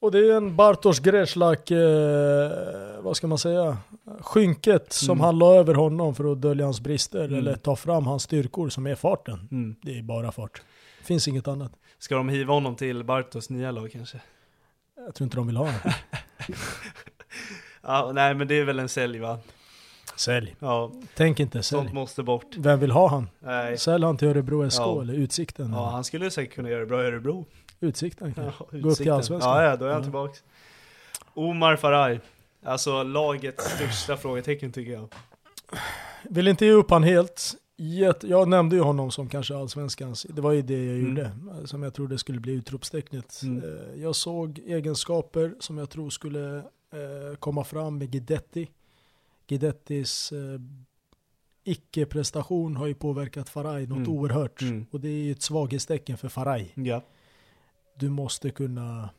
Och 0.00 0.12
det 0.12 0.18
är 0.18 0.32
en 0.36 0.56
Bartosz 0.56 0.98
Grezlak, 1.00 1.70
eh, 1.70 2.50
vad 3.00 3.16
ska 3.16 3.26
man 3.26 3.38
säga, 3.38 3.76
skynket 4.20 4.92
som 4.92 5.10
Mm. 5.18 5.24
han 5.24 5.38
la 5.38 5.54
över 5.54 5.74
honom 5.74 6.14
för 6.14 6.32
att 6.32 6.40
dölja 6.40 6.64
hans 6.64 6.80
brister 6.80 7.24
Mm. 7.24 7.38
eller 7.38 7.54
ta 7.56 7.76
fram 7.76 8.06
hans 8.06 8.22
styrkor 8.22 8.68
som 8.68 8.86
är 8.86 8.94
farten. 8.94 9.48
Mm. 9.50 9.74
Det 9.82 9.98
är 9.98 10.02
bara 10.02 10.32
fart. 10.32 10.62
Finns 11.02 11.28
inget 11.28 11.48
annat. 11.48 11.72
Ska 11.98 12.14
de 12.16 12.28
hiva 12.28 12.54
honom 12.54 12.76
till 12.76 13.04
Bartos 13.04 13.50
nya 13.50 13.70
lag 13.70 13.90
kanske? 13.92 14.20
Jag 14.96 15.14
tror 15.14 15.24
inte 15.24 15.36
de 15.36 15.46
vill 15.46 15.56
ha 15.56 15.64
honom. 15.64 15.80
Ja, 17.82 18.10
nej 18.14 18.34
men 18.34 18.48
det 18.48 18.54
är 18.54 18.64
väl 18.64 18.78
en 18.78 18.88
sälj 18.88 19.18
va? 19.18 19.38
Sälj. 20.16 20.56
Ja, 20.58 20.92
Tänk 21.16 21.40
inte 21.40 21.62
sånt 21.62 21.82
sälj. 21.86 21.94
måste 21.94 22.22
bort. 22.22 22.56
Vem 22.56 22.80
vill 22.80 22.90
ha 22.90 23.08
han? 23.08 23.28
Nej. 23.40 23.78
Sälj 23.78 24.04
han 24.04 24.16
till 24.16 24.28
Örebro 24.28 24.70
SK 24.70 24.78
Ja. 24.80 25.02
eller 25.02 25.14
Utsikten. 25.14 25.72
Ja, 25.72 25.90
han 25.90 26.04
skulle 26.04 26.30
säkert 26.30 26.54
kunna 26.54 26.70
göra 26.70 26.80
det 26.80 26.86
bra 26.86 27.02
i 27.02 27.06
Örebro. 27.06 27.46
Utsikten 27.80 28.34
Ja, 28.36 28.42
kanske. 28.42 28.58
Gå 28.64 28.64
upp 28.64 28.70
till 28.70 28.86
Utsikten. 28.90 29.14
Allsvenskan. 29.14 29.56
Ja, 29.56 29.62
ja, 29.70 29.76
då 29.76 29.84
är 29.84 29.88
han 29.90 29.98
Ja. 29.98 30.02
tillbaks. 30.02 30.42
Omar 31.34 31.76
Faraj. 31.76 32.20
Alltså 32.64 33.02
lagets 33.02 33.64
största 33.74 34.16
frågetecken 34.16 34.72
tycker 34.72 34.92
jag. 34.92 35.08
Vill 36.22 36.48
inte 36.48 36.66
ge 36.66 36.72
upp 36.72 36.90
han 36.90 37.02
helt. 37.02 37.54
Jag 38.22 38.48
nämnde 38.48 38.76
ju 38.76 38.82
honom 38.82 39.10
som 39.10 39.28
kanske 39.28 39.56
allsvenskans, 39.56 40.26
det 40.30 40.40
var 40.40 40.52
ju 40.52 40.62
det 40.62 40.84
jag 40.84 40.96
Mm. 40.98 41.08
gjorde, 41.08 41.30
som 41.68 41.82
jag 41.82 41.94
trodde 41.94 42.18
skulle 42.18 42.40
bli 42.40 42.52
utropstecknet. 42.52 43.40
Mm. 43.42 43.62
Eh, 43.64 44.02
Jag 44.02 44.16
såg 44.16 44.58
egenskaper 44.66 45.54
som 45.60 45.78
jag 45.78 45.90
tror 45.90 46.10
skulle 46.10 46.56
eh, 46.92 47.36
komma 47.38 47.64
fram 47.64 47.98
med 47.98 48.10
Guidetti. 48.10 48.68
Guidettis 49.50 50.32
eh, 50.32 50.60
icke-prestation 51.64 52.76
har 52.76 52.86
ju 52.86 52.94
påverkat 52.94 53.48
Faraj 53.48 53.86
något 53.86 53.96
Mm. 53.98 54.10
oerhört. 54.10 54.62
Mm. 54.62 54.86
Och 54.90 55.00
det 55.00 55.08
är 55.08 55.22
ju 55.24 55.32
ett 55.32 55.42
svaghetstecken 55.42 56.16
för 56.18 56.28
Faraj. 56.28 56.72
Ja. 56.74 57.04
Du 57.98 58.08
måste 58.08 58.50
kunna 58.50 59.10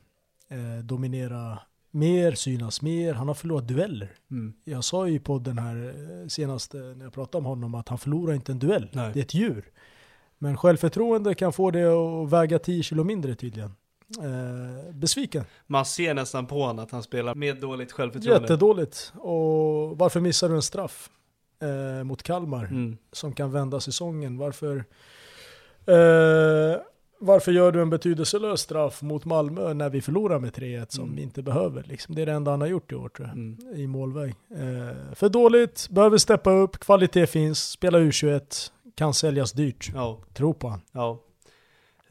eh, 0.50 0.84
dominera 0.84 1.60
mer, 1.92 2.32
synas 2.32 2.82
mer. 2.82 3.14
Han 3.14 3.28
har 3.28 3.36
förlorat 3.36 3.68
dueller. 3.68 4.12
Mm. 4.32 4.54
Jag 4.64 4.84
sa 4.84 5.08
ju 5.08 5.20
på 5.20 5.40
den 5.40 5.58
här 5.58 5.76
eh, 6.22 6.28
senaste 6.28 6.78
när 6.78 7.04
jag 7.06 7.14
pratade 7.14 7.38
om 7.38 7.46
honom 7.46 7.76
att 7.76 7.90
han 7.90 7.98
förlorar 7.98 8.34
inte 8.34 8.52
en 8.52 8.60
duell. 8.60 8.90
Nej. 8.94 9.12
Det 9.14 9.20
är 9.20 9.24
ett 9.24 9.34
djur. 9.34 9.72
Men 10.38 10.58
självförtroende 10.58 11.36
kan 11.36 11.54
få 11.54 11.72
det 11.72 11.84
att 11.84 12.30
väga 12.32 12.60
10 12.60 12.84
kilo 12.84 13.04
mindre 13.04 13.36
tydligen. 13.36 13.72
Eh, 14.20 14.94
besviken. 14.94 15.44
Man 15.68 15.86
ser 15.86 16.14
nästan 16.14 16.48
på 16.48 16.62
honom 16.64 16.84
att 16.86 16.92
han 16.92 17.04
spelar 17.04 17.36
med 17.36 17.58
dåligt 17.58 17.92
självförtroende. 17.92 18.42
Jättedåligt. 18.42 19.14
Och 19.18 19.98
varför 19.98 20.20
missar 20.20 20.50
du 20.50 20.56
en 20.56 20.62
straff 20.62 21.10
eh, 21.62 22.04
mot 22.04 22.24
Kalmar 22.24 22.66
Mm. 22.66 22.98
som 23.12 23.34
kan 23.34 23.52
vända 23.52 23.80
säsongen? 23.80 24.38
Varför, 24.38 24.76
eh, 25.86 26.82
varför 27.20 27.52
gör 27.52 27.72
du 27.72 27.82
en 27.82 27.90
betydelselös 27.90 28.62
straff 28.62 29.02
mot 29.02 29.26
Malmö 29.26 29.74
när 29.74 29.90
vi 29.90 30.02
förlorar 30.02 30.40
med 30.40 30.54
3-1 30.54 30.92
som 30.92 31.04
Mm. 31.04 31.16
vi 31.16 31.22
inte 31.22 31.42
behöver? 31.42 31.84
Liksom. 31.84 32.16
Det 32.16 32.22
är 32.22 32.26
det 32.26 32.32
enda 32.32 32.52
han 32.52 32.62
har 32.62 32.68
gjort 32.68 32.92
i 32.92 32.96
år 32.96 33.10
tror 33.10 33.28
jag. 33.28 33.38
Mm. 33.38 33.58
i 33.76 33.88
målväg. 33.88 34.36
Eh, 34.52 35.14
för 35.16 35.30
dåligt, 35.30 35.88
behöver 35.90 36.18
steppa 36.18 36.52
upp, 36.52 36.80
kvalitet 36.80 37.28
finns, 37.28 37.70
spela 37.70 38.00
U21, 38.00 38.72
kan 38.96 39.14
säljas 39.14 39.52
dyrt. 39.52 39.92
Ja, 39.96 40.20
Tro 40.34 40.54
på 40.54 40.68
han. 40.68 40.82
ja. 40.92 41.20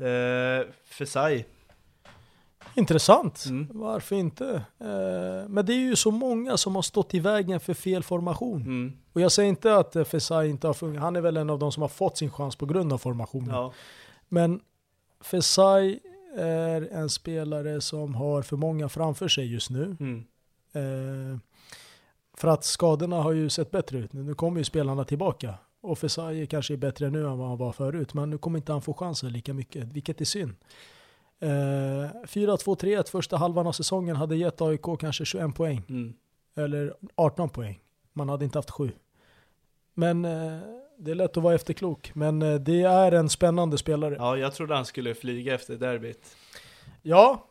Eh, 0.07 0.67
Fesai. 0.85 1.45
Intressant, 2.81 3.45
Mm. 3.49 3.69
varför 3.75 4.17
inte? 4.17 4.47
Eh, 4.79 5.49
men 5.49 5.67
det 5.67 5.73
är 5.73 5.79
ju 5.81 5.97
så 5.97 6.11
många 6.11 6.57
som 6.57 6.75
har 6.75 6.83
stått 6.83 7.15
i 7.15 7.21
vägen 7.21 7.61
för 7.61 7.75
fel 7.75 8.03
formation. 8.03 8.61
Mm. 8.63 8.93
Och 9.13 9.21
jag 9.21 9.33
säger 9.33 9.49
inte 9.49 9.77
att 9.77 9.97
eh, 9.97 10.05
Fesai 10.05 10.49
inte 10.49 10.67
har 10.67 10.75
fungerat, 10.75 11.03
han 11.03 11.17
är 11.17 11.21
väl 11.21 11.37
en 11.37 11.51
av 11.51 11.59
de 11.59 11.73
som 11.73 11.81
har 11.81 11.89
fått 11.89 12.19
sin 12.19 12.31
chans 12.31 12.57
på 12.57 12.67
grund 12.67 12.93
av 12.93 12.99
formationen. 12.99 13.51
Ja. 13.55 13.73
Men 14.29 14.61
Fesai 15.21 16.01
är 16.37 16.89
en 16.93 17.09
spelare 17.11 17.81
som 17.81 18.15
har 18.15 18.43
för 18.43 18.57
många 18.57 18.89
framför 18.89 19.29
sig 19.29 19.53
just 19.53 19.71
nu. 19.71 19.97
Mm. 20.01 20.25
Eh, 20.73 21.39
för 22.37 22.49
att 22.49 22.65
skadorna 22.65 23.17
har 23.23 23.33
ju 23.33 23.51
sett 23.51 23.71
bättre 23.71 23.99
ut. 23.99 24.13
Nu 24.13 24.35
kommer 24.35 24.59
ju 24.59 24.65
spelarna 24.65 25.05
tillbaka. 25.05 25.55
Och 25.83 25.99
Fesai 25.99 26.47
kanske 26.47 26.75
är 26.75 26.77
bättre 26.77 27.11
nu 27.11 27.27
än 27.27 27.39
vad 27.39 27.49
han 27.49 27.59
var 27.59 27.73
förut. 27.73 28.15
Men 28.15 28.31
nu 28.31 28.39
kommer 28.39 28.59
inte 28.59 28.73
han 28.73 28.83
få 28.83 28.95
chansen 28.95 29.33
lika 29.33 29.55
mycket, 29.55 29.85
vilket 29.85 30.21
är 30.21 30.25
synd. 30.25 30.55
Eh, 31.43 31.49
4-2-3-1 32.27 33.11
första 33.11 33.37
halvan 33.37 33.67
av 33.67 33.73
säsongen 33.73 34.17
hade 34.17 34.37
gett 34.37 34.61
AIK 34.61 34.83
kanske 35.01 35.25
21 35.25 35.55
poäng. 35.55 35.83
Mm. 35.89 36.15
Eller 36.57 36.95
18 37.15 37.49
poäng. 37.49 37.81
Man 38.13 38.29
hade 38.29 38.45
inte 38.45 38.59
haft 38.59 38.71
7. 38.71 38.93
Men 39.95 40.25
eh, 40.25 40.59
det 40.99 41.11
är 41.11 41.15
lätt 41.15 41.37
att 41.37 41.43
vara 41.43 41.55
efterklok. 41.55 42.11
Men 42.15 42.43
eh, 42.43 42.55
det 42.55 42.83
är 42.83 43.13
en 43.13 43.29
spännande 43.29 43.79
spelare. 43.79 44.15
ja, 44.19 44.37
jag 44.37 44.55
trodde 44.55 44.75
han 44.75 44.85
skulle 44.85 45.15
flyga 45.15 45.55
efter 45.55 45.77
derbyt. 45.77 46.37
Ja, 47.03 47.47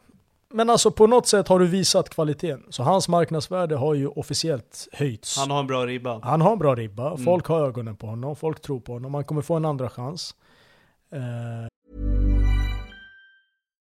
men 0.54 0.70
alltså 0.70 0.92
på 0.92 1.08
något 1.08 1.28
sätt 1.28 1.48
har 1.48 1.60
du 1.60 1.68
visat 1.68 2.10
kvaliteten. 2.10 2.64
Så 2.70 2.84
hans 2.84 3.08
marknadsvärde 3.08 3.76
har 3.76 3.94
ju 3.94 4.08
officiellt 4.08 4.88
höjts. 4.92 5.38
Han 5.38 5.52
har 5.52 5.60
en 5.60 5.68
bra 5.68 5.86
ribba. 5.86 6.20
Han 6.24 6.42
har 6.42 6.52
en 6.52 6.60
bra 6.60 6.76
ribba, 6.76 7.08
Mm. 7.08 7.24
folk 7.24 7.46
har 7.46 7.66
ögonen 7.66 7.96
på 7.96 8.08
honom, 8.08 8.36
folk 8.36 8.62
tror 8.62 8.80
på 8.80 8.94
honom, 8.94 9.14
han 9.14 9.24
kommer 9.24 9.42
få 9.42 9.56
en 9.56 9.66
andra 9.66 9.90
chans. 9.90 10.36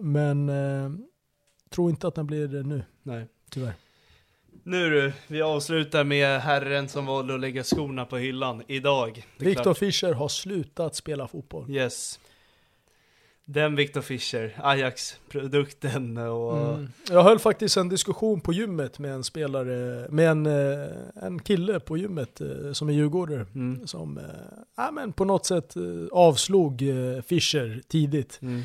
Men 0.00 0.48
eh, 0.48 0.90
tror 1.70 1.90
inte 1.90 2.08
att 2.08 2.14
den 2.14 2.26
blir 2.26 2.48
det 2.48 2.62
nu, 2.62 2.84
Nej. 3.02 3.26
tyvärr. 3.50 3.74
Nu 4.62 4.90
du, 4.90 5.12
vi 5.26 5.42
avslutar 5.42 6.04
med 6.04 6.40
herren 6.40 6.88
som 6.88 7.06
valde 7.06 7.34
att 7.34 7.40
lägga 7.40 7.64
skorna 7.64 8.04
på 8.04 8.16
hyllan 8.16 8.62
idag. 8.66 9.26
Viktor. 9.38 9.74
Fischer 9.74 10.12
har 10.12 10.28
slutat 10.28 10.94
spela 10.94 11.28
fotboll. 11.28 11.70
Yes. 11.70 12.20
Den 13.44 13.76
Viktor 13.76 14.00
Fischer, 14.00 14.60
Ajax-produkten 14.62 16.16
och... 16.18 16.58
Mm. 16.58 16.88
Jag 17.10 17.22
höll 17.22 17.38
faktiskt 17.38 17.76
en 17.76 17.88
diskussion 17.88 18.40
på 18.40 18.52
gymmet 18.52 18.98
med 18.98 19.12
en 19.12 19.24
spelare, 19.24 20.06
med 20.10 20.28
en, 20.28 20.46
eh, 20.46 20.88
en 21.22 21.38
kille 21.38 21.80
på 21.80 21.96
gymmet 21.96 22.40
eh, 22.40 22.72
som 22.72 22.88
är 22.88 22.92
djurgårdare. 22.92 23.46
Mm. 23.54 23.86
Som 23.86 24.20
ja, 24.76 24.90
men 24.90 25.12
på 25.12 25.24
något 25.24 25.46
sätt 25.46 25.74
avslog 26.12 26.82
Fischer 27.26 27.82
tidigt. 27.88 28.38
Mm. 28.42 28.62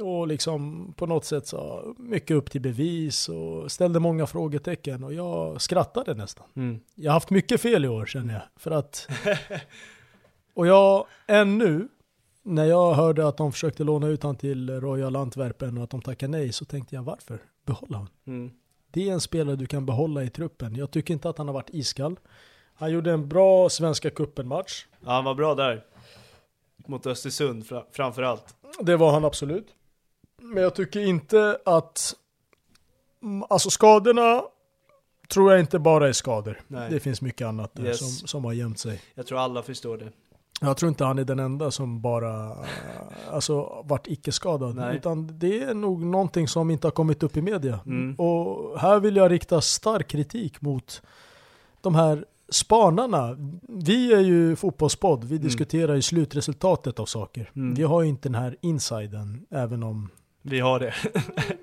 Och 0.00 0.26
liksom 0.28 0.92
på 0.96 1.06
något 1.06 1.24
sätt 1.24 1.46
sa 1.46 1.84
mycket 1.98 2.36
upp 2.36 2.50
till 2.50 2.60
bevis 2.60 3.28
och 3.28 3.72
ställde 3.72 4.00
många 4.00 4.26
frågetecken. 4.26 5.04
Och 5.04 5.14
jag 5.14 5.60
skrattade 5.60 6.14
nästan. 6.14 6.46
Mm. 6.56 6.80
Jag 6.94 7.10
har 7.10 7.14
haft 7.14 7.30
mycket 7.30 7.60
fel 7.60 7.84
i 7.84 7.88
år 7.88 8.06
känner 8.06 8.34
jag. 8.34 8.42
För 8.56 8.70
att... 8.70 9.08
och 10.54 10.66
jag, 10.66 11.06
ännu, 11.26 11.88
när 12.42 12.64
jag 12.64 12.94
hörde 12.94 13.28
att 13.28 13.36
de 13.36 13.52
försökte 13.52 13.84
låna 13.84 14.06
ut 14.06 14.22
han 14.22 14.36
till 14.36 14.80
Royal 14.80 15.16
Antwerpen 15.16 15.78
och 15.78 15.84
att 15.84 15.90
de 15.90 16.02
tackade 16.02 16.30
nej 16.32 16.52
så 16.52 16.64
tänkte 16.64 16.94
jag 16.94 17.02
varför? 17.02 17.38
Behålla 17.66 17.96
honom. 17.96 18.12
Mm. 18.26 18.50
Det 18.90 19.08
är 19.08 19.12
en 19.12 19.20
spelare 19.20 19.56
du 19.56 19.66
kan 19.66 19.86
behålla 19.86 20.22
i 20.24 20.30
truppen. 20.30 20.76
Jag 20.76 20.90
tycker 20.90 21.14
inte 21.14 21.28
att 21.28 21.38
han 21.38 21.46
har 21.46 21.54
varit 21.54 21.70
iskall. 21.70 22.18
Han 22.74 22.92
gjorde 22.92 23.12
en 23.12 23.28
bra 23.28 23.68
Svenska 23.68 24.10
cupen-match. 24.10 24.86
Ja, 25.04 25.10
han 25.12 25.24
var 25.24 25.34
bra 25.34 25.54
där. 25.54 25.84
Mot 26.86 27.06
Östersund 27.06 27.64
fra- 27.66 27.84
framför 27.92 28.22
allt. 28.22 28.55
Det 28.80 28.96
var 28.96 29.12
han 29.12 29.24
absolut. 29.24 29.66
Men 30.42 30.62
jag 30.62 30.74
tycker 30.74 31.00
inte 31.00 31.58
att... 31.64 32.14
mm, 33.22 33.44
Alltså 33.50 33.70
skadorna 33.70 34.42
tror 35.28 35.50
jag 35.52 35.60
inte 35.60 35.78
bara 35.78 36.08
är 36.08 36.12
skador. 36.12 36.60
Nej. 36.68 36.90
Det 36.90 37.00
finns 37.00 37.22
mycket 37.22 37.46
annat 37.46 37.70
där 37.74 37.84
Yes. 37.84 38.18
som, 38.18 38.28
som 38.28 38.44
har 38.44 38.52
gömt 38.52 38.78
sig. 38.78 39.00
Jag 39.14 39.26
tror 39.26 39.38
alla 39.38 39.62
förstår 39.62 39.98
det. 39.98 40.12
Jag 40.60 40.76
tror 40.76 40.88
inte 40.88 41.04
han 41.04 41.18
är 41.18 41.24
den 41.24 41.38
enda 41.38 41.70
som 41.70 42.00
bara 42.00 42.56
alltså, 43.30 43.82
varit 43.84 44.06
icke-skadad. 44.06 44.94
Utan 44.94 45.38
det 45.38 45.62
är 45.62 45.74
nog 45.74 46.04
någonting 46.04 46.48
som 46.48 46.70
inte 46.70 46.86
har 46.86 46.92
kommit 46.92 47.22
upp 47.22 47.36
i 47.36 47.42
media. 47.42 47.80
Mm. 47.86 48.14
Och 48.14 48.80
här 48.80 49.00
vill 49.00 49.16
jag 49.16 49.30
rikta 49.30 49.60
stark 49.60 50.08
kritik 50.08 50.60
mot 50.60 51.02
de 51.80 51.94
här 51.94 52.24
spanarna. 52.48 53.36
Vi 53.68 54.12
är 54.12 54.20
ju 54.20 54.56
fotbollspodd, 54.56 55.24
vi 55.24 55.38
diskuterar 55.38 55.94
ju 55.94 56.02
slutresultatet 56.02 56.98
av 56.98 57.06
saker. 57.06 57.50
Mm. 57.56 57.74
Vi 57.74 57.82
har 57.82 58.02
ju 58.02 58.08
inte 58.08 58.28
den 58.28 58.34
här 58.42 58.56
insiden, 58.60 59.46
även 59.50 59.82
om 59.82 60.10
Vi 60.42 60.60
har 60.60 60.80
det. 60.80 60.94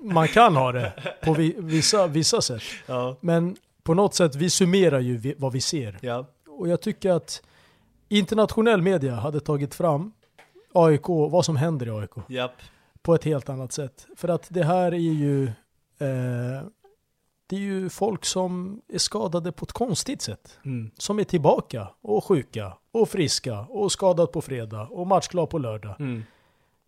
man 0.00 0.28
kan 0.28 0.56
ha 0.56 0.72
det 0.72 0.92
på 1.24 1.32
vi- 1.34 1.54
vissa, 1.58 2.06
vissa 2.06 2.40
sätt. 2.40 2.62
ja. 2.86 3.16
Men 3.20 3.56
på 3.82 3.94
något 3.94 4.14
sätt, 4.14 4.34
vi 4.36 4.50
summerar 4.50 5.00
ju 5.00 5.34
vad 5.38 5.52
vi 5.52 5.60
ser. 5.60 5.98
Ja. 6.00 6.26
Och 6.48 6.68
jag 6.68 6.80
tycker 6.80 7.10
att 7.10 7.42
internationell 8.08 8.82
media 8.82 9.14
hade 9.14 9.40
tagit 9.40 9.74
fram 9.74 10.12
AIK, 10.74 11.08
vad 11.08 11.44
som 11.44 11.56
händer 11.56 11.86
i 11.86 11.90
AIK, 11.90 12.10
Japp. 12.28 12.52
på 13.02 13.14
ett 13.14 13.24
helt 13.24 13.48
annat 13.48 13.72
sätt. 13.72 14.06
För 14.16 14.28
att 14.28 14.46
det 14.50 14.64
här 14.64 14.92
är 14.92 14.98
ju, 14.98 15.44
eh, 15.98 16.62
det 17.46 17.56
är 17.56 17.60
ju 17.60 17.88
folk 17.88 18.24
som 18.24 18.80
är 18.88 18.98
skadade 18.98 19.52
på 19.52 19.64
ett 19.64 19.72
konstigt 19.72 20.22
sätt. 20.22 20.58
Mm. 20.64 20.90
Som 20.96 21.18
är 21.18 21.24
tillbaka 21.24 21.88
och 22.02 22.24
sjuka 22.24 22.72
och 22.92 23.08
friska 23.08 23.60
och 23.60 23.92
skadad 23.92 24.32
på 24.32 24.42
fredag 24.42 24.88
och 24.90 25.06
matchklar 25.06 25.46
på 25.46 25.58
lördag. 25.58 25.96
Mm. 25.98 26.22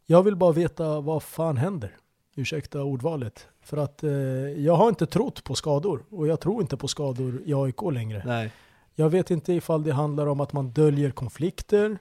Jag 0.06 0.22
vill 0.22 0.36
bara 0.36 0.52
veta 0.52 1.00
vad 1.00 1.22
fan 1.22 1.56
händer. 1.56 1.96
Ursäkta 2.36 2.82
ordvalet. 2.82 3.48
För 3.60 3.76
att 3.76 4.02
eh, 4.02 4.10
jag 4.10 4.76
har 4.76 4.88
inte 4.88 5.06
trott 5.06 5.44
på 5.44 5.54
skador 5.54 6.04
och 6.10 6.26
jag 6.26 6.40
tror 6.40 6.62
inte 6.62 6.76
på 6.76 6.88
skador 6.88 7.42
i 7.44 7.54
AIK 7.54 7.82
längre. 7.92 8.22
Nej. 8.26 8.52
Jag 8.94 9.10
vet 9.10 9.30
inte 9.30 9.52
ifall 9.52 9.82
det 9.82 9.92
handlar 9.92 10.26
om 10.26 10.40
att 10.40 10.52
man 10.52 10.70
döljer 10.70 11.10
konflikter, 11.10 11.98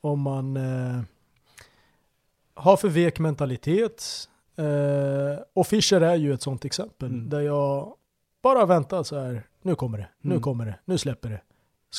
om 0.00 0.20
man 0.20 0.56
eh, 0.56 1.02
har 2.54 2.76
för 2.76 2.88
vek 2.88 3.18
mentalitet. 3.18 4.28
Eh, 4.56 5.38
och 5.54 5.66
Fischer 5.66 6.00
är 6.00 6.14
ju 6.14 6.34
ett 6.34 6.42
sånt 6.42 6.64
exempel 6.64 7.08
Mm. 7.08 7.28
där 7.28 7.40
jag 7.40 7.94
bara 8.42 8.66
väntar 8.66 9.02
så 9.02 9.18
här, 9.18 9.42
nu 9.62 9.74
kommer 9.74 9.98
det, 9.98 10.08
nu 10.20 10.30
Mm. 10.30 10.42
kommer 10.42 10.66
det, 10.66 10.74
nu 10.84 10.98
släpper 10.98 11.30
det. 11.30 11.40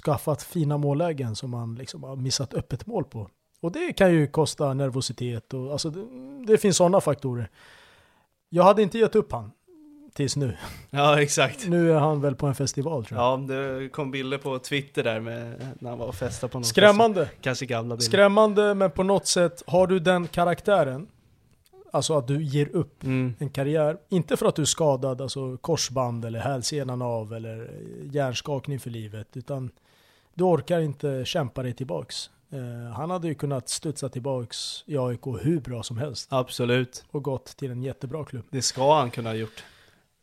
Skaffat 0.03 0.43
fina 0.43 0.78
mållägen 0.78 1.36
som 1.36 1.49
man 1.49 1.76
liksom 1.76 2.03
har 2.03 2.16
missat 2.16 2.53
öppet 2.53 2.86
mål 2.88 3.03
på. 3.03 3.30
Och 3.62 3.72
det 3.72 3.93
kan 3.93 4.12
ju 4.14 4.28
kosta 4.28 4.74
nervositet 4.74 5.53
och 5.53 5.72
alltså 5.72 5.89
det, 5.89 6.05
det 6.47 6.58
finns 6.58 6.78
sådana 6.78 7.01
faktorer. 7.01 7.49
Jag 8.49 8.64
hade 8.64 8.82
inte 8.82 8.97
gett 8.97 9.16
upp 9.16 9.32
han 9.32 9.51
tills 10.14 10.36
nu. 10.36 10.58
Ja, 10.89 11.22
exakt. 11.22 11.68
Nu 11.68 11.91
är 11.91 11.95
han 11.99 12.22
väl 12.22 12.36
på 12.36 12.47
en 12.47 12.55
festival 12.55 13.05
tror 13.05 13.20
jag. 13.22 13.39
Ja, 13.49 13.55
det 13.55 13.89
kom 13.89 14.12
bilder 14.12 14.38
på 14.38 14.60
Twitter 14.60 15.03
där 15.03 15.20
med 15.20 15.68
när 15.80 15.89
han 15.89 15.99
var 15.99 16.08
och 16.08 16.16
festade 16.16 16.51
på 16.51 16.58
någon 16.58 16.66
Skrämmande. 16.66 17.26
fest. 17.26 17.38
Kanske 17.41 17.66
gamla 17.66 17.95
bilder. 17.95 18.05
Skrämmande, 18.12 18.74
men 18.74 18.91
på 18.91 19.03
något 19.03 19.28
sätt 19.28 19.64
har 19.68 19.88
du 19.88 19.99
den 19.99 20.28
karaktären, 20.28 21.08
alltså 21.91 22.17
att 22.17 22.27
du 22.27 22.43
ger 22.43 22.75
upp 22.75 23.03
Mm. 23.03 23.33
en 23.39 23.49
karriär, 23.49 23.97
inte 24.09 24.38
för 24.38 24.45
att 24.45 24.55
du 24.55 24.61
är 24.61 24.65
skadad, 24.65 25.21
alltså 25.21 25.57
korsband 25.57 26.25
eller 26.25 26.39
hälsenan 26.39 27.01
av 27.01 27.33
eller 27.33 27.71
hjärnskakning 28.11 28.79
för 28.79 28.89
livet, 28.89 29.27
utan 29.38 29.71
du 30.33 30.43
orkar 30.43 30.79
inte 30.79 31.25
kämpa 31.25 31.63
dig 31.63 31.73
tillbaks. 31.73 32.29
Eh, 32.49 32.91
han 32.93 33.09
hade 33.09 33.27
ju 33.27 33.35
kunnat 33.35 33.69
studsa 33.69 34.09
tillbaks 34.09 34.83
i 34.88 34.97
AIK 34.97 35.25
hur 35.41 35.59
bra 35.59 35.83
som 35.83 35.97
helst 35.97 36.27
Absolut. 36.31 37.05
och 37.11 37.23
gått 37.23 37.45
till 37.45 37.71
en 37.71 37.83
jättebra 37.83 38.25
klubb. 38.25 38.45
Det 38.51 38.61
ska 38.61 38.95
han 38.95 39.11
kunna 39.11 39.29
ha 39.29 39.35
gjort. 39.35 39.63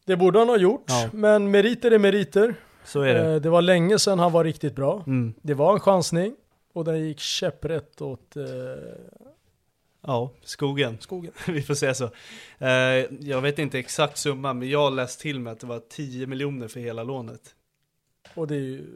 Det 0.06 0.16
borde 0.16 0.38
han 0.38 0.48
ha 0.48 0.56
gjort, 0.56 0.84
Ja. 0.86 1.08
men 1.12 1.50
meriter 1.50 1.90
är 1.90 1.98
meriter. 1.98 2.54
Så 2.84 3.00
är 3.00 3.14
det. 3.14 3.34
Eh, 3.34 3.40
det 3.40 3.50
var 3.50 3.62
länge 3.62 3.98
sedan 3.98 4.18
han 4.18 4.32
var 4.32 4.44
riktigt 4.44 4.74
bra. 4.76 5.02
Mm. 5.06 5.34
Det 5.42 5.54
var 5.54 5.72
en 5.74 5.80
chansning 5.80 6.36
och 6.72 6.84
den 6.84 7.06
gick 7.06 7.20
käpprätt 7.20 8.02
åt 8.02 8.36
eh, 8.36 8.42
Ja, 10.06 10.30
skogen. 10.44 10.96
skogen. 11.00 11.32
Vi 11.48 11.62
får 11.62 11.74
säga 11.74 11.94
så. 11.94 12.04
Eh, 12.58 12.68
jag 13.20 13.40
vet 13.40 13.58
inte 13.58 13.78
exakt 13.78 14.18
summa, 14.18 14.52
men 14.52 14.68
jag 14.70 14.78
har 14.78 14.90
läst 14.90 15.20
till 15.20 15.40
mig 15.40 15.52
att 15.52 15.60
det 15.60 15.66
var 15.66 15.80
10 15.88 16.26
miljoner 16.26 16.68
för 16.68 16.80
hela 16.80 17.02
lånet. 17.02 17.40
Och 18.34 18.46
det 18.46 18.54
är 18.54 18.58
ju 18.60 18.86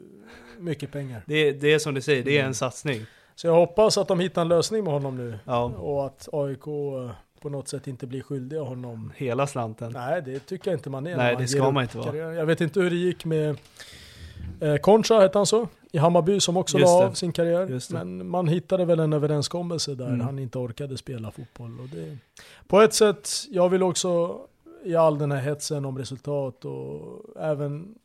mycket 0.59 0.91
pengar. 0.91 1.23
Det, 1.27 1.51
det 1.51 1.73
är 1.73 1.79
som 1.79 1.93
du 1.93 2.01
säger, 2.01 2.23
det 2.23 2.31
Mm. 2.31 2.43
är 2.43 2.47
en 2.47 2.53
satsning. 2.55 3.05
Så 3.35 3.47
jag 3.47 3.53
hoppas 3.53 3.97
att 3.97 4.07
de 4.07 4.19
hittar 4.19 4.41
en 4.41 4.47
lösning 4.47 4.83
med 4.83 4.93
honom 4.93 5.17
nu. 5.17 5.39
Ja, 5.45 5.63
Och 5.65 6.05
att 6.05 6.29
AIK 6.31 6.67
eh, 6.67 7.11
på 7.41 7.49
något 7.49 7.67
sätt 7.67 7.87
inte 7.87 8.07
blir 8.07 8.21
skyldiga 8.21 8.61
honom. 8.61 9.13
hela 9.15 9.47
slanten. 9.47 9.91
Nej, 9.91 10.21
det 10.21 10.39
tycker 10.39 10.71
jag 10.71 10.77
inte 10.77 10.89
man 10.89 11.07
är. 11.07 11.17
Nej, 11.17 11.35
det 11.39 11.47
ska 11.47 11.71
man 11.71 11.83
inte 11.83 11.97
vara. 11.97 12.17
Jag 12.17 12.45
vet 12.45 12.61
inte 12.61 12.79
hur 12.79 12.89
det 12.89 12.95
gick 12.95 13.25
med 13.25 13.57
eh, 14.61 14.75
Concha, 14.75 15.19
hette 15.19 15.37
han 15.39 15.45
så? 15.45 15.67
I 15.91 15.97
Hammarby 15.97 16.39
som 16.39 16.57
också 16.57 16.77
Just 16.79 16.89
la 16.89 17.05
av 17.05 17.13
sin 17.13 17.31
karriär. 17.31 17.93
Men 17.93 18.27
man 18.29 18.47
hittade 18.47 18.85
väl 18.85 18.99
en 18.99 19.13
överenskommelse 19.13 19.95
där 19.95 20.07
Mm. 20.07 20.19
han 20.19 20.39
inte 20.39 20.57
orkade 20.57 20.97
spela 20.97 21.31
fotboll. 21.31 21.79
Och 21.79 21.87
det, 21.87 22.17
på 22.67 22.81
ett 22.81 22.93
sätt, 22.93 23.29
jag 23.51 23.69
vill 23.69 23.83
också 23.83 24.39
i 24.83 24.95
all 24.95 25.17
den 25.17 25.31
här 25.31 25.39
hetsen 25.41 25.85
om 25.85 25.97
resultat 25.97 26.65
och 26.65 27.23
även 27.41 27.95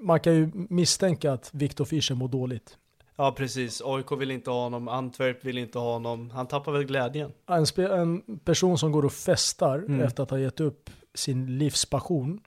man 0.00 0.20
kan 0.20 0.34
ju 0.34 0.50
misstänka 0.54 1.32
att 1.32 1.50
Viktor 1.52 1.84
Fischer 1.84 2.14
mår 2.14 2.28
dåligt. 2.28 2.78
Ja, 3.16 3.32
precis. 3.36 3.82
AIK 3.84 4.12
vill 4.12 4.30
inte 4.30 4.50
ha 4.50 4.62
honom, 4.62 4.88
Antwerp 4.88 5.44
vill 5.44 5.58
inte 5.58 5.78
ha 5.78 5.92
honom. 5.92 6.30
Han 6.30 6.46
tappar 6.46 6.72
väl 6.72 6.84
glädjen. 6.84 7.32
En, 7.46 7.66
en 7.90 8.38
person 8.38 8.78
som 8.78 8.92
går 8.92 9.04
och 9.04 9.12
festar 9.12 9.78
Mm. 9.78 10.00
efter 10.00 10.22
att 10.22 10.30
ha 10.30 10.38
gett 10.38 10.60
upp 10.60 10.90
sin 11.14 11.58
livspassion. 11.58 12.40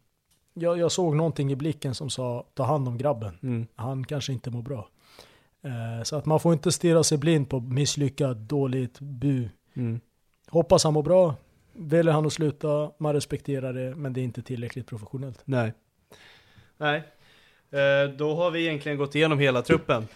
Jag, 0.59 0.77
jag 0.79 0.91
såg 0.91 1.15
någonting 1.15 1.51
i 1.51 1.55
blicken 1.55 1.95
som 1.95 2.09
sa 2.09 2.45
ta 2.53 2.63
hand 2.63 2.87
om 2.87 2.97
grabben. 2.97 3.37
Mm. 3.43 3.67
Han 3.75 4.05
kanske 4.05 4.33
inte 4.33 4.51
mår 4.51 4.61
bra. 4.61 4.87
Eh, 5.63 6.03
så 6.03 6.15
att 6.15 6.25
man 6.25 6.39
får 6.39 6.53
inte 6.53 6.71
stirra 6.71 7.03
sig 7.03 7.17
blind 7.17 7.49
på 7.49 7.59
misslyckad, 7.59 8.37
dåligt, 8.37 8.99
bu. 8.99 9.49
Mm. 9.73 9.99
Hoppas 10.49 10.83
han 10.83 10.93
mår 10.93 11.03
bra. 11.03 11.35
Väljer 11.73 12.13
han 12.13 12.25
att 12.25 12.33
sluta, 12.33 12.91
man 12.97 13.13
respekterar 13.13 13.73
det, 13.73 13.95
men 13.95 14.13
det 14.13 14.21
är 14.21 14.23
inte 14.23 14.41
tillräckligt 14.41 14.87
professionellt. 14.87 15.41
Nej. 15.45 15.73
Nej. 16.77 17.03
Eh, 17.71 18.09
då 18.17 18.35
har 18.35 18.51
vi 18.51 18.61
egentligen 18.67 18.97
gått 18.97 19.15
igenom 19.15 19.39
hela 19.39 19.61
truppen. 19.61 20.07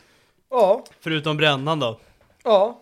Ja, 0.50 0.84
Förutom 1.00 1.38
Brännan 1.38 1.80
då. 1.80 2.00
ja. 2.44 2.82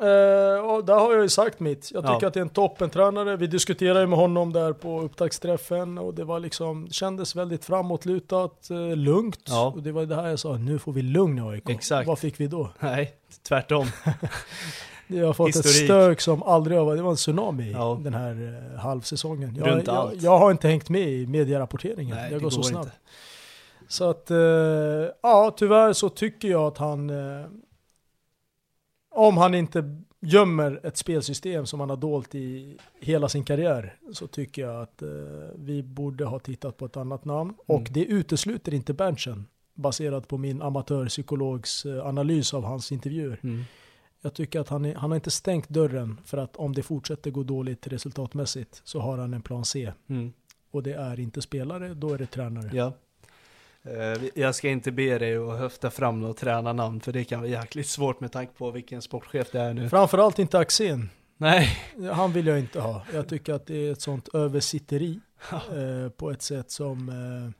Eh, 0.00 0.64
och 0.70 0.84
där 0.84 0.94
har 0.98 1.12
jag 1.12 1.22
ju 1.22 1.28
sagt 1.28 1.60
mitt. 1.60 1.90
Jag 1.94 2.02
tycker 2.04 2.18
Ja. 2.20 2.26
att 2.28 2.34
det 2.34 2.40
är 2.40 2.42
en 2.42 2.48
toppentränare. 2.48 3.36
Vi 3.36 3.46
diskuterade 3.46 4.06
med 4.06 4.18
honom 4.18 4.52
där 4.52 4.72
på 4.72 5.00
upptaktsträffen 5.00 5.98
och 5.98 6.14
det 6.14 6.24
var 6.24 6.40
liksom, 6.40 6.88
kändes 6.90 7.36
väldigt 7.36 7.64
framåtlutat, 7.64 8.70
eh, 8.70 8.96
lugnt. 8.96 9.40
Ja. 9.48 9.66
Och 9.76 9.82
det 9.82 9.92
var 9.92 10.06
det 10.06 10.14
här 10.14 10.28
jag 10.28 10.38
sa, 10.38 10.52
nu 10.56 10.78
får 10.78 10.92
vi 10.92 11.02
lugn 11.02 11.38
i 11.38 11.40
AIK. 11.40 11.68
Exakt. 11.70 12.08
Vad 12.08 12.18
fick 12.18 12.40
vi 12.40 12.46
då? 12.46 12.70
Nej, 12.80 13.12
tvärtom. 13.48 13.86
Jag 15.12 15.26
har 15.26 15.32
fått 15.32 15.48
ett 15.50 15.56
Historik. 15.56 15.84
stök 15.84 16.20
som 16.20 16.42
aldrig 16.42 16.78
har 16.78 16.84
varit, 16.84 16.98
det 16.98 17.02
var 17.02 17.10
en 17.10 17.16
tsunami 17.16 17.72
Ja. 17.72 18.00
den 18.04 18.14
här 18.14 18.64
eh, 18.74 18.80
halvsäsongen. 18.80 19.54
Jag, 19.58 19.68
Runt 19.68 19.86
jag, 19.86 19.96
allt. 19.96 20.22
jag 20.22 20.38
har 20.38 20.50
inte 20.50 20.68
hängt 20.68 20.88
med 20.88 21.08
i 21.08 21.26
medierapporteringen, 21.26 22.16
Nej, 22.16 22.32
jag 22.32 22.40
det 22.40 22.42
går 22.44 22.50
så 22.50 22.56
går 22.56 22.62
snabbt. 22.62 22.84
inte. 22.86 22.96
Så 23.88 24.10
att, 24.10 24.30
eh, 24.30 24.36
ja 25.22 25.54
tyvärr 25.56 25.92
så 25.92 26.08
tycker 26.08 26.48
jag 26.48 26.62
att 26.62 26.78
han, 26.78 27.10
eh, 27.10 27.46
om 29.10 29.36
han 29.36 29.54
inte 29.54 29.96
gömmer 30.20 30.80
ett 30.82 30.96
spelsystem 30.96 31.66
som 31.66 31.80
han 31.80 31.90
har 31.90 31.96
dolt 31.96 32.34
i 32.34 32.76
hela 33.00 33.28
sin 33.28 33.44
karriär, 33.44 33.94
så 34.12 34.26
tycker 34.26 34.62
jag 34.62 34.82
att 34.82 35.02
eh, 35.02 35.08
vi 35.54 35.82
borde 35.82 36.24
ha 36.24 36.38
tittat 36.38 36.76
på 36.76 36.86
ett 36.86 36.96
annat 36.96 37.24
namn. 37.24 37.54
Och 37.66 37.80
Mm. 37.80 37.92
det 37.92 38.04
utesluter 38.04 38.74
inte 38.74 38.94
Berntsen, 38.94 39.46
baserat 39.74 40.28
på 40.28 40.38
min 40.38 40.62
amatörpsykologs 40.62 41.86
eh, 41.86 42.06
analys 42.06 42.54
av 42.54 42.64
hans 42.64 42.92
intervjuer. 42.92 43.40
Mm. 43.42 43.62
Jag 44.22 44.34
tycker 44.34 44.60
att 44.60 44.68
han, 44.68 44.84
är, 44.84 44.94
han 44.94 45.10
har 45.10 45.16
inte 45.16 45.30
stängt 45.30 45.68
dörren 45.68 46.20
för 46.24 46.38
att 46.38 46.56
om 46.56 46.72
det 46.72 46.82
fortsätter 46.82 47.30
gå 47.30 47.42
dåligt 47.42 47.86
resultatmässigt 47.86 48.80
så 48.84 49.00
har 49.00 49.18
han 49.18 49.34
en 49.34 49.42
plan 49.42 49.64
C. 49.64 49.92
Mm. 50.08 50.32
Och 50.70 50.82
det 50.82 50.92
är 50.92 51.20
inte 51.20 51.42
spelare, 51.42 51.94
då 51.94 52.12
är 52.14 52.18
det 52.18 52.26
tränare. 52.26 52.70
Ja. 52.72 52.92
Eh, 53.82 54.22
Jag 54.34 54.54
ska 54.54 54.68
inte 54.68 54.92
be 54.92 55.18
dig 55.18 55.36
att 55.36 55.58
höfta 55.58 55.90
fram 55.90 56.20
något 56.20 56.36
tränarnamn 56.36 57.00
för 57.00 57.12
det 57.12 57.24
kan 57.24 57.40
vara 57.40 57.50
jäkligt 57.50 57.86
svårt 57.86 58.20
med 58.20 58.32
tanke 58.32 58.52
på 58.58 58.70
vilken 58.70 59.02
sportchef 59.02 59.50
det 59.52 59.60
är 59.60 59.74
nu. 59.74 59.88
Framförallt 59.88 60.38
inte 60.38 60.58
Axén. 60.58 61.10
Nej, 61.36 61.68
Han 62.12 62.32
vill 62.32 62.46
jag 62.46 62.58
inte 62.58 62.80
ha. 62.80 63.02
Jag 63.14 63.28
tycker 63.28 63.54
att 63.54 63.66
det 63.66 63.88
är 63.88 63.92
ett 63.92 64.00
sånt 64.00 64.28
översitteri 64.34 65.20
eh, 65.52 66.10
på 66.16 66.30
ett 66.30 66.42
sätt 66.42 66.70
som 66.70 67.08
eh, 67.08 67.50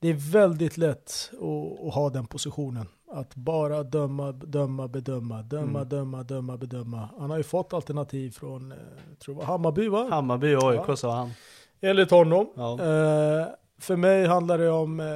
det 0.00 0.08
är 0.08 0.32
väldigt 0.32 0.76
lätt 0.76 1.30
att, 1.32 1.86
att 1.88 1.94
ha 1.94 2.10
den 2.10 2.26
positionen. 2.26 2.86
Att 3.10 3.34
bara 3.34 3.82
döma, 3.82 4.32
döma, 4.32 4.88
bedöma, 4.88 5.42
döma, 5.42 5.78
Mm. 5.78 5.88
döma, 5.88 6.22
döma, 6.22 6.56
bedöma. 6.56 7.08
Han 7.18 7.30
har 7.30 7.36
ju 7.36 7.42
fått 7.42 7.72
alternativ 7.72 8.30
från, 8.30 8.72
eh, 8.72 8.78
jag 9.10 9.18
tror 9.18 9.34
var 9.34 9.44
Hammarby 9.44 9.88
va? 9.88 10.08
Hammarby 10.10 10.54
och 10.54 10.62
AIK 10.70 10.80
Ja. 10.88 10.96
sa 10.96 11.14
han. 11.16 11.30
Enligt 11.80 12.10
honom. 12.10 12.52
Ja. 12.56 12.78
För 13.78 13.96
mig 13.96 14.26
handlar 14.26 14.58
det 14.58 14.70
om, 14.70 15.00
eh, 15.00 15.06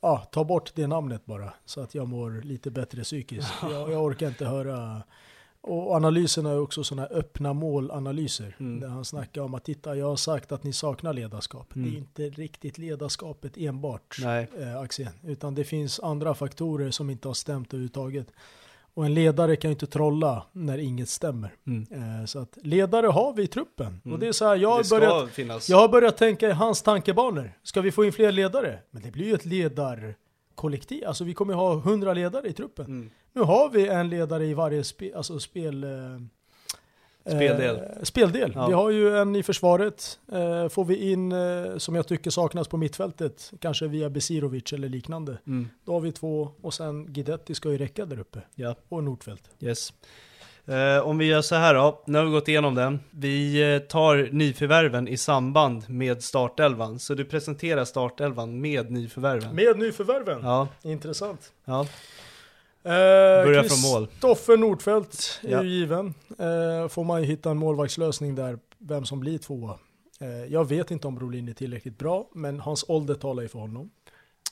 ja, 0.00 0.28
ta 0.32 0.44
bort 0.44 0.72
det 0.74 0.86
namnet 0.86 1.26
bara. 1.26 1.52
Så 1.64 1.80
att 1.80 1.94
jag 1.94 2.08
mår 2.08 2.42
lite 2.44 2.70
bättre 2.70 3.02
psykiskt. 3.02 3.52
Jag, 3.62 3.92
jag 3.92 4.04
orkar 4.04 4.28
inte 4.28 4.44
höra. 4.44 5.02
Och 5.60 5.94
analyserna 5.94 6.50
är 6.50 6.58
också 6.58 6.84
sådana 6.84 7.06
öppna 7.06 7.52
målanalyser. 7.52 8.56
Mm. 8.60 8.80
Där 8.80 8.88
han 8.88 9.04
snackar 9.04 9.42
om 9.42 9.54
att 9.54 9.64
titta, 9.64 9.96
jag 9.96 10.06
har 10.06 10.16
sagt 10.16 10.52
att 10.52 10.64
ni 10.64 10.72
saknar 10.72 11.12
ledarskap. 11.12 11.74
Mm. 11.74 11.90
Det 11.90 11.96
är 11.96 11.98
inte 11.98 12.40
riktigt 12.42 12.78
ledarskapet 12.78 13.56
enbart, 13.56 14.16
eh, 14.58 14.78
Axén. 14.80 15.12
Utan 15.22 15.54
det 15.54 15.64
finns 15.64 16.00
andra 16.00 16.34
faktorer 16.34 16.90
som 16.90 17.10
inte 17.10 17.28
har 17.28 17.34
stämt 17.34 17.74
överhuvudtaget. 17.74 18.26
Och 18.98 19.06
en 19.06 19.14
ledare 19.14 19.56
kan 19.56 19.70
ju 19.70 19.72
inte 19.72 19.86
trolla 19.86 20.46
när 20.52 20.78
inget 20.78 21.08
stämmer. 21.08 21.54
Mm. 21.66 21.86
Eh, 21.90 22.26
så 22.26 22.38
att 22.38 22.58
ledare 22.62 23.06
har 23.06 23.32
vi 23.32 23.42
i 23.42 23.46
truppen. 23.46 24.00
Och 24.04 24.18
det 24.18 24.28
är 24.28 24.32
så 24.32 24.44
här, 24.44 24.56
jag 24.56 24.70
har, 24.70 24.90
börjat, 24.90 25.30
finnas. 25.30 25.68
jag 25.68 25.76
har 25.76 25.88
börjat 25.88 26.16
tänka 26.16 26.48
i 26.48 26.52
hans 26.52 26.82
tankebanor. 26.82 27.52
Ska 27.62 27.80
vi 27.80 27.92
få 27.92 28.04
in 28.04 28.12
fler 28.12 28.32
ledare? 28.32 28.78
Men 28.90 29.02
det 29.02 29.10
blir 29.10 29.26
ju 29.26 29.34
ett 29.34 29.44
ledarkollektiv. 29.44 31.04
Alltså 31.06 31.24
vi 31.24 31.34
kommer 31.34 31.52
ju 31.52 31.56
ha 31.56 31.74
hundra 31.74 32.14
ledare 32.14 32.48
i 32.48 32.52
truppen. 32.52 32.86
Mm. 32.86 33.10
Nu 33.32 33.40
har 33.40 33.70
vi 33.70 33.88
en 33.88 34.08
ledare 34.08 34.46
i 34.46 34.54
varje 34.54 34.84
spe, 34.84 35.16
alltså 35.16 35.40
spel... 35.40 35.84
Eh, 35.84 35.90
Speldel. 37.26 37.76
Eh, 37.76 38.02
speldel. 38.02 38.52
Ja. 38.54 38.66
Vi 38.66 38.72
har 38.72 38.90
ju 38.90 39.16
en 39.16 39.36
i 39.36 39.42
försvaret. 39.42 40.18
Eh, 40.32 40.68
får 40.68 40.84
vi 40.84 41.10
in, 41.12 41.32
eh, 41.32 41.76
som 41.76 41.94
jag 41.94 42.06
tycker 42.06 42.30
saknas 42.30 42.68
på 42.68 42.76
mittfältet, 42.76 43.52
kanske 43.60 43.86
via 43.88 44.10
Besirovic 44.10 44.72
eller 44.72 44.88
liknande. 44.88 45.38
Mm. 45.46 45.68
Då 45.84 45.92
har 45.92 46.00
vi 46.00 46.12
två 46.12 46.50
och 46.62 46.74
sen 46.74 47.12
Guidetti 47.12 47.54
ska 47.54 47.70
ju 47.70 47.78
räcka 47.78 48.04
där 48.06 48.20
uppe. 48.20 48.40
Ja. 48.54 48.74
Och 48.88 49.04
Nordfeldt. 49.04 49.50
Yes. 49.60 49.92
Eh, 50.66 51.06
om 51.06 51.18
vi 51.18 51.24
gör 51.24 51.42
så 51.42 51.54
här 51.54 51.74
då, 51.74 52.02
nu 52.06 52.18
har 52.18 52.24
vi 52.24 52.30
gått 52.30 52.48
igenom 52.48 52.74
den. 52.74 53.00
Vi 53.10 53.62
eh, 53.74 53.78
tar 53.78 54.28
nyförvärven 54.32 55.08
i 55.08 55.16
samband 55.16 55.90
med 55.90 56.22
startelvan. 56.22 56.98
Så 56.98 57.14
du 57.14 57.24
presenterar 57.24 57.84
startelvan 57.84 58.60
med 58.60 58.90
nyförvärven. 58.90 59.54
Med 59.54 59.78
nyförvärven. 59.78 60.38
Ja, 60.42 60.68
Intressant. 60.82 61.52
ja. 61.64 61.86
Börja 62.88 63.44
Börja 63.44 63.64
från 63.64 63.90
mål. 63.92 64.08
Stoffer 64.18 64.56
Nordfeldt 64.56 65.40
är 65.42 65.50
Ja. 65.50 65.62
ju 65.62 65.68
given. 65.68 66.14
Eh, 66.38 66.88
får 66.88 67.04
man 67.04 67.20
ju 67.20 67.26
hitta 67.26 67.50
en 67.50 67.58
målvaktslösning 67.58 68.34
där, 68.34 68.58
vem 68.78 69.04
som 69.04 69.20
blir 69.20 69.38
tvåa. 69.38 69.78
Eh, 70.20 70.28
jag 70.52 70.68
vet 70.68 70.90
inte 70.90 71.06
om 71.06 71.14
Brolin 71.14 71.48
är 71.48 71.52
tillräckligt 71.52 71.98
bra, 71.98 72.28
men 72.34 72.60
hans 72.60 72.84
ålder 72.88 73.14
talar 73.14 73.42
ju 73.42 73.48
för 73.48 73.58
honom. 73.58 73.90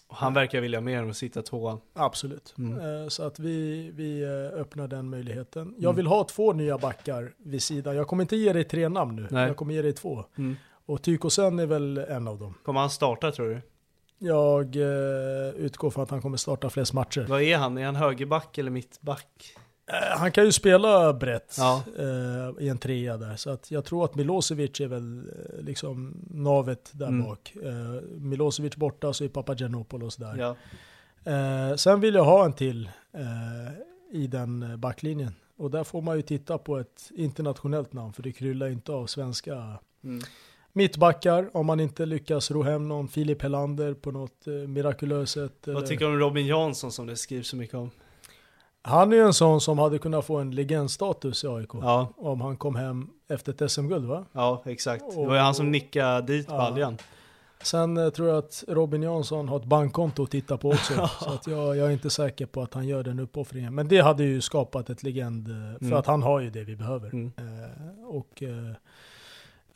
Han 0.09 0.35
verkar 0.35 0.61
vilja 0.61 0.81
mer 0.81 0.99
än 1.03 1.11
att 1.11 1.17
sitta 1.17 1.43
tvåa. 1.43 1.79
Absolut. 1.95 2.55
Mm. 2.59 3.03
Eh, 3.03 3.09
Så 3.09 3.23
att 3.23 3.39
vi, 3.39 3.91
vi 3.95 4.23
eh, 4.23 4.61
öppnar 4.61 4.89
den 4.89 5.11
möjligheten. 5.11 5.75
Jag 5.79 5.93
vill 5.93 6.07
ha 6.07 6.25
två 6.25 6.53
nya 6.53 6.79
backar 6.79 7.33
vid 7.39 7.63
sidan. 7.63 7.97
Jag 7.97 8.07
kommer 8.09 8.23
inte 8.25 8.37
ge 8.37 8.53
dig 8.53 8.65
tre 8.65 8.89
namn 8.89 9.17
nu. 9.17 9.29
Nej. 9.31 9.47
Jag 9.47 9.57
kommer 9.57 9.75
ge 9.75 9.83
dig 9.83 9.93
två. 9.93 10.25
Mm. 10.39 10.57
Och 10.87 11.03
Tykosen 11.03 11.59
är 11.59 11.67
väl 11.67 11.99
en 11.99 12.29
av 12.29 12.39
dem. 12.39 12.55
Kommer 12.65 12.81
han 12.81 12.91
starta 12.91 13.31
tror 13.33 13.49
du? 13.49 13.61
Jag 14.19 14.77
eh, 14.77 15.49
utgår 15.57 15.91
från 15.91 16.03
att 16.05 16.11
han 16.11 16.23
kommer 16.23 16.37
starta 16.37 16.71
flest 16.71 16.93
matcher. 16.93 17.27
Vad 17.29 17.43
är 17.43 17.57
han? 17.57 17.79
Är 17.79 17.85
han 17.85 17.97
högerback 17.97 18.59
eller 18.59 18.71
mittback? 18.71 19.57
Eh, 19.91 20.19
Han 20.19 20.33
kan 20.33 20.45
ju 20.45 20.53
spela 20.53 21.13
brett 21.13 21.55
Ja. 21.59 21.83
eh, 21.99 22.65
i 22.65 22.69
en 22.69 22.79
trea 22.79 23.17
där. 23.17 23.37
Så 23.37 23.51
att 23.51 23.71
jag 23.71 23.85
tror 23.85 24.05
att 24.05 24.15
Milosevic 24.15 24.81
är 24.81 24.87
väl 24.87 25.19
eh, 25.29 25.65
liksom 25.65 26.15
navet 26.31 26.91
där 26.95 27.07
Mm. 27.09 27.25
bak. 27.27 27.57
Eh, 27.63 28.03
Milosevic 28.19 28.77
borta 28.77 29.13
så 29.13 29.25
är 29.25 29.29
Papagiannopoulos 29.29 30.17
där. 30.17 30.37
Ja. 30.39 30.57
Sen 31.77 32.01
vill 32.01 32.15
jag 32.15 32.25
ha 32.25 32.45
en 32.45 32.53
till 32.53 32.91
i 34.13 34.27
den 34.27 34.81
backlinjen. 34.81 35.35
Och 35.57 35.71
där 35.71 35.85
får 35.85 36.03
man 36.03 36.17
ju 36.17 36.23
titta 36.23 36.59
på 36.59 36.79
ett 36.79 37.11
internationellt 37.15 37.93
namn 37.93 38.13
för 38.13 38.23
det 38.23 38.33
kryllar 38.33 38.67
inte 38.69 38.93
av 38.93 39.07
svenska 39.07 39.79
Mm. 40.05 40.23
Mittbackar 40.77 41.51
om 41.57 41.67
man 41.67 41.81
inte 41.81 42.07
lyckas 42.07 42.51
ro 42.51 42.63
hem 42.63 42.89
någon 42.89 43.09
Filip 43.09 43.43
Helander 43.43 43.95
på 43.95 44.11
något 44.11 44.47
eh, 44.47 44.53
mirakulöst 44.53 45.33
sätt. 45.33 45.53
Vad 45.67 45.77
eller- 45.77 45.87
tycker 45.87 46.05
du 46.07 46.13
om 46.13 46.19
Robin 46.19 46.47
Jansson 46.47 46.93
som 46.93 47.07
det 47.07 47.17
skrivs 47.17 47.49
så 47.49 47.57
mycket 47.57 47.75
om? 47.75 47.91
Han 48.83 49.13
är 49.13 49.17
ju 49.17 49.23
en 49.23 49.35
sån 49.35 49.61
som 49.61 49.79
hade 49.79 49.99
kunnat 49.99 50.25
få 50.27 50.37
en 50.37 50.51
legendstatus 50.51 51.45
i 51.45 51.47
AIK. 51.47 51.69
Ja, 51.73 52.13
Om 52.17 52.41
han 52.41 52.57
kom 52.57 52.77
hem 52.77 53.09
efter 53.29 53.53
ett 53.65 53.71
SM-guld 53.71 54.05
va? 54.07 54.25
ja 54.33 54.63
exakt. 54.67 55.05
Det 55.17 55.27
var 55.27 55.35
ju 55.35 55.41
han 55.41 55.55
som 55.55 55.71
nickade 55.71 56.27
dit 56.27 56.47
Ja. 56.51 56.57
baljan. 56.57 56.99
Sen 57.63 57.97
eh, 57.97 58.09
tror 58.11 58.29
jag 58.29 58.39
att 58.39 58.65
Robin 58.69 59.03
Jansson 59.03 59.49
har 59.49 59.57
ett 59.57 59.65
bankkonto 59.65 60.23
att 60.23 60.31
titta 60.31 60.57
på 60.57 60.69
också. 60.71 61.09
så 61.21 61.31
att 61.31 61.47
jag, 61.47 61.77
jag 61.77 61.87
är 61.87 61.91
inte 61.91 62.11
säker 62.11 62.47
på 62.47 62.63
att 62.63 62.75
han 62.75 62.87
gör 62.89 63.03
den 63.03 63.19
uppoffringen. 63.21 63.75
Men 63.75 63.89
det 63.89 63.99
hade 64.01 64.25
ju 64.25 64.41
skapat 64.41 64.91
ett 64.91 65.03
legend. 65.03 65.49
eh, 65.49 65.55
För 65.79 65.85
Mm. 65.87 65.99
att 65.99 66.07
han 66.07 66.23
har 66.23 66.41
ju 66.41 66.51
det 66.51 66.65
vi 66.65 66.77
behöver. 66.77 67.09
Mm. 67.09 67.33
Eh, 67.37 68.07
och 68.09 68.43
eh, 68.43 68.73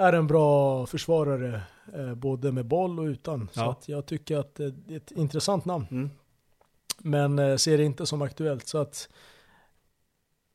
är 0.01 0.12
en 0.12 0.26
bra 0.26 0.86
försvarare. 0.86 1.62
Eh, 1.94 2.14
både 2.14 2.53
med 2.53 2.66
boll 2.66 2.98
och 2.98 3.05
utan. 3.05 3.48
Så 3.53 3.61
Ja. 3.61 3.70
att 3.70 3.88
jag 3.88 4.07
tycker 4.07 4.36
att 4.38 4.55
det 4.55 4.64
är 4.64 4.96
ett 4.96 5.11
intressant 5.11 5.64
namn. 5.64 5.86
Mm. 5.90 6.11
Men 6.98 7.38
eh, 7.38 7.57
ser 7.57 7.78
det 7.78 7.84
inte 7.84 8.07
som 8.07 8.22
aktuellt. 8.22 8.68
Så 8.68 8.78
att 8.78 9.09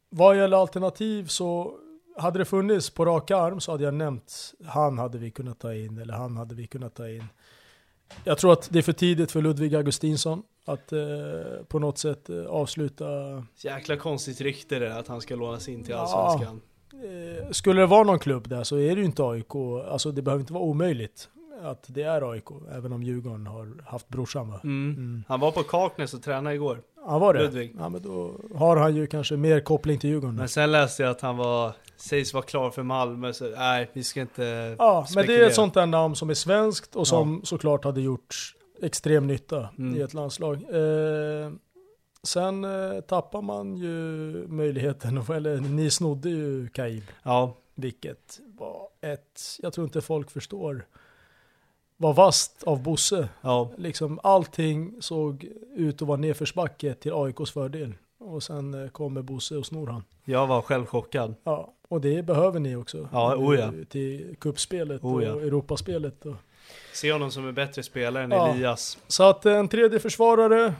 vad 0.09 0.37
gäller 0.37 0.57
alternativ 0.57 1.27
så 1.27 1.77
hade 2.17 2.39
det 2.39 2.45
funnits 2.45 2.89
på 2.89 3.05
raka 3.05 3.37
arm 3.37 3.59
så 3.59 3.71
hade 3.71 3.83
jag 3.83 3.93
nämnt 3.93 4.53
han 4.65 4.97
hade 4.97 5.17
vi 5.17 5.31
kunnat 5.31 5.59
ta 5.59 5.73
in 5.73 5.97
eller 5.97 6.13
han 6.13 6.37
hade 6.37 6.55
vi 6.55 6.67
kunnat 6.67 6.95
ta 6.95 7.09
in. 7.09 7.23
Jag 8.23 8.37
tror 8.37 8.53
att 8.53 8.69
det 8.71 8.79
är 8.79 8.83
för 8.83 8.93
tidigt 8.93 9.31
för 9.31 9.41
Ludvig 9.41 9.75
Augustinsson 9.75 10.43
att 10.65 10.91
eh, 10.93 10.99
på 11.67 11.79
något 11.79 11.97
sätt 11.97 12.29
eh, 12.29 12.45
avsluta. 12.45 13.05
Jäkla 13.57 13.97
konstigt 13.97 14.41
rykte 14.41 14.79
det 14.79 14.97
att 14.97 15.07
han 15.07 15.21
ska 15.21 15.35
lånas 15.35 15.67
in 15.69 15.83
till 15.83 15.91
Ja. 15.91 15.97
Allsvenskan. 15.99 16.55
Eh, 16.55 16.61
skulle 17.51 17.81
det 17.81 17.87
vara 17.87 18.03
någon 18.03 18.19
klubb 18.19 18.49
där 18.49 18.63
så 18.63 18.75
är 18.77 18.95
det 18.95 18.99
ju 19.01 19.05
inte 19.05 19.23
AIK. 19.23 19.55
Alltså 19.91 20.11
det 20.11 20.21
behöver 20.21 20.41
inte 20.41 20.53
vara 20.53 20.63
omöjligt 20.63 21.29
att 21.63 21.83
det 21.87 22.03
är 22.03 22.31
AIK. 22.31 22.45
Även 22.71 22.93
om 22.93 23.03
Djurgården 23.03 23.47
har 23.47 23.83
haft 23.85 24.07
brorsan 24.09 24.49
va? 24.49 24.59
Mm. 24.63 24.93
Mm. 24.97 25.23
Han 25.27 25.39
var 25.39 25.51
på 25.51 25.63
Kaknäs 25.63 26.13
och 26.13 26.23
tränade 26.23 26.55
igår. 26.55 26.81
Ja 27.07 27.19
var 27.19 27.33
det? 27.33 27.39
Ludvig. 27.43 27.75
Ja 27.79 27.89
men 27.89 28.01
då 28.01 28.35
har 28.55 28.77
han 28.77 28.95
ju 28.95 29.07
kanske 29.07 29.37
mer 29.37 29.59
koppling 29.59 29.99
till 29.99 30.09
Djurgården. 30.09 30.35
Men 30.35 30.49
sen 30.49 30.71
läste 30.71 31.03
jag 31.03 31.11
att 31.11 31.21
han 31.21 31.37
var, 31.37 31.71
sägs 31.97 32.33
vara 32.33 32.43
klar 32.43 32.69
för 32.71 32.83
Malmö, 32.83 33.33
så 33.33 33.49
nej, 33.57 33.89
vi 33.93 34.03
ska 34.03 34.21
inte 34.21 34.75
Ja, 34.79 35.05
men 35.09 35.15
det 35.15 35.21
är 35.21 35.23
spekulera. 35.23 35.47
ett 35.47 35.55
sånt 35.55 35.73
där 35.73 35.85
namn 35.85 36.15
som 36.15 36.29
är 36.29 36.33
svenskt 36.33 36.95
och 36.95 37.07
som 37.07 37.41
såklart 37.43 37.83
hade 37.85 38.01
gjort 38.01 38.35
extrem 38.81 39.27
nytta 39.27 39.69
Mm. 39.77 39.95
i 39.97 40.01
ett 40.01 40.13
landslag. 40.13 40.53
Eh, 40.55 41.51
sen 42.27 42.63
eh, 42.63 43.01
tappar 43.01 43.41
man 43.41 43.77
ju 43.77 43.89
möjligheten, 44.47 45.17
eller 45.17 45.57
ni 45.57 45.89
snodde 45.91 46.29
ju 46.29 46.67
Kaib, 46.69 47.03
Ja, 47.23 47.53
vilket 47.75 48.39
var 48.57 48.87
ett, 49.01 49.41
jag 49.59 49.73
tror 49.73 49.85
inte 49.85 50.01
folk 50.01 50.31
förstår, 50.31 50.85
var 51.97 52.13
vast 52.13 52.63
av 52.63 52.83
Bosse. 52.83 53.29
ja, 53.41 53.71
Liksom 53.77 54.19
allting 54.23 54.95
såg 54.99 55.47
ut 55.75 56.01
att 56.01 56.07
vara 56.07 56.17
nedförsbacke 56.17 56.93
till 56.93 57.13
AIKs 57.13 57.51
fördel. 57.51 57.93
Och 58.17 58.43
sen 58.43 58.83
eh, 58.83 58.89
kommer 58.89 59.21
Bosse 59.21 59.57
och 59.57 59.65
snor 59.65 59.87
han. 59.87 60.03
jag 60.25 60.47
var 60.47 60.61
själv 60.61 60.85
chockad. 60.85 61.35
Ja, 61.43 61.73
och 61.87 62.01
det 62.01 62.23
behöver 62.25 62.59
ni 62.59 62.75
också. 62.75 63.09
Ja, 63.11 63.35
oh 63.35 63.55
ja. 63.59 63.71
Till 63.89 64.35
kuppspelet 64.39 65.03
Oh 65.03 65.23
ja. 65.23 65.33
och 65.33 65.41
Europaspelet. 65.41 66.25
Och. 66.25 66.35
Se 66.93 67.11
honom 67.13 67.31
som 67.31 67.47
en 67.47 67.53
bättre 67.53 67.83
spelare 67.83 68.23
än 68.23 68.31
Ja. 68.31 68.47
Elias. 68.53 68.97
Så 69.07 69.23
att 69.23 69.45
en 69.45 69.67
tredje 69.67 69.99
försvarare, 69.99 70.73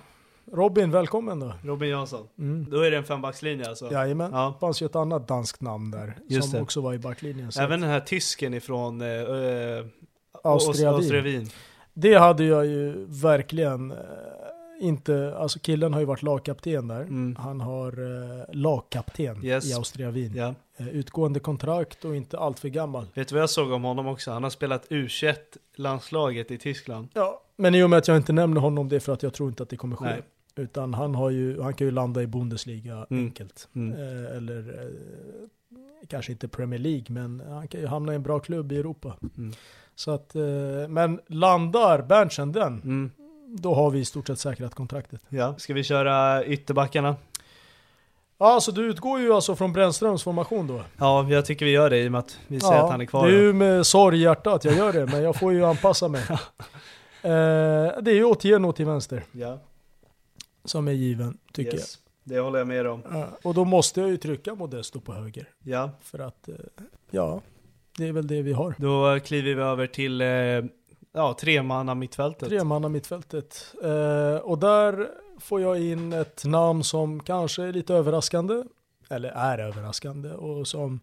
Robin, 0.52 0.92
välkommen 0.92 1.40
då. 1.40 1.54
Robin 1.64 1.90
Jansson. 1.90 2.28
Mm. 2.40 2.70
Då 2.70 2.80
är 2.82 2.92
det 2.92 2.98
en 2.98 3.04
fembackslinje 3.04 3.70
alltså. 3.70 3.92
Jajamän, 3.92 4.32
Ja. 4.34 4.52
det 4.54 4.60
fanns 4.60 4.82
ju 4.82 4.86
ett 4.86 4.96
annat 4.96 5.28
danskt 5.28 5.62
namn 5.62 5.92
där 5.92 6.18
Just 6.30 6.50
som 6.50 6.58
det. 6.58 6.64
också 6.64 6.82
var 6.82 6.94
i 6.94 7.00
backlinjen. 7.00 7.50
Även 7.60 7.82
den 7.82 7.90
här 7.90 8.00
tysken 8.00 8.54
ifrån 8.54 9.02
eh, 9.02 9.08
Austria 10.44 11.22
Wien. 11.22 11.50
Det 11.94 12.14
hade 12.16 12.44
jag 12.44 12.66
ju 12.66 13.06
verkligen 13.10 13.92
eh, 13.92 13.98
inte, 14.82 15.36
alltså 15.38 15.60
killen 15.60 15.94
har 15.94 16.00
ju 16.00 16.06
varit 16.06 16.24
lagkapten 16.24 16.88
där. 16.88 17.02
Mm. 17.02 17.36
Han 17.36 17.62
har 17.62 17.92
eh, 17.92 18.46
lagkapten 18.56 19.46
Yes. 19.46 19.72
i 19.72 19.74
Austria 19.74 20.12
Wien. 20.12 20.56
Eh, 20.78 20.88
utgående 20.90 21.40
kontrakt 21.40 22.06
och 22.06 22.16
inte 22.16 22.40
allt 22.40 22.60
för 22.60 22.70
gammal. 22.70 23.06
Vet 23.14 23.28
du 23.28 23.36
vad 23.36 23.42
jag 23.42 23.50
såg 23.50 23.72
om 23.72 23.84
honom 23.84 24.08
också? 24.08 24.32
Han 24.32 24.44
har 24.44 24.50
spelat 24.50 24.88
U21-landslaget 24.90 26.52
i 26.52 26.58
Tyskland. 26.58 27.08
Ja, 27.14 27.42
men 27.56 27.76
i 27.76 27.84
och 27.84 27.90
med 27.90 27.98
att 27.98 28.08
jag 28.08 28.18
inte 28.18 28.34
nämner 28.34 28.62
honom 28.62 28.90
det 28.90 28.96
är 28.96 29.00
för 29.00 29.14
att 29.14 29.24
jag 29.24 29.34
tror 29.34 29.50
inte 29.50 29.64
att 29.64 29.70
det 29.70 29.78
kommer 29.78 29.96
ske. 29.96 30.06
Nej. 30.06 30.22
Utan 30.56 30.94
han, 30.94 31.16
har 31.16 31.30
ju, 31.30 31.62
han 31.62 31.74
kan 31.74 31.88
ju 31.88 31.92
landa 31.92 32.22
i 32.22 32.28
Bundesliga 32.28 33.06
Mm. 33.10 33.24
enkelt. 33.26 33.68
Mm. 33.76 33.94
Eh, 34.00 34.38
eller 34.38 34.58
eh, 34.84 34.90
kanske 36.08 36.32
inte 36.32 36.48
Premier 36.48 36.80
League, 36.80 37.06
men 37.10 37.44
han 37.50 37.68
kan 37.68 37.82
ju 37.82 37.88
hamna 37.88 38.12
i 38.12 38.16
en 38.16 38.24
bra 38.24 38.40
klubb 38.40 38.72
i 38.72 38.78
Europa. 38.78 39.16
Mm. 39.38 39.54
Så 39.96 40.12
att, 40.12 40.36
eh, 40.36 40.42
men 40.90 41.20
landar 41.28 42.02
Berntsen 42.02 42.52
den, 42.52 42.82
Mm. 42.82 43.12
då 43.48 43.74
har 43.74 43.92
vi 43.92 44.00
i 44.00 44.06
stort 44.06 44.28
sett 44.28 44.40
säkrat 44.40 44.76
kontraktet. 44.76 45.22
Ja. 45.30 45.56
Ska 45.58 45.74
vi 45.74 45.84
köra 45.84 46.46
ytterbackarna? 46.46 47.16
Ja, 48.38 48.60
så 48.62 48.72
du 48.72 48.90
utgår 48.90 49.20
ju 49.20 49.34
alltså 49.34 49.56
från 49.56 49.74
Brännströms 49.74 50.24
formation 50.24 50.68
då? 50.68 50.82
Ja, 50.98 51.28
jag 51.30 51.46
tycker 51.46 51.66
vi 51.66 51.72
gör 51.72 51.90
det 51.90 52.04
i 52.04 52.08
och 52.08 52.12
med 52.12 52.20
att 52.20 52.40
vi 52.48 52.60
säger 52.60 52.84
att 52.84 52.92
han 52.92 53.02
är 53.02 53.06
kvar. 53.06 53.28
det 53.28 53.34
är 53.34 53.38
då. 53.38 53.44
ju 53.44 53.54
med 53.54 53.86
sorg 53.86 54.18
i 54.18 54.22
hjärtat 54.22 54.66
jag 54.66 54.76
gör 54.78 54.94
det, 54.94 55.06
men 55.06 55.24
jag 55.24 55.36
får 55.36 55.54
ju 55.54 55.66
anpassa 55.66 56.08
mig. 56.08 56.22
eh, 57.22 58.02
det 58.02 58.12
är 58.12 58.14
ju 58.16 58.24
Otieno 58.26 58.72
till 58.72 58.86
vänster 58.86 59.24
Ja, 59.32 59.60
som 60.66 60.88
är 60.88 60.92
given, 60.92 61.38
tycker 61.54 61.74
yes. 61.74 62.00
Det 62.24 62.40
håller 62.40 62.60
jag 62.60 62.68
med 62.68 62.88
om. 62.88 63.02
jag. 63.12 63.28
Och 63.44 63.54
då 63.54 63.66
måste 63.66 64.02
jag 64.02 64.10
ju 64.10 64.18
trycka 64.18 64.56
Modesto 64.56 65.02
på 65.02 65.14
höger. 65.14 65.50
Ja, 65.64 65.92
För 66.02 66.20
att, 66.20 66.50
eh, 66.50 66.56
ja, 67.12 67.42
det 67.98 68.08
är 68.08 68.12
väl 68.12 68.28
det 68.28 68.42
vi 68.42 68.54
har. 68.54 68.76
då 68.78 69.20
kliver 69.20 69.56
vi 69.56 69.62
över 69.62 69.88
till 69.88 70.22
eh, 70.22 70.28
ja, 71.12 71.34
tremanna 71.40 71.96
mittfältet. 71.96 72.50
Tre 72.50 72.64
manna 72.64 72.90
mittfältet. 72.90 73.76
Eh, 73.84 74.36
och 74.36 74.60
där 74.60 75.10
får 75.40 75.62
jag 75.62 75.82
in 75.82 76.14
ett 76.14 76.46
namn 76.46 76.84
som 76.84 77.20
kanske 77.20 77.64
är 77.64 77.74
lite 77.74 77.94
överraskande. 77.94 78.64
Eller 79.10 79.30
är 79.30 79.58
överraskande 79.58 80.30
och 80.32 80.68
som 80.68 81.00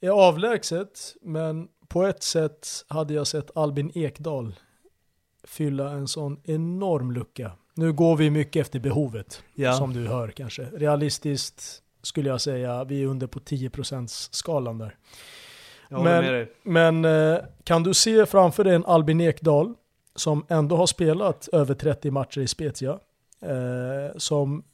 är 0.00 0.10
avlägset. 0.10 1.14
Men 1.22 1.68
på 1.88 2.02
ett 2.02 2.22
sätt 2.22 2.68
hade 2.88 3.14
jag 3.14 3.26
sett 3.26 3.56
Albin 3.56 3.90
Ekdal 3.94 4.54
fylla 5.44 5.90
en 5.90 6.08
sån 6.08 6.40
enorm 6.44 7.12
lucka 7.12 7.52
Nu 7.78 7.92
går 7.92 8.16
vi 8.16 8.30
mycket 8.30 8.60
efter 8.60 8.80
behovet, 8.80 9.42
Ja. 9.54 9.72
som 9.72 9.92
du 9.92 10.06
hör 10.08 10.28
kanske. 10.28 10.62
Realistiskt 10.62 11.82
skulle 12.02 12.28
jag 12.28 12.40
säga, 12.40 12.84
vi 12.84 13.02
är 13.02 13.06
under 13.06 13.26
på 13.26 13.38
10% 13.40 14.28
skalan 14.30 14.78
där. 14.78 14.96
Men, 15.88 16.46
men 16.62 17.04
eh, 17.04 17.38
kan 17.64 17.82
du 17.82 17.94
se 17.94 18.26
framför 18.26 18.64
dig 18.64 18.74
en 18.74 18.84
Albin 18.84 19.20
Ekdal 19.20 19.74
som 20.14 20.46
ändå 20.48 20.76
har 20.76 20.86
spelat 20.86 21.48
över 21.52 21.74
30 21.74 22.10
matcher 22.10 22.40
i 22.40 22.46
Spezia, 22.48 22.98
eh, 23.42 24.16
som 24.16 24.64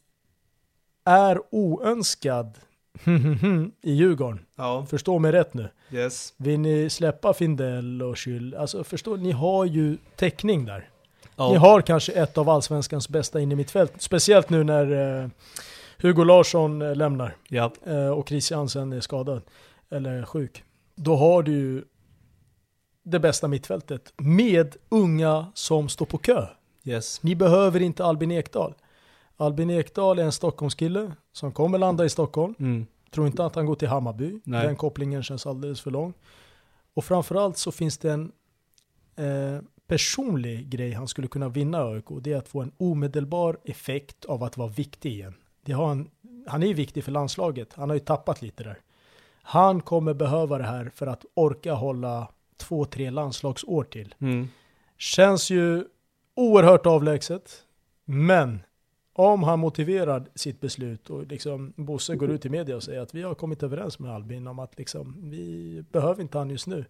är 1.04 1.40
oönskad 1.50 2.58
i 3.82 3.92
Djurgården. 3.92 4.40
Ja, 4.56 4.86
Förstå 4.90 5.18
mig 5.18 5.32
rätt 5.32 5.54
nu. 5.54 5.68
yes. 5.90 6.34
Vill 6.36 6.60
ni 6.60 6.90
släppa 6.90 7.34
Findell 7.34 8.02
och 8.02 8.16
Kyl? 8.16 8.54
Alltså 8.54 8.84
förstå, 8.84 9.16
ni 9.16 9.32
har 9.32 9.64
ju 9.64 9.96
täckning 10.16 10.64
där. 10.64 10.88
Ja. 11.42 11.50
Ni 11.52 11.56
har 11.56 11.80
kanske 11.80 12.12
ett 12.12 12.38
av 12.38 12.48
allsvenskans 12.48 13.08
bästa 13.08 13.40
in 13.40 13.52
i 13.52 13.54
mitt 13.54 13.70
fält. 13.70 13.92
Speciellt 13.98 14.50
nu 14.50 14.64
när 14.64 15.22
eh, 15.22 15.28
Hugo 15.98 16.24
Larsson 16.24 16.82
eh, 16.82 16.96
lämnar 16.96 17.36
Ja, 17.48 17.72
eh, 17.86 18.08
och 18.08 18.28
Christiansen 18.28 18.92
är 18.92 19.00
skadad 19.00 19.42
eller 19.90 20.24
sjuk. 20.24 20.64
Då 20.94 21.16
har 21.16 21.42
du 21.42 21.52
ju 21.52 21.84
det 23.02 23.18
bästa 23.18 23.48
mittfältet 23.48 24.12
med 24.16 24.76
unga 24.88 25.46
som 25.54 25.88
står 25.88 26.06
på 26.06 26.18
kö. 26.18 26.46
yes. 26.84 27.22
Ni 27.22 27.34
behöver 27.34 27.82
inte 27.82 28.04
Albin 28.04 28.30
Ekdal. 28.30 28.74
Albin 29.36 29.70
Ekdal 29.70 30.18
är 30.18 30.24
en 30.24 30.32
Stockholmskille 30.32 31.12
som 31.32 31.52
kommer 31.52 31.78
landa 31.78 32.04
i 32.04 32.08
Stockholm. 32.08 32.54
Mm. 32.58 32.86
Tror 33.14 33.26
inte 33.26 33.44
att 33.44 33.54
han 33.54 33.66
går 33.66 33.74
till 33.74 33.88
Hammarby. 33.88 34.40
Nej. 34.44 34.66
Den 34.66 34.76
kopplingen 34.76 35.22
känns 35.22 35.46
alldeles 35.46 35.80
för 35.80 35.90
lång. 35.90 36.14
Och 36.94 37.04
framförallt 37.04 37.58
så 37.58 37.72
finns 37.72 37.98
det 37.98 38.12
en 38.12 38.32
eh, 39.16 39.62
personlig 39.92 40.68
grej 40.68 40.92
han 40.92 41.08
skulle 41.08 41.28
kunna 41.28 41.48
vinna 41.48 41.78
ÖIK. 41.78 42.04
Det 42.20 42.32
är 42.32 42.36
att 42.36 42.48
få 42.48 42.60
en 42.60 42.72
omedelbar 42.78 43.58
effekt 43.64 44.24
av 44.24 44.42
att 44.42 44.56
vara 44.56 44.68
viktig 44.68 45.12
igen. 45.12 45.34
Det 45.64 45.72
har 45.72 45.86
han, 45.86 46.10
han 46.46 46.62
är 46.62 46.66
ju 46.66 46.74
viktig 46.74 47.04
för 47.04 47.12
landslaget. 47.12 47.72
Han 47.74 47.90
har 47.90 47.94
ju 47.94 48.00
tappat 48.00 48.42
lite 48.42 48.64
där. 48.64 48.78
Han 49.42 49.80
kommer 49.80 50.14
behöva 50.14 50.58
det 50.58 50.64
här 50.64 50.90
för 50.94 51.06
att 51.06 51.24
orka 51.34 51.74
hålla 51.74 52.28
två, 52.56 52.84
tre 52.84 53.10
landslagsår 53.10 53.84
till. 53.84 54.14
Mm. 54.18 54.48
Känns 54.98 55.50
ju 55.50 55.84
oerhört 56.34 56.86
avlägset. 56.86 57.64
Men 58.04 58.60
om 59.12 59.42
han 59.42 59.58
motiverar 59.58 60.26
sitt 60.34 60.60
beslut 60.60 61.10
och 61.10 61.26
liksom 61.26 61.72
Bosse 61.76 62.16
går 62.16 62.30
ut 62.30 62.46
i 62.46 62.48
media 62.48 62.76
och 62.76 62.82
säger 62.82 63.00
att 63.00 63.14
vi 63.14 63.22
har 63.22 63.34
kommit 63.34 63.62
överens 63.62 63.98
med 63.98 64.10
Albin 64.10 64.46
om 64.46 64.58
att 64.58 64.78
liksom, 64.78 65.30
vi 65.30 65.84
behöver 65.90 66.22
inte 66.22 66.38
han 66.38 66.50
just 66.50 66.66
nu. 66.66 66.84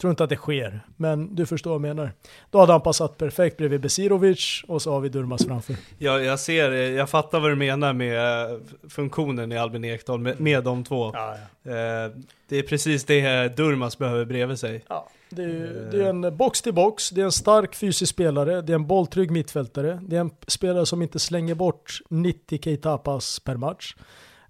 Tror 0.00 0.10
inte 0.10 0.24
att 0.24 0.30
det 0.30 0.36
sker, 0.36 0.80
men 0.96 1.34
du 1.34 1.46
förstår 1.46 1.70
vad 1.70 1.88
jag 1.88 1.96
menar. 1.96 2.12
Då 2.50 2.58
hade 2.58 2.72
han 2.72 2.80
passat 2.80 3.18
perfekt 3.18 3.56
bredvid 3.56 3.80
Besirovic 3.80 4.64
och 4.68 4.82
så 4.82 4.92
har 4.92 5.00
vi 5.00 5.08
Durmas 5.08 5.46
framför. 5.46 5.76
Jag, 5.98 6.24
jag 6.24 6.40
ser, 6.40 6.70
jag 6.72 7.10
fattar 7.10 7.40
vad 7.40 7.50
du 7.50 7.56
menar 7.56 7.92
med 7.92 8.50
eh, 8.50 8.58
funktionen 8.88 9.52
i 9.52 9.58
Albin 9.58 9.84
Ekdal, 9.84 10.20
med, 10.20 10.40
med 10.40 10.64
de 10.64 10.84
två. 10.84 11.10
Ja, 11.14 11.36
Eh, 11.66 12.12
det 12.48 12.58
är 12.58 12.62
precis 12.62 13.04
det 13.04 13.56
Durmas 13.56 13.98
behöver 13.98 14.24
bredvid 14.24 14.58
sig. 14.58 14.84
Ja, 14.88 15.08
det 15.30 15.42
är, 15.42 15.88
det 15.92 16.04
är 16.04 16.08
en 16.10 16.36
box 16.36 16.62
till 16.62 16.74
box, 16.74 17.10
det 17.10 17.20
är 17.20 17.24
en 17.24 17.32
stark 17.32 17.74
fysisk 17.74 18.10
spelare, 18.10 18.62
det 18.62 18.72
är 18.72 18.74
en 18.74 18.86
bolltrygg 18.86 19.30
mittfältare, 19.30 20.00
det 20.02 20.16
är 20.16 20.20
en 20.20 20.30
spelare 20.46 20.86
som 20.86 21.02
inte 21.02 21.18
slänger 21.18 21.54
bort 21.54 22.00
90 22.08 22.58
Keita-pass 22.58 23.40
per 23.40 23.56
match. 23.56 23.96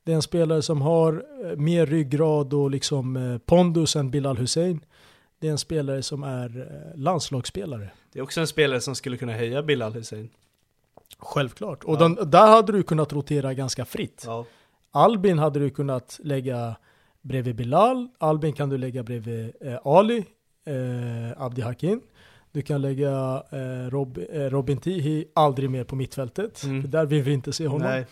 Det 0.04 0.12
är 0.12 0.16
en 0.16 0.22
spelare 0.22 0.62
som 0.62 0.82
har 0.82 1.24
eh, 1.44 1.56
mer 1.56 1.86
ryggrad 1.86 2.54
och 2.54 2.70
liksom 2.70 3.16
eh, 3.16 3.38
pondus 3.38 3.96
än 3.96 4.10
Bilal 4.10 4.36
Hussein. 4.36 4.80
Det 5.44 5.48
är 5.48 5.52
en 5.52 5.58
spelare 5.58 6.02
som 6.02 6.22
är 6.22 6.60
eh, 6.60 6.98
landslagsspelare. 7.00 7.90
Det 8.12 8.18
är 8.18 8.22
också 8.22 8.40
en 8.40 8.46
spelare 8.46 8.80
som 8.80 8.94
skulle 8.94 9.16
kunna 9.16 9.32
höja 9.32 9.62
Bilal 9.62 9.92
Hussein. 9.92 10.28
Självklart. 11.18 11.84
Och 11.84 11.94
Ja. 11.94 11.98
den, 11.98 12.30
där 12.30 12.46
hade 12.46 12.72
du 12.72 12.82
kunnat 12.82 13.12
rotera 13.12 13.54
ganska 13.54 13.84
fritt. 13.84 14.22
Ja. 14.26 14.44
Albin 14.90 15.38
hade 15.38 15.58
du 15.60 15.70
kunnat 15.70 16.20
lägga 16.22 16.76
bredvid 17.22 17.56
Bilal, 17.56 18.08
Albin 18.18 18.52
kan 18.52 18.68
du 18.68 18.78
lägga 18.78 19.02
bredvid 19.02 19.52
eh, 19.60 19.78
Ali, 19.86 20.24
eh, 20.66 21.42
Abdi 21.42 21.62
Hakim. 21.62 22.00
Du 22.52 22.62
kan 22.62 22.82
lägga 22.82 23.42
eh, 23.50 23.90
Rob, 23.90 24.18
eh, 24.32 24.40
Robin 24.40 24.78
Tihi 24.78 25.24
aldrig 25.34 25.70
mer 25.70 25.84
på 25.84 25.96
mittfältet, 25.96 26.64
Mm. 26.64 26.90
där 26.90 27.06
vill 27.06 27.22
vi 27.22 27.32
inte 27.32 27.52
se 27.52 27.66
honom. 27.66 27.88
Nej. 27.88 28.06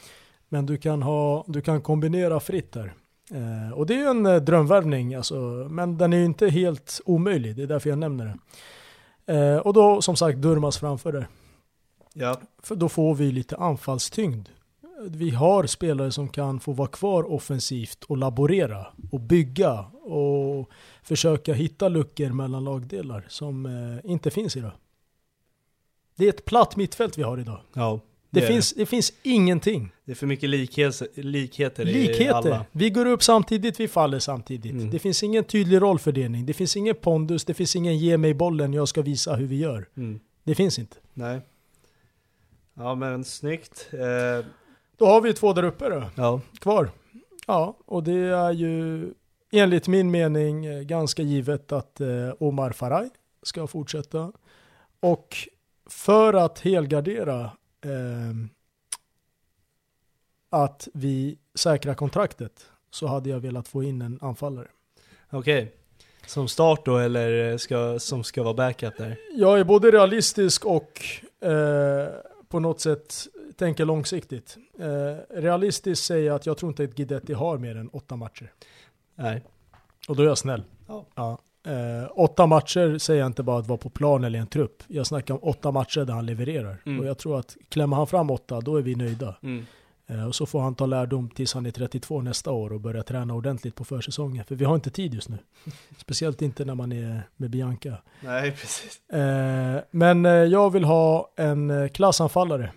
Men 0.49 0.66
du 0.66 0.76
kan, 0.76 1.03
ha, 1.03 1.45
du 1.49 1.61
kan 1.61 1.83
kombinera 1.83 2.41
fritt 2.41 2.72
där. 2.72 2.93
Eh, 3.31 3.73
och 3.73 3.87
det 3.87 3.95
är 3.95 4.11
en 4.11 4.27
eh, 4.27 4.37
drömvärvning, 4.37 5.14
alltså, 5.14 5.35
men 5.70 5.99
den 5.99 6.12
är 6.12 6.16
ju 6.16 6.25
inte 6.25 6.49
helt 6.49 7.01
omöjlig, 7.05 7.57
det 7.57 7.62
är 7.62 7.66
därför 7.66 7.91
jag 7.91 7.99
nämner 7.99 8.25
det. 8.25 8.39
Eh, 9.35 9.57
och 9.57 9.73
då 9.73 10.03
som 10.03 10.16
sagt 10.16 10.39
Durmas 10.39 10.79
framför 10.79 11.12
det. 11.12 11.27
Ja. 12.14 12.41
För 12.62 12.77
då 12.77 12.89
får 12.89 13.14
vi 13.14 13.33
lite 13.33 13.57
anfallstyngd. 13.57 14.49
Vi 15.09 15.31
har 15.31 15.66
spelare 15.66 16.12
som 16.12 16.29
kan 16.29 16.61
få 16.61 16.73
vara 16.73 16.89
kvar 16.89 17.33
offensivt 17.33 18.05
och 18.05 18.16
laborera 18.16 18.87
och 19.12 19.20
bygga 19.20 19.81
och 20.03 20.70
försöka 21.03 21.55
hitta 21.55 21.89
luckor 21.89 22.31
mellan 22.31 22.64
lagdelar 22.64 23.27
som 23.29 23.66
eh, 23.66 24.11
inte 24.11 24.31
finns 24.31 24.57
idag. 24.57 24.73
Det 26.16 26.25
är 26.25 26.29
ett 26.29 26.45
platt 26.45 26.77
mittfält 26.77 27.18
vi 27.18 27.23
har 27.23 27.41
idag. 27.41 27.61
ja. 27.75 28.01
Det, 28.33 28.41
är 28.45 28.47
finns, 28.47 28.72
det 28.72 28.87
finns 28.87 29.12
ingenting. 29.22 29.93
Det 30.05 30.12
är 30.12 30.16
för 30.16 30.26
mycket 30.26 30.49
likheter, 30.51 31.22
likheter, 31.22 31.89
i 32.22 32.28
alla. 32.28 32.64
Vi 32.72 32.91
går 32.91 33.07
upp 33.07 33.22
samtidigt, 33.22 33.80
vi 33.80 33.89
faller 33.89 34.18
samtidigt. 34.18 34.72
Mm. 34.72 34.91
Det 34.91 34.99
finns 34.99 35.22
ingen 35.22 35.45
tydlig 35.45 35.83
rollfördelning. 35.83 36.47
Det 36.47 36.53
finns 36.53 36.76
ingen 36.76 36.95
pondus, 36.95 37.45
det 37.45 37.55
finns 37.55 37.76
ingen 37.76 37.99
ge 37.99 38.16
mig 38.16 38.35
bollen, 38.35 38.72
jag 38.72 38.89
ska 38.89 39.03
visa 39.03 39.35
hur 39.35 39.47
vi 39.47 39.57
gör. 39.57 39.89
Mm. 39.97 40.20
Det 40.45 40.55
finns 40.55 40.78
inte. 40.78 40.97
Nej. 41.14 41.41
Ja 42.74 42.95
men 42.95 43.24
snyggt. 43.24 43.89
Eh, 43.93 44.47
Då 44.97 45.07
har 45.07 45.20
vi 45.20 45.33
två 45.33 45.53
där 45.53 45.62
uppe 45.62 45.89
då. 45.89 46.05
ja. 46.16 46.41
kvar. 46.61 46.91
Ja, 47.47 47.76
och 47.85 48.03
det 48.03 48.18
är 48.18 48.53
ju 48.53 49.05
enligt 49.53 49.89
min 49.89 50.11
mening 50.11 50.66
eh, 50.66 50.80
ganska 50.83 51.22
givet 51.22 51.72
att 51.72 52.01
eh, 52.01 52.09
Omar 52.39 52.70
Faraj 52.70 53.11
ska 53.43 53.66
fortsätta. 53.66 54.33
Och 55.01 55.37
för 55.87 56.35
att 56.35 56.59
helgardera 56.61 57.51
eh, 57.85 58.35
att 60.51 60.89
vi 60.95 61.39
säkrar 61.55 61.95
kontraktet 61.95 62.66
så 62.91 63.07
hade 63.07 63.30
jag 63.30 63.41
velat 63.41 63.68
få 63.68 63.83
in 63.83 64.03
en 64.03 64.18
anfallare. 64.22 64.68
Okej. 65.30 65.72
Som 66.26 66.49
start 66.49 66.85
då 66.85 66.97
eller 66.99 67.59
ska, 67.59 67.99
som 67.99 68.24
ska 68.24 68.43
vara 68.43 68.55
backup 68.55 68.97
där? 68.97 69.16
Jag 69.35 69.61
är 69.61 69.64
både 69.64 69.91
realistisk 69.91 70.66
och 70.66 71.05
eh, 71.41 72.09
på 72.49 72.61
något 72.61 72.80
sätt 72.80 73.14
tänker 73.57 73.85
långsiktigt. 73.85 74.57
Eh, 74.78 75.41
realistiskt 75.41 76.05
säger 76.05 76.26
jag 76.26 76.37
att 76.37 76.47
jag 76.47 76.59
tror 76.59 76.70
inte 76.70 76.85
att 76.85 76.95
Guidetti 76.95 77.33
har 77.33 77.59
mer 77.59 77.76
än 77.76 77.89
åtta 77.89 78.16
matcher. 78.16 78.53
Nej. 79.14 79.45
Och 80.09 80.16
då 80.16 80.22
är 80.22 80.26
jag 80.26 80.39
snäll. 80.39 80.62
Ja. 81.14 81.39
Eh, 81.64 82.10
åtta 82.14 82.46
matcher 82.46 82.98
säger 82.98 83.20
jag 83.20 83.26
inte 83.26 83.42
bara 83.42 83.58
att 83.58 83.66
vara 83.66 83.78
på 83.78 83.90
plan 83.90 84.24
eller 84.24 84.38
i 84.38 84.42
en 84.42 84.46
trupp. 84.46 84.82
Jag 84.88 85.06
snackar 85.06 85.34
om 85.34 85.40
åtta 85.42 85.70
matcher 85.70 86.04
där 86.04 86.14
han 86.14 86.26
levererar. 86.26 86.82
Mm. 86.86 87.00
Och 87.00 87.06
jag 87.06 87.18
tror 87.18 87.38
att 87.38 87.56
klämmer 87.68 87.96
han 87.96 88.06
fram 88.06 88.30
åtta, 88.30 88.60
då 88.60 88.76
är 88.76 88.82
vi 88.82 88.94
nöjda. 88.94 89.36
Mm. 89.42 89.66
Eh, 90.06 90.26
och 90.26 90.34
så 90.34 90.46
får 90.46 90.60
han 90.60 90.74
ta 90.74 90.86
lärdom 90.86 91.30
tills 91.30 91.54
han 91.54 91.66
är 91.66 91.70
32 91.70 92.22
nästa 92.22 92.50
år 92.50 92.72
och 92.72 92.80
börja 92.80 93.02
träna 93.02 93.34
ordentligt 93.34 93.74
på 93.74 93.84
försäsongen. 93.84 94.44
För 94.44 94.54
vi 94.54 94.64
har 94.64 94.74
inte 94.74 94.90
tid 94.90 95.14
just 95.14 95.28
nu. 95.28 95.38
Speciellt 95.96 96.42
inte 96.42 96.64
när 96.64 96.74
man 96.74 96.92
är 96.92 97.22
med 97.36 97.50
Bianca. 97.50 97.96
Nej 98.20 98.50
precis. 98.50 99.10
Eh, 99.10 99.80
men 99.90 100.26
eh, 100.26 100.32
jag 100.32 100.70
vill 100.70 100.84
ha 100.84 101.32
en 101.36 101.70
eh, 101.70 101.88
klassanfallare 101.88 102.72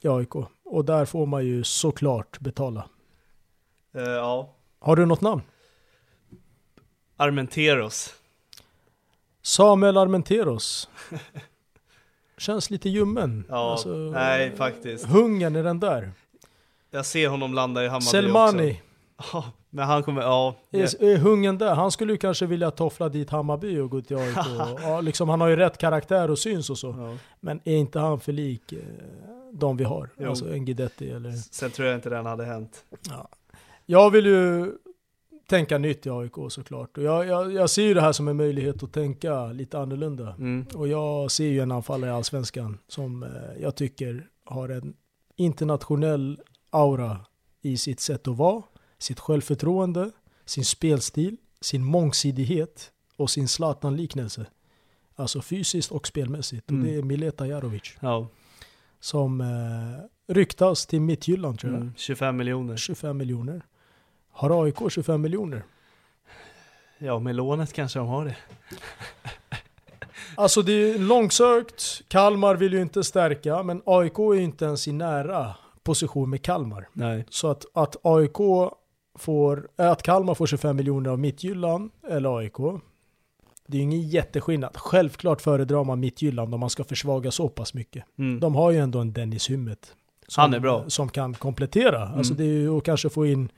i 0.00 0.08
AIK. 0.08 0.34
Och 0.64 0.84
där 0.84 1.04
får 1.04 1.26
man 1.26 1.46
ju 1.46 1.64
såklart 1.64 2.40
betala. 2.40 2.88
Eh, 3.94 4.02
ja. 4.02 4.54
Har 4.78 4.96
du 4.96 5.06
något 5.06 5.20
namn? 5.20 5.42
Armenteros. 7.16 8.14
Samuel 9.42 9.96
Armenteros. 9.96 10.88
Känns 12.38 12.70
lite 12.70 12.88
ljummen. 12.88 13.44
Ja, 13.48 13.72
Alltså, 13.72 13.88
nej 13.88 14.56
faktiskt. 14.56 15.06
Hungern 15.06 15.56
är 15.56 15.62
den 15.62 15.80
där. 15.80 16.12
Jag 16.90 17.06
ser 17.06 17.28
honom 17.28 17.54
landa 17.54 17.84
i 17.84 17.88
Hammarby 17.88 18.04
Selmani, 18.06 18.70
också. 18.70 18.80
Ja, 19.32 19.44
men 19.70 19.86
han 19.86 20.02
kommer, 20.02 20.22
ja. 20.22 20.54
är, 20.70 21.04
är 21.04 21.16
hungern 21.16 21.58
där? 21.58 21.74
Han 21.74 21.90
skulle 21.90 22.12
ju 22.12 22.18
kanske 22.18 22.46
vilja 22.46 22.70
toffla 22.70 23.08
dit 23.08 23.30
Hammarby 23.30 23.78
och 23.78 23.90
gå 23.90 24.00
till 24.00 24.16
AIK. 24.16 24.36
Ja, 24.82 25.00
liksom, 25.00 25.28
han 25.28 25.40
har 25.40 25.48
ju 25.48 25.56
rätt 25.56 25.78
karaktär 25.78 26.30
och 26.30 26.38
syns 26.38 26.70
och 26.70 26.78
så. 26.78 26.94
ja. 26.98 27.16
Men 27.40 27.60
är 27.64 27.76
inte 27.76 27.98
han 27.98 28.20
för 28.20 28.32
lik 28.32 28.72
eh, 28.72 28.78
de 29.52 29.76
vi 29.76 29.84
har? 29.84 30.08
Jo. 30.16 30.28
Alltså 30.28 30.52
en 30.52 30.64
Guidetti 30.64 31.10
eller... 31.10 31.32
Sen 31.32 31.70
tror 31.70 31.88
jag 31.88 31.96
inte 31.96 32.10
den 32.10 32.26
hade 32.26 32.44
hänt. 32.44 32.84
Ja. 33.10 33.28
Jag 33.86 34.10
vill 34.10 34.26
ju 34.26 34.72
tänka 35.46 35.78
nytt 35.78 36.06
i 36.06 36.10
AIK 36.10 36.32
såklart. 36.48 36.98
Och 36.98 37.04
jag, 37.04 37.26
jag, 37.26 37.52
jag 37.52 37.70
ser 37.70 37.82
ju 37.82 37.94
det 37.94 38.00
här 38.00 38.12
som 38.12 38.28
en 38.28 38.36
möjlighet 38.36 38.82
att 38.82 38.92
tänka 38.92 39.46
lite 39.46 39.78
annorlunda. 39.78 40.34
Mm. 40.38 40.66
Och 40.74 40.88
jag 40.88 41.30
ser 41.30 41.48
ju 41.48 41.60
en 41.60 41.72
anfallare 41.72 42.10
i 42.10 42.14
Allsvenskan 42.14 42.78
som 42.88 43.22
eh, 43.22 43.28
jag 43.62 43.76
tycker 43.76 44.26
har 44.44 44.68
en 44.68 44.94
internationell 45.36 46.40
aura 46.70 47.20
i 47.62 47.76
sitt 47.76 48.00
sätt 48.00 48.28
att 48.28 48.36
vara, 48.36 48.62
sitt 48.98 49.20
självförtroende, 49.20 50.10
sin 50.44 50.64
spelstil, 50.64 51.36
sin 51.60 51.84
mångsidighet 51.84 52.92
och 53.16 53.30
sin 53.30 53.48
Zlatan-liknelse. 53.48 54.46
Alltså 55.16 55.42
fysiskt 55.42 55.92
och 55.92 56.06
spelmässigt. 56.06 56.70
Mm. 56.70 56.82
Och 56.82 56.88
det 56.88 56.94
är 56.98 57.02
Mileta 57.02 57.46
Jarovic. 57.46 57.96
Ja. 58.00 58.28
som 59.00 59.40
eh, 59.40 60.34
ryktas 60.34 60.86
till 60.86 61.00
Midtjylland 61.00 61.58
tror 61.58 61.72
jag. 61.72 61.80
Mm, 61.80 61.94
25 61.96 62.36
miljoner. 62.36 62.76
25 62.76 63.16
miljoner. 63.16 63.62
Har 64.36 64.64
AIK 64.64 64.76
25 64.90 65.20
miljoner? 65.22 65.62
Ja, 66.98 67.18
med 67.18 67.34
lånet 67.34 67.72
kanske 67.72 67.98
de 67.98 68.08
har 68.08 68.24
det. 68.24 68.36
Alltså 70.36 70.62
det 70.62 70.72
är 70.72 70.98
långsökt, 70.98 72.02
Kalmar 72.08 72.54
vill 72.56 72.72
ju 72.72 72.80
inte 72.82 73.04
stärka, 73.04 73.62
men 73.62 73.82
AIK 73.86 74.18
är 74.18 74.34
ju 74.34 74.42
inte 74.42 74.64
ens 74.64 74.88
i 74.88 74.92
nära 74.92 75.54
position 75.82 76.30
med 76.30 76.42
Kalmar. 76.42 76.88
Nej. 76.92 77.24
Så 77.30 77.50
att, 77.50 77.64
att 77.74 77.96
AIK 78.02 78.36
får, 79.18 79.68
äh, 79.78 79.90
att 79.90 80.02
Kalmar 80.02 80.34
får 80.34 80.46
25 80.46 80.76
miljoner 80.76 81.10
av 81.10 81.18
Midtjylland 81.18 81.90
eller 82.08 82.38
AIK, 82.38 82.56
det 83.66 83.76
är 83.76 83.78
ju 83.78 83.82
ingen 83.82 84.08
jätteskillnad. 84.08 84.76
Självklart 84.76 85.40
föredrar 85.40 85.84
man 85.84 86.00
Midtjylland 86.00 86.54
om 86.54 86.60
man 86.60 86.70
ska 86.70 86.84
försvaga 86.84 87.30
så 87.30 87.48
pass 87.48 87.74
mycket. 87.74 88.04
Mm. 88.18 88.40
De 88.40 88.54
har 88.54 88.70
ju 88.70 88.78
ändå 88.78 88.98
en 88.98 89.12
Dennis 89.12 89.50
Hymmet. 89.50 89.94
Som, 90.28 90.40
Han 90.42 90.54
är 90.54 90.60
bra. 90.60 90.84
Som 90.90 91.08
kan 91.08 91.34
komplettera. 91.34 92.08
Alltså 92.08 92.32
Mm. 92.34 92.46
det 92.46 92.52
är 92.52 92.58
ju 92.58 92.76
att 92.78 92.84
kanske 92.84 93.08
få 93.08 93.26
in, 93.26 93.48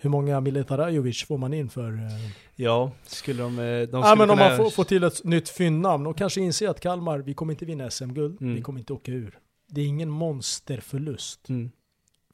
hur 0.00 0.10
många 0.10 0.40
Militarajovic 0.40 1.24
får 1.24 1.38
man 1.38 1.54
in 1.54 1.68
för? 1.70 1.92
eh, 1.92 2.30
Ja, 2.54 2.90
skulle 3.06 3.42
de... 3.42 3.58
eh, 3.58 3.64
de 3.64 3.86
skulle 3.86 4.02
Ja 4.02 4.14
men 4.14 4.30
om 4.30 4.38
man 4.38 4.56
får, 4.56 4.70
får 4.70 4.84
till 4.84 5.04
ett 5.04 5.24
nytt 5.24 5.48
fyndnamn 5.48 6.06
och 6.06 6.16
kanske 6.18 6.40
inse 6.40 6.70
att 6.70 6.80
Kalmar, 6.80 7.18
vi 7.18 7.34
kommer 7.34 7.52
inte 7.52 7.64
vinna 7.64 7.90
SM-guld, 7.90 8.40
Mm. 8.40 8.54
vi 8.54 8.62
kommer 8.62 8.78
inte 8.80 8.92
åka 8.92 9.12
ur. 9.12 9.38
Det 9.70 9.80
är 9.80 9.84
ingen 9.86 10.10
monsterförlust. 10.10 11.48
Mm. 11.48 11.70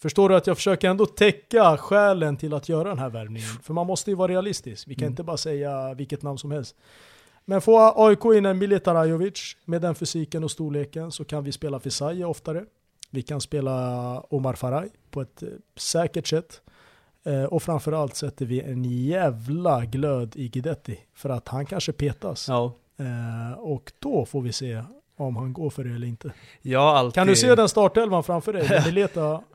Förstår 0.00 0.28
du 0.28 0.36
att 0.36 0.46
jag 0.46 0.56
försöker 0.56 0.88
ändå 0.90 1.06
täcka 1.06 1.76
skälen 1.76 2.36
till 2.36 2.54
att 2.54 2.68
göra 2.68 2.88
den 2.88 2.98
här 2.98 3.10
värvningen? 3.10 3.48
För 3.62 3.74
man 3.74 3.86
måste 3.86 4.10
ju 4.10 4.16
vara 4.16 4.32
realistisk. 4.32 4.88
Vi 4.88 4.94
kan 4.94 5.02
Mm. 5.02 5.12
inte 5.12 5.22
bara 5.22 5.36
säga 5.36 5.94
vilket 5.94 6.22
namn 6.22 6.38
som 6.38 6.50
helst. 6.50 6.76
Men 7.44 7.60
får 7.60 8.08
AIK 8.08 8.24
in 8.24 8.46
en 8.46 8.58
Militarajovic 8.58 9.56
med 9.64 9.82
den 9.82 9.94
fysiken 9.94 10.44
och 10.44 10.50
storleken 10.50 11.12
så 11.12 11.24
kan 11.24 11.44
vi 11.44 11.52
spela 11.52 11.80
Fisaje 11.80 12.24
oftare. 12.24 12.64
Vi 13.10 13.22
kan 13.22 13.40
spela 13.40 14.20
Omar 14.20 14.54
Faraj 14.54 14.88
på 15.10 15.20
ett 15.22 15.42
eh, 15.42 15.48
säkert 15.76 16.26
sätt. 16.26 16.60
Eh, 17.26 17.44
och 17.44 17.62
framförallt 17.62 18.16
sätter 18.16 18.46
vi 18.46 18.60
en 18.60 18.84
jävla 18.84 19.84
glöd 19.84 20.36
i 20.36 20.48
Guidetti. 20.48 20.98
För 21.14 21.30
att 21.30 21.48
han 21.48 21.66
kanske 21.66 21.92
petas. 21.92 22.48
Ja. 22.48 22.72
Eh, 22.98 23.58
och 23.58 23.92
då 23.98 24.26
får 24.26 24.40
vi 24.40 24.52
se 24.52 24.82
om 25.16 25.36
han 25.36 25.52
går 25.52 25.70
för 25.70 25.84
det 25.84 25.94
eller 25.94 26.06
inte. 26.06 26.32
Har 26.74 26.94
alltid... 26.94 27.14
Kan 27.14 27.26
du 27.26 27.36
se 27.36 27.54
den 27.54 27.68
startelvan 27.68 28.24
framför 28.24 28.52
dig? 28.52 28.82
Mileta 28.86 29.42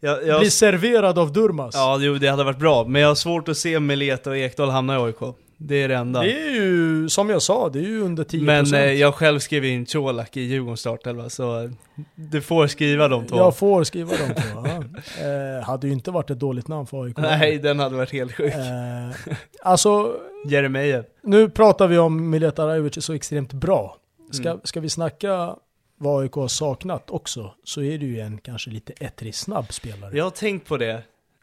Jag, 0.00 0.26
jag, 0.26 0.40
blir 0.40 0.50
serverad 0.50 1.18
av 1.18 1.32
Durmas. 1.32 1.74
Ja, 1.74 1.98
jo, 2.00 2.14
det 2.14 2.28
hade 2.28 2.44
varit 2.44 2.58
bra. 2.58 2.84
Men 2.84 3.02
jag 3.02 3.08
har 3.08 3.14
svårt 3.14 3.48
att 3.48 3.56
se 3.56 3.80
Meleta 3.80 4.30
och 4.30 4.36
Ekdal 4.36 4.70
hamna 4.70 4.94
i 4.94 4.98
AIK. 4.98 5.36
Det 5.58 5.82
är 5.82 5.88
det 5.88 5.94
enda. 5.94 6.22
Det 6.22 6.32
är 6.32 6.50
ju, 6.50 7.08
som 7.08 7.30
jag 7.30 7.42
sa, 7.42 7.68
det 7.68 7.78
är 7.78 7.82
ju 7.82 8.00
under 8.00 8.24
10%. 8.24 8.42
Men 8.42 8.74
eh, 8.74 8.92
jag 8.92 9.14
själv 9.14 9.38
skrev 9.38 9.64
in 9.64 9.86
Colak 9.86 10.36
i 10.36 10.40
Djurgårdens 10.40 10.80
startelva, 10.80 11.30
så 11.30 11.70
du 12.14 12.40
får 12.40 12.66
skriva 12.66 13.08
de 13.08 13.26
två. 13.26 13.36
Jag 13.36 13.56
får 13.56 13.84
skriva 13.84 14.10
dem 14.16 14.34
två. 14.34 14.75
Eh, 14.98 15.64
hade 15.64 15.86
ju 15.86 15.92
inte 15.92 16.10
varit 16.10 16.30
ett 16.30 16.38
dåligt 16.38 16.68
namn 16.68 16.86
för 16.86 17.04
AIK. 17.04 17.16
Nej, 17.18 17.58
den 17.58 17.78
hade 17.78 17.96
varit 17.96 18.12
helt 18.12 18.32
sjuk. 18.32 18.54
Eh, 18.54 19.36
alltså, 19.62 20.16
Jeremejeff. 20.48 21.06
nu 21.22 21.50
pratar 21.50 21.86
vi 21.88 21.98
om 21.98 22.30
Mileta 22.30 22.66
Rajovic 22.66 22.96
är 22.96 23.00
så 23.00 23.12
extremt 23.12 23.52
bra. 23.52 23.96
Ska, 24.30 24.48
Mm. 24.50 24.60
ska 24.64 24.80
vi 24.80 24.88
snacka 24.88 25.56
vad 25.98 26.22
AIK 26.22 26.32
har 26.32 26.48
saknat 26.48 27.10
också, 27.10 27.54
så 27.64 27.82
är 27.82 27.98
det 27.98 28.06
ju 28.06 28.20
en 28.20 28.38
kanske 28.38 28.70
lite 28.70 28.92
ettrig 28.92 29.34
snabb 29.34 29.72
spelare. 29.72 30.16
Jag 30.16 30.24
har 30.24 30.30
tänkt 30.30 30.68
på 30.68 30.76
det. 30.76 31.02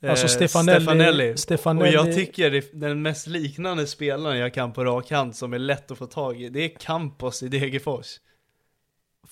Alltså 0.10 0.26
Eh, 0.26 0.30
Stefanelli- 0.30 0.80
Stefanelli. 0.80 1.34
Stefanelli- 1.34 1.82
Och 1.82 1.88
jag 2.08 2.16
tycker 2.16 2.64
den 2.80 3.02
mest 3.02 3.28
liknande 3.28 3.88
spelaren 3.88 4.38
jag 4.38 4.54
kan 4.54 4.74
på 4.74 4.84
rak 4.86 5.12
hand 5.12 5.36
som 5.36 5.54
är 5.54 5.60
lätt 5.60 5.92
att 5.92 5.98
få 5.98 6.06
tag 6.06 6.42
i, 6.42 6.50
det 6.50 6.60
är 6.60 6.70
Campos 6.80 7.44
i 7.44 7.48
Degerfors. 7.48 8.08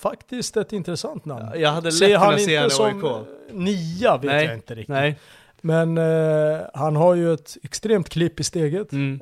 Faktiskt 0.01 0.57
ett 0.57 0.73
intressant 0.73 1.25
namn. 1.25 1.45
Jag 1.55 1.69
hade 1.71 1.85
lätt 1.85 1.93
Ser 1.97 2.17
han 2.17 2.39
se 2.39 2.57
han 2.57 2.67
i 2.67 2.69
som 2.69 2.85
AIK. 2.85 3.25
nia 3.51 4.17
vet 4.17 4.23
Nej, 4.25 4.45
jag 4.45 4.53
inte 4.55 4.75
riktigt. 4.75 4.89
Nej. 4.89 5.19
Men 5.61 5.97
eh, 5.97 6.59
han 6.73 6.95
har 6.95 7.15
ju 7.15 7.33
ett 7.33 7.57
extremt 7.63 8.09
klipp 8.09 8.39
i 8.39 8.43
steget. 8.43 8.91
Mm. 8.91 9.21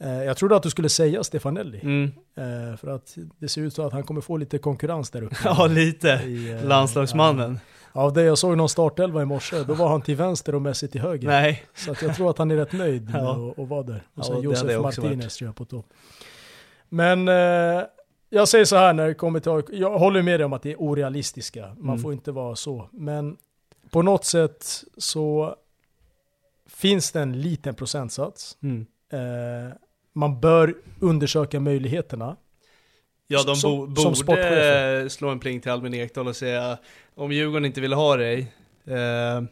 Eh, 0.00 0.08
eh, 0.08 0.24
jag 0.24 0.36
trodde 0.36 0.56
att 0.56 0.62
du 0.62 0.70
skulle 0.70 0.88
säga 0.88 1.24
Stefanelli. 1.24 1.80
Mm. 1.82 2.12
Eh, 2.36 2.76
för 2.76 2.88
att 2.88 3.16
det 3.38 3.48
ser 3.48 3.60
ut 3.62 3.74
så 3.74 3.86
att 3.86 3.92
han 3.92 4.02
kommer 4.02 4.20
få 4.20 4.36
lite 4.36 4.58
konkurrens 4.58 5.10
där 5.10 5.22
uppe. 5.22 5.36
Ja, 5.44 5.66
lite. 5.66 6.08
I, 6.08 6.50
eh, 6.52 6.64
Landslagsmannen. 6.64 7.60
ja. 7.92 8.00
Av 8.00 8.12
det 8.12 8.22
jag 8.22 8.38
såg 8.38 8.56
någon 8.56 8.68
startelva 8.68 9.22
i 9.22 9.24
morse, 9.24 9.56
då 9.66 9.74
var 9.74 9.88
han 9.88 10.02
till 10.02 10.16
vänster 10.16 10.54
och 10.54 10.62
Messi 10.62 10.88
till 10.88 11.00
höger. 11.00 11.28
Nej. 11.28 11.62
Så 11.74 11.90
att 11.92 12.02
jag 12.02 12.16
tror 12.16 12.30
att 12.30 12.38
han 12.38 12.50
är 12.50 12.56
rätt 12.56 12.72
nöjd 12.72 13.02
med 13.12 13.22
Ja. 13.22 13.50
att, 13.52 13.58
att 13.58 13.68
vara 13.68 13.82
där. 13.82 14.02
Ja, 14.14 14.20
Och 14.20 14.24
sen 14.26 14.34
det 14.42 14.58
hade 14.58 14.72
Josef 14.72 14.82
Martinez 14.82 15.36
tror 15.36 15.48
jag 15.48 15.56
på 15.56 15.64
topp. 15.64 15.86
Men 16.88 17.28
jag 18.30 18.48
säger 18.48 18.64
så 18.64 18.76
här 18.76 18.92
när 18.92 19.06
det 19.08 19.14
kommer 19.14 19.40
till 19.40 19.52
AIK, 19.52 19.64
jag 19.72 19.98
håller 19.98 20.22
med 20.22 20.40
dig 20.40 20.44
om 20.44 20.52
att 20.52 20.62
det 20.62 20.72
är 20.72 20.76
orealistiska. 20.82 21.66
Man 21.78 21.88
Mm. 21.88 21.98
får 21.98 22.12
inte 22.12 22.32
vara 22.32 22.56
så. 22.56 22.88
Men 22.92 23.36
på 23.90 24.02
något 24.02 24.24
sätt 24.24 24.84
så 24.96 25.56
finns 26.66 27.12
det 27.12 27.20
en 27.20 27.40
liten 27.40 27.74
procentsats. 27.74 28.56
Mm. 28.62 28.86
Eh, 29.12 29.72
man 30.12 30.40
bör 30.40 30.74
undersöka 31.00 31.60
möjligheterna. 31.60 32.36
Ja, 33.26 33.42
de 33.46 33.56
Som- 33.56 33.70
bo, 33.94 33.96
som 33.96 34.04
borde 34.04 34.16
sportchefer. 34.16 35.08
slå 35.08 35.28
en 35.28 35.40
pling 35.40 35.60
till 35.60 35.70
Albin 35.70 35.94
Ekdal 35.94 36.28
och 36.28 36.36
säga 36.36 36.78
om 37.14 37.32
Djurgården 37.32 37.64
inte 37.64 37.80
vill 37.80 37.92
ha 37.92 38.16
dig, 38.16 38.38
eh, 38.86 39.42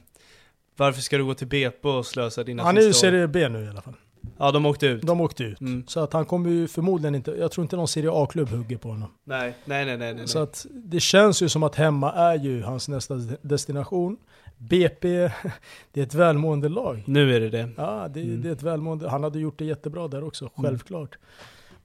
varför 0.76 1.00
ska 1.00 1.16
du 1.18 1.24
gå 1.24 1.34
till 1.34 1.46
BP 1.46 1.88
och 1.88 2.06
slösa 2.06 2.44
dina 2.44 2.62
Han 2.62 2.76
är 2.78 2.82
ju? 2.82 2.92
Serie 2.92 3.28
B 3.28 3.48
nu 3.48 3.64
i 3.64 3.68
alla 3.68 3.82
fall. 3.82 3.94
Ja, 4.38 4.52
de 4.52 4.66
åkte 4.66 4.86
ut. 4.86 5.02
De 5.02 5.20
åkte 5.20 5.44
ut. 5.44 5.60
Mm. 5.60 5.84
Så 5.86 6.00
att 6.00 6.12
han 6.12 6.24
kommer 6.24 6.50
ju 6.50 6.68
förmodligen 6.68 7.14
inte, 7.14 7.30
jag 7.30 7.50
tror 7.52 7.62
inte 7.64 7.76
någon 7.76 7.88
Serie 7.88 8.10
A-klubb 8.12 8.48
hugger 8.48 8.76
på 8.76 8.88
honom. 8.88 9.08
Nej, 9.24 9.54
nej, 9.64 9.84
nej, 9.84 9.96
nej. 9.96 10.14
nej. 10.14 10.28
Så 10.28 10.38
att 10.38 10.66
det 10.70 11.00
känns 11.00 11.42
ju 11.42 11.48
som 11.48 11.62
att 11.62 11.74
hemma 11.74 12.12
är 12.12 12.34
ju 12.38 12.62
hans 12.62 12.88
nästa 12.88 13.14
destination. 13.42 14.16
BP, 14.58 15.08
det 15.92 16.00
är 16.00 16.04
ett 16.04 16.14
välmående 16.14 16.68
lag. 16.68 17.02
Nu 17.06 17.36
är 17.36 17.40
det 17.40 17.50
det. 17.50 17.68
Ja, 17.76 18.08
det, 18.14 18.20
Mm. 18.20 18.42
det 18.42 18.48
är 18.48 18.52
ett 18.52 18.62
välmående. 18.62 19.08
Han 19.08 19.22
hade 19.22 19.38
gjort 19.38 19.58
det 19.58 19.64
jättebra 19.64 20.08
där 20.08 20.24
också, 20.24 20.50
självklart. 20.56 21.18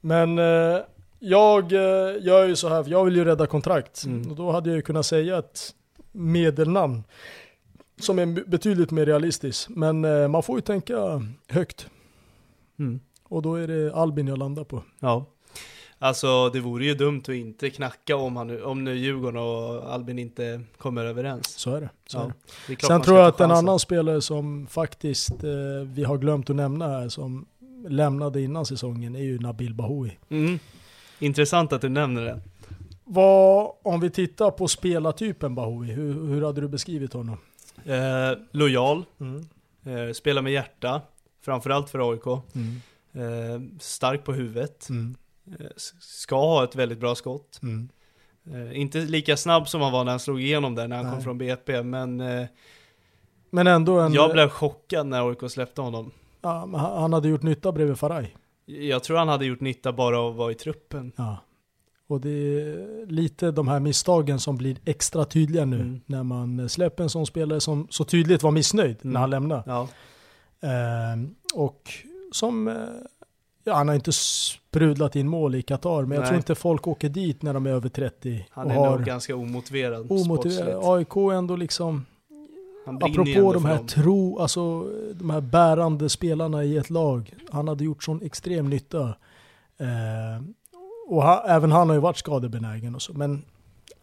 Men 0.01 0.39
eh, 0.39 0.77
jag 1.19 1.71
eh, 1.73 2.23
gör 2.23 2.47
ju 2.47 2.55
så 2.55 2.69
här, 2.69 2.85
jag 2.87 3.05
vill 3.05 3.15
ju 3.15 3.25
rädda 3.25 3.47
kontrakt. 3.47 4.03
Mm. 4.05 4.29
Och 4.31 4.35
då 4.35 4.51
hade 4.51 4.69
jag 4.69 4.75
ju 4.75 4.81
kunnat 4.81 5.05
säga 5.05 5.37
ett 5.37 5.75
medelnamn 6.11 7.03
som 7.99 8.19
är 8.19 8.25
betydligt 8.49 8.91
mer 8.91 9.05
realistiskt. 9.05 9.69
Men 9.69 10.05
eh, 10.05 10.27
man 10.27 10.43
får 10.43 10.55
ju 10.57 10.61
tänka 10.61 10.95
högt. 11.47 11.87
Mm. 12.81 12.99
Och 13.23 13.41
då 13.41 13.55
är 13.55 13.67
det 13.67 13.93
Albin 13.93 14.27
jag 14.27 14.37
landar 14.37 14.63
på. 14.63 14.83
Ja. 14.99 15.25
Alltså 15.99 16.49
det 16.49 16.59
vore 16.59 16.85
ju 16.85 16.93
dumt 16.93 17.21
att 17.21 17.29
inte 17.29 17.69
knacka 17.69 18.15
om, 18.15 18.35
han, 18.35 18.47
nu- 18.47 18.63
om 18.63 18.83
nu 18.83 18.95
Djurgården 18.95 19.37
och 19.41 19.93
Albin 19.93 20.19
inte 20.19 20.61
kommer 20.77 21.05
överens. 21.05 21.47
Så 21.47 21.75
är 21.75 21.81
det. 21.81 21.89
Så 22.07 22.17
är 22.17 22.21
Ja. 22.21 22.27
det. 22.27 22.33
Det 22.67 22.83
är 22.83 22.87
Sen 22.87 23.01
tror 23.01 23.17
jag 23.17 23.27
att 23.27 23.39
en 23.41 23.51
annan 23.51 23.79
spelare 23.79 24.21
som 24.21 24.67
faktiskt 24.67 25.31
eh, 25.43 25.49
vi 25.85 26.03
har 26.03 26.17
glömt 26.17 26.49
att 26.49 26.55
nämna 26.55 26.87
här, 26.87 27.09
som 27.09 27.45
lämnade 27.87 28.41
innan 28.41 28.65
säsongen, 28.65 29.15
är 29.15 29.19
ju 29.23 29.39
Nabil 29.39 29.73
Bahoui. 29.73 30.17
Mm. 30.29 30.59
Intressant 31.19 31.73
att 31.73 31.81
du 31.81 31.89
nämner 31.89 32.21
det. 32.25 32.39
Vad, 33.03 33.71
om 33.83 33.99
vi 33.99 34.09
tittar 34.09 34.51
på 34.51 34.67
spelartypen 34.67 35.55
Bahoui, 35.55 35.91
hur, 35.91 36.13
hur 36.27 36.41
hade 36.41 36.61
du 36.61 36.67
beskrivit 36.67 37.13
honom? 37.13 37.37
Eh, 37.85 38.37
lojal, 38.51 39.03
Mm. 39.19 39.45
eh, 39.85 40.13
spelar 40.13 40.41
med 40.41 40.53
hjärta, 40.53 41.01
framförallt 41.41 41.89
för 41.89 42.11
AIK. 42.11 42.25
Mm. 42.55 42.81
Eh, 43.13 43.61
stark 43.79 44.23
på 44.23 44.33
huvudet, 44.33 44.89
Mm. 44.89 45.15
eh, 45.59 45.65
ska 45.99 46.35
ha 46.35 46.63
ett 46.63 46.75
väldigt 46.75 46.99
bra 46.99 47.15
skott. 47.15 47.59
Mm. 47.63 47.89
Eh, 48.51 48.79
inte 48.81 48.99
lika 48.99 49.37
snabb 49.37 49.67
som 49.67 49.81
han 49.81 49.91
var 49.91 50.03
när 50.03 50.11
han 50.11 50.19
slog 50.19 50.41
igenom 50.41 50.75
där 50.75 50.87
när 50.87 50.95
han 50.95 51.05
Nej. 51.05 51.13
kom 51.15 51.23
från 51.23 51.37
BP, 51.37 51.83
men 51.83 52.21
eh, 52.21 52.45
Men 53.49 53.67
ändå 53.67 53.99
en... 53.99 54.13
jag 54.13 54.31
blev 54.31 54.49
chockad 54.49 55.07
när 55.07 55.29
AIK 55.29 55.51
släppte 55.51 55.81
honom. 55.81 56.11
ja, 56.41 56.65
men 56.65 56.79
han 56.79 57.01
han 57.01 57.13
hade 57.13 57.27
gjort 57.29 57.41
nytta 57.43 57.71
bredvid 57.71 57.97
Faraj. 57.99 58.35
Jag 58.65 59.03
tror 59.03 59.17
han 59.17 59.27
hade 59.27 59.45
gjort 59.45 59.59
nytta 59.59 59.93
bara 59.93 60.19
av 60.19 60.31
att 60.31 60.37
vara 60.37 60.51
i 60.51 60.55
truppen. 60.55 61.11
Ja. 61.15 61.37
Och 62.07 62.21
det 62.21 62.29
är 62.29 63.05
lite 63.05 63.51
de 63.51 63.67
här 63.67 63.79
misstagen 63.79 64.39
som 64.39 64.57
blir 64.57 64.77
extra 64.85 65.25
tydliga 65.25 65.65
nu 65.65 65.75
Mm. 65.75 66.01
när 66.05 66.23
man 66.23 66.69
släpper 66.69 67.03
en 67.03 67.09
sån 67.09 67.25
spelare 67.25 67.61
som 67.61 67.87
så 67.89 68.03
tydligt 68.03 68.43
var 68.43 68.51
missnöjd 68.51 68.97
Mm. 69.01 69.13
när 69.13 69.19
han 69.19 69.29
lämnade. 69.29 69.63
Ja. 69.65 69.87
Ehm, 70.61 71.35
och 71.53 71.91
som, 72.31 72.67
eh, 72.67 72.75
ja 73.63 73.73
han 73.73 73.87
har 73.87 73.95
inte 73.95 74.11
sprudlat 74.11 75.15
in 75.15 75.27
mål 75.27 75.55
i 75.55 75.61
Qatar, 75.61 76.01
men 76.01 76.11
jag 76.11 76.19
Nej. 76.19 76.27
tror 76.27 76.37
inte 76.37 76.55
folk 76.55 76.87
åker 76.87 77.09
dit 77.09 77.41
när 77.41 77.53
de 77.53 77.65
är 77.65 77.69
över 77.71 77.89
30 77.89 78.47
Han 78.49 78.71
är 78.71 78.75
har 78.75 78.97
nog 78.97 79.05
ganska 79.05 79.35
omotiverad 79.35 80.11
omotiverad. 80.11 80.79
AIK 80.83 81.15
är 81.15 81.33
ändå 81.33 81.55
liksom, 81.55 82.05
apropå 82.85 83.53
de 83.53 83.65
här 83.65 83.75
dem. 83.75 83.87
tro, 83.87 84.39
alltså 84.39 84.83
de 85.13 85.29
här 85.29 85.41
bärande 85.41 86.09
spelarna 86.09 86.63
i 86.63 86.77
ett 86.77 86.89
lag. 86.89 87.33
Han 87.51 87.67
hade 87.67 87.83
gjort 87.83 88.03
sån 88.03 88.21
extrem 88.21 88.69
nytta. 88.69 89.15
Ehm, 89.77 90.53
och 91.07 91.23
ha, 91.23 91.43
även 91.47 91.71
han 91.71 91.89
har 91.89 91.95
ju 91.95 92.01
varit 92.01 92.17
skadebenägen 92.17 92.95
och 92.95 93.01
så, 93.01 93.13
men 93.13 93.43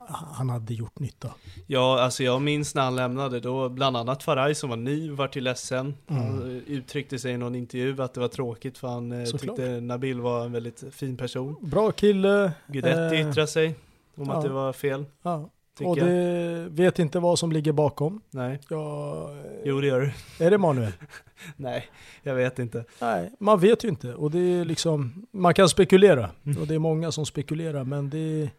han 0.08 0.50
hade 0.50 0.74
gjort 0.74 0.98
nytta. 0.98 1.30
Ja, 1.66 2.00
alltså 2.00 2.22
jag 2.22 2.42
minns 2.42 2.74
när 2.74 2.82
han 2.82 2.96
lämnade 2.96 3.40
då, 3.40 3.68
bland 3.68 3.96
annat 3.96 4.22
Faraj 4.22 4.54
som 4.54 4.70
var 4.70 4.76
ny, 4.76 5.10
var 5.10 5.28
till 5.28 5.44
ledsen. 5.44 5.94
Mm. 6.06 6.22
Han 6.22 6.62
uttryckte 6.66 7.18
sig 7.18 7.32
i 7.32 7.36
någon 7.36 7.54
intervju 7.54 8.02
att 8.02 8.14
det 8.14 8.20
var 8.20 8.28
tråkigt 8.28 8.78
för 8.78 8.88
han 8.88 9.12
eh, 9.12 9.24
Såklart. 9.24 9.56
tyckte 9.56 9.80
Nabil 9.80 10.20
var 10.20 10.44
en 10.44 10.52
väldigt 10.52 10.84
fin 10.90 11.16
person. 11.16 11.56
Bra 11.60 11.90
kille. 11.92 12.52
Guidetti 12.66 13.16
eh, 13.16 13.28
yttrade 13.28 13.46
sig 13.48 13.74
om 14.16 14.26
ja. 14.26 14.36
att 14.36 14.42
det 14.42 14.48
var 14.48 14.72
fel. 14.72 15.04
Ja, 15.22 15.50
och 15.80 15.98
jag. 15.98 16.06
det 16.06 16.66
vet 16.70 16.98
inte 16.98 17.18
vad 17.18 17.38
som 17.38 17.52
ligger 17.52 17.72
bakom. 17.72 18.20
Nej. 18.30 18.60
Ja, 18.68 19.30
Jo, 19.64 19.80
det 19.80 19.86
gör 19.86 20.00
du. 20.00 20.44
är 20.44 20.50
det 20.50 20.58
Manuel? 20.58 20.92
Nej, 21.56 21.88
jag 22.22 22.34
vet 22.34 22.58
inte. 22.58 22.84
Nej, 23.00 23.30
man 23.38 23.60
vet 23.60 23.84
ju 23.84 23.88
inte. 23.88 24.14
Och 24.14 24.30
det 24.30 24.38
är 24.38 24.64
liksom, 24.64 25.26
man 25.30 25.54
kan 25.54 25.68
spekulera. 25.68 26.30
Mm. 26.44 26.60
Och 26.60 26.66
det 26.66 26.74
är 26.74 26.78
många 26.78 27.12
som 27.12 27.26
spekulerar. 27.26 27.84
Men 27.84 28.10
det 28.10 28.18
är, 28.18 28.50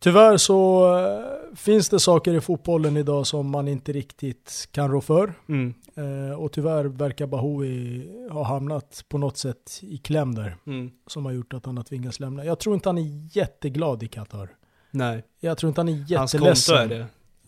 tyvärr 0.00 0.36
så 0.36 0.86
eh, 0.98 1.56
finns 1.56 1.88
det 1.88 2.00
saker 2.00 2.34
i 2.34 2.40
fotbollen 2.40 2.96
idag 2.96 3.26
som 3.26 3.50
man 3.50 3.68
inte 3.68 3.92
riktigt 3.92 4.68
kan 4.72 4.90
rå 4.90 5.00
för. 5.00 5.32
Mm. 5.48 5.74
Eh, 5.96 6.38
och 6.40 6.52
tyvärr 6.52 6.84
verkar 6.84 7.26
Bahoui 7.26 8.08
ha 8.30 8.44
hamnat 8.44 9.04
på 9.08 9.18
något 9.18 9.36
sätt 9.36 9.78
i 9.82 9.98
kläm 9.98 10.34
där. 10.34 10.56
Mm. 10.66 10.90
Som 11.06 11.24
har 11.24 11.32
gjort 11.32 11.54
att 11.54 11.66
han 11.66 11.76
har 11.76 11.84
tvingats 11.84 12.20
lämna. 12.20 12.44
Jag 12.44 12.58
tror 12.58 12.74
inte 12.74 12.88
han 12.88 12.98
är 12.98 13.36
jätteglad 13.36 14.02
i 14.02 14.08
Qatar. 14.08 14.48
Nej, 14.90 15.24
Jag 15.40 15.58
tror 15.58 15.68
inte 15.68 15.80
han 15.80 15.88
är 15.88 16.16
hans 16.18 16.34
jätteledsen. 16.34 16.76
konto 16.78 16.94
är 16.94 16.98
det. 16.98 17.06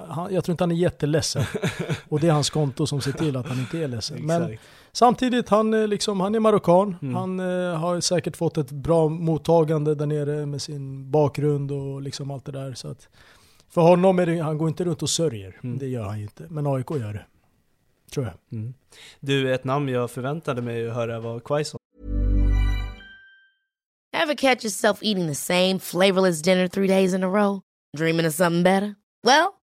Han, 0.09 0.34
jag 0.34 0.44
tror 0.44 0.53
inte 0.53 0.64
han 0.64 0.70
är 0.70 0.76
jätteledsen. 0.76 1.44
och 2.09 2.20
det 2.20 2.28
är 2.28 2.32
hans 2.32 2.50
konto 2.50 2.86
som 2.86 3.00
ser 3.00 3.12
till 3.12 3.36
att 3.36 3.46
han 3.46 3.59
inte 3.59 3.78
är 3.78 3.88
ledsen. 3.88 4.26
Men 4.26 4.59
samtidigt, 4.92 5.48
han 5.48 5.74
är, 5.74 5.86
liksom, 5.86 6.20
han 6.20 6.34
är 6.34 6.40
marockan. 6.40 6.96
Mm. 7.03 7.14
Han 7.14 7.40
eh, 7.40 7.76
har 7.76 8.00
säkert 8.00 8.36
fått 8.36 8.59
ett 8.59 8.70
bra 8.70 9.09
mottagande 9.09 9.94
där 9.94 10.07
nere 10.07 10.46
med 10.46 10.62
sin 10.62 11.11
bakgrund 11.11 11.72
och 11.72 12.03
liksom 12.03 12.30
allt 12.30 12.44
det 12.44 12.53
där. 12.53 12.74
Så 12.74 12.88
att 12.88 13.09
för 13.68 13.80
honom 13.80 14.18
är 14.18 14.26
det, 14.26 14.38
han 14.38 14.59
går 14.59 14.68
inte 14.68 14.84
runt 14.84 15.03
och 15.03 15.11
sörjer. 15.11 15.61
Mm. 15.62 15.78
Det 15.78 15.86
gör 15.86 16.05
han 16.05 16.18
ju 16.18 16.22
inte. 16.22 16.46
Men 16.48 16.66
AIK 16.66 16.90
gör 16.90 17.12
det. 17.12 17.24
Tror 18.12 18.26
jag. 18.26 18.34
Mm. 18.59 18.74
Du, 19.20 19.55
ett 19.55 19.64
namn 19.64 19.88
jag 19.88 20.11
förväntade 20.11 20.62
mig 20.62 20.88
att 20.88 20.94
höra 20.94 21.20
var 21.20 21.40
Quaison. 21.40 21.78
Ever 24.14 24.34
catch 24.34 24.64
yourself 24.64 24.98
eating 25.03 25.28
the 25.28 25.34
same 25.34 25.78
flavorless 25.78 26.42
dinner 26.42 26.68
three 26.68 26.86
days 26.86 27.14
in 27.14 27.24
a 27.24 27.28
row? 27.28 27.61
Dreaming 27.96 28.26
of 28.26 28.34
something 28.34 28.62
better? 28.62 28.94
Well, 29.22 29.53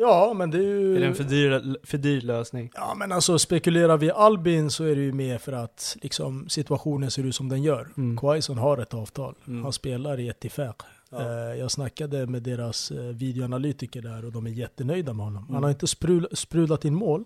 Ja, 0.00 0.32
men 0.36 0.50
det 0.50 0.58
är 0.58 0.62
ju... 0.62 0.96
Är 0.96 1.00
det 1.00 1.06
en 1.06 1.14
för 1.14 1.24
dyr, 1.24 1.76
för 1.86 1.98
dyr 1.98 2.20
lösning? 2.20 2.70
Ja 2.74 2.94
men 2.94 3.12
alltså 3.12 3.38
spekulerar 3.38 3.96
vi 3.96 4.10
Albin 4.10 4.70
så 4.70 4.84
är 4.84 4.96
det 4.96 5.02
ju 5.02 5.12
mer 5.12 5.38
för 5.38 5.52
att 5.52 5.96
liksom, 6.02 6.48
situationen 6.48 7.10
ser 7.10 7.24
ut 7.24 7.34
som 7.34 7.48
den 7.48 7.62
gör. 7.62 7.88
Mm. 7.96 8.16
Quaison 8.16 8.58
har 8.58 8.78
ett 8.78 8.94
avtal. 8.94 9.34
Mm. 9.46 9.62
Han 9.62 9.72
spelar 9.72 10.20
i 10.20 10.28
Etifaq. 10.28 10.76
Ja. 11.10 11.20
Eh, 11.20 11.58
jag 11.58 11.70
snackade 11.70 12.26
med 12.26 12.42
deras 12.42 12.90
eh, 12.90 13.02
videoanalytiker 13.02 14.02
där 14.02 14.24
och 14.24 14.32
de 14.32 14.46
är 14.46 14.50
jättenöjda 14.50 15.12
med 15.12 15.24
honom. 15.24 15.42
Mm. 15.42 15.54
Han 15.54 15.62
har 15.62 15.70
inte 15.70 15.86
sprul, 15.86 16.28
sprudlat 16.32 16.84
in 16.84 16.94
mål, 16.94 17.24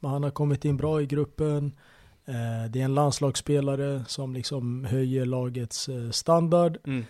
men 0.00 0.10
han 0.10 0.22
har 0.22 0.30
kommit 0.30 0.64
in 0.64 0.76
bra 0.76 1.02
i 1.02 1.06
gruppen. 1.06 1.72
Eh, 2.24 2.70
det 2.70 2.80
är 2.80 2.84
en 2.84 2.94
landslagsspelare 2.94 4.04
som 4.08 4.34
liksom 4.34 4.84
höjer 4.84 5.26
lagets 5.26 5.88
standard. 6.10 6.78
Mm. 6.86 7.04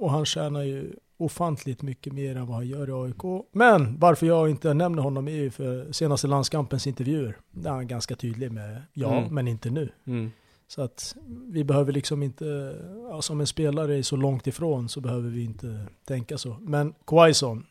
Och 0.00 0.10
han 0.10 0.24
tjänar 0.26 0.62
ju 0.62 0.92
ofantligt 1.24 1.82
mycket 1.82 2.12
mer 2.12 2.36
än 2.36 2.46
vad 2.46 2.56
han 2.56 2.66
gör 2.66 2.88
i 2.88 2.92
AIK. 2.92 3.46
Men 3.52 3.98
varför 3.98 4.26
jag 4.26 4.50
inte 4.50 4.74
nämner 4.74 5.02
honom 5.02 5.28
är 5.28 5.32
ju 5.32 5.50
för 5.50 5.92
senaste 5.92 6.26
landskampens 6.26 6.86
intervjuer. 6.86 7.36
Där 7.50 7.70
är 7.70 7.74
han 7.74 7.86
ganska 7.86 8.16
tydlig 8.16 8.52
med 8.52 8.82
ja, 8.92 9.18
Mm. 9.18 9.34
men 9.34 9.48
inte 9.48 9.70
nu. 9.70 9.88
Mm. 10.06 10.30
Så 10.66 10.82
att 10.82 11.16
vi 11.46 11.64
behöver 11.64 11.92
liksom 11.92 12.22
inte, 12.22 12.76
ja, 13.10 13.22
som 13.22 13.40
en 13.40 13.46
spelare 13.46 13.96
är 13.98 14.02
så 14.02 14.16
långt 14.16 14.46
ifrån 14.46 14.88
så 14.88 15.00
behöver 15.00 15.30
vi 15.30 15.44
inte 15.44 15.86
tänka 16.04 16.38
så. 16.38 16.56
Men 16.60 16.94
Quaison, 17.06 17.66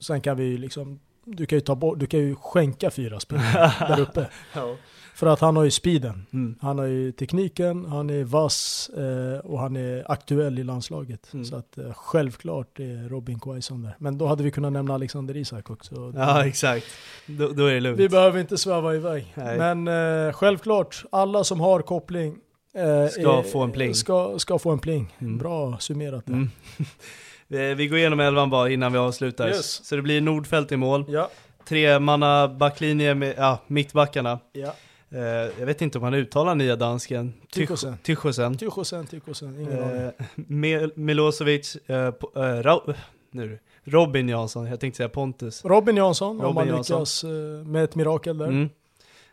sen 0.00 0.20
kan 0.20 0.36
vi 0.36 0.44
ju 0.44 0.58
liksom, 0.58 1.00
du 1.24 1.46
kan 1.46 1.56
ju 1.56 1.60
ta 1.60 1.74
bort, 1.74 1.98
du 1.98 2.06
kan 2.06 2.20
ju 2.20 2.34
skänka 2.34 2.90
fyra 2.90 3.20
spelare 3.20 3.72
där 3.88 4.00
uppe. 4.00 4.26
Ja. 4.54 4.76
För 5.14 5.26
att 5.26 5.40
han 5.40 5.56
har 5.56 5.64
ju 5.64 5.70
speeden. 5.70 6.26
Mm. 6.32 6.54
Han 6.60 6.78
har 6.78 6.86
ju 6.86 7.12
tekniken, 7.12 7.84
han 7.84 8.10
är 8.10 8.24
vass 8.24 8.90
eh, 8.96 9.38
och 9.38 9.58
han 9.60 9.76
är 9.76 10.10
aktuell 10.12 10.58
i 10.58 10.64
landslaget. 10.64 11.32
Mm. 11.32 11.44
Så 11.44 11.56
att 11.56 11.78
eh, 11.78 11.92
självklart 11.92 12.78
är 12.80 13.08
Robin 13.08 13.40
Quaison 13.40 13.82
där. 13.82 13.96
Men 13.98 14.18
då 14.18 14.26
hade 14.26 14.42
vi 14.42 14.50
kunnat 14.50 14.72
nämna 14.72 14.94
Alexander 14.94 15.36
Isak 15.36 15.70
också. 15.70 16.12
ja, 16.16 16.46
exakt. 16.46 16.86
Då, 17.26 17.48
då 17.48 17.66
är 17.66 17.74
det 17.74 17.80
lugnt. 17.80 18.00
vi 18.00 18.08
behöver 18.08 18.40
inte 18.40 18.58
sväva 18.58 18.94
iväg. 18.94 19.32
Nej. 19.36 19.58
Men 19.58 19.88
eh, 20.28 20.32
självklart, 20.32 21.04
alla 21.12 21.44
som 21.44 21.60
har 21.60 21.82
koppling 21.82 22.36
eh, 22.74 23.06
Ska 23.08 23.38
är- 23.38 23.42
få 23.42 23.60
en 23.62 23.70
pling. 23.72 23.94
Ska, 23.94 24.38
ska 24.38 24.58
få 24.58 24.70
en 24.70 24.78
pling. 24.78 25.16
Mm. 25.18 25.38
Bra 25.38 25.78
summerat 25.78 26.26
där. 26.26 26.48
Eh, 27.50 27.58
Vi 27.76 27.86
går 27.88 27.98
igenom 27.98 28.20
elvan 28.20 28.50
bara 28.50 28.70
innan 28.70 28.92
vi 28.92 28.98
avslutar. 28.98 29.48
Yes. 29.48 29.84
Så 29.84 29.96
det 29.96 30.02
blir 30.02 30.20
Nordfält 30.20 30.72
i 30.72 30.76
mål. 30.76 31.04
Ja, 31.08 31.30
Tre 31.68 31.98
manna 31.98 32.48
backlinje 32.48 33.14
med, 33.14 33.34
ja, 33.38 33.58
mittbackarna. 33.66 34.38
ja. 34.52 34.74
Eh, 35.12 35.20
jag 35.58 35.66
vet 35.66 35.82
inte 35.82 35.98
om 35.98 36.04
han 36.04 36.14
uttalar 36.14 36.54
nya 36.54 36.76
dansken. 36.76 37.32
Tychosen. 37.52 37.96
Tychosen. 38.02 38.56
Tychosen, 38.58 39.06
Tychosen, 39.06 39.60
ingen 39.60 39.82
aning. 39.84 39.96
Eh, 40.02 40.10
Mil- 40.36 40.92
Milosevic, 40.96 41.76
eh, 41.86 41.96
eh, 41.96 42.12
Ra- 42.34 42.94
nu, 43.30 43.58
Robin 43.84 44.28
Jansson, 44.28 44.66
jag 44.66 44.80
tänkte 44.80 44.96
säga 44.96 45.08
Pontus. 45.08 45.64
Robin 45.64 45.96
Jansson, 45.96 46.28
om 46.36 46.42
Robin 46.42 46.54
man 46.54 46.68
Jansson. 46.68 46.98
lyckas 47.00 47.24
eh, 47.24 47.30
med 47.66 47.84
ett 47.84 47.94
mirakel 47.94 48.38
där. 48.38 48.46
Mm. 48.46 48.68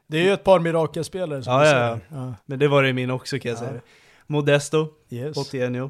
Det 0.08 0.18
är 0.18 0.22
ju 0.24 0.34
ett 0.34 0.44
par 0.44 0.60
mirakelspelare 0.60 1.44
som 1.44 1.54
Ja, 1.54 1.60
du 1.60 1.66
säger. 1.66 2.00
Ja. 2.10 2.34
Men 2.46 2.60
det 2.60 2.68
var 2.68 2.84
det 2.84 2.94
min 2.94 3.12
också 3.12 3.40
kan 3.40 3.52
jag 3.52 3.56
Ja. 3.64 3.68
säga. 3.68 3.82
Modesto, 4.28 4.88
Yes. 5.10 5.38
Otienio. 5.38 5.90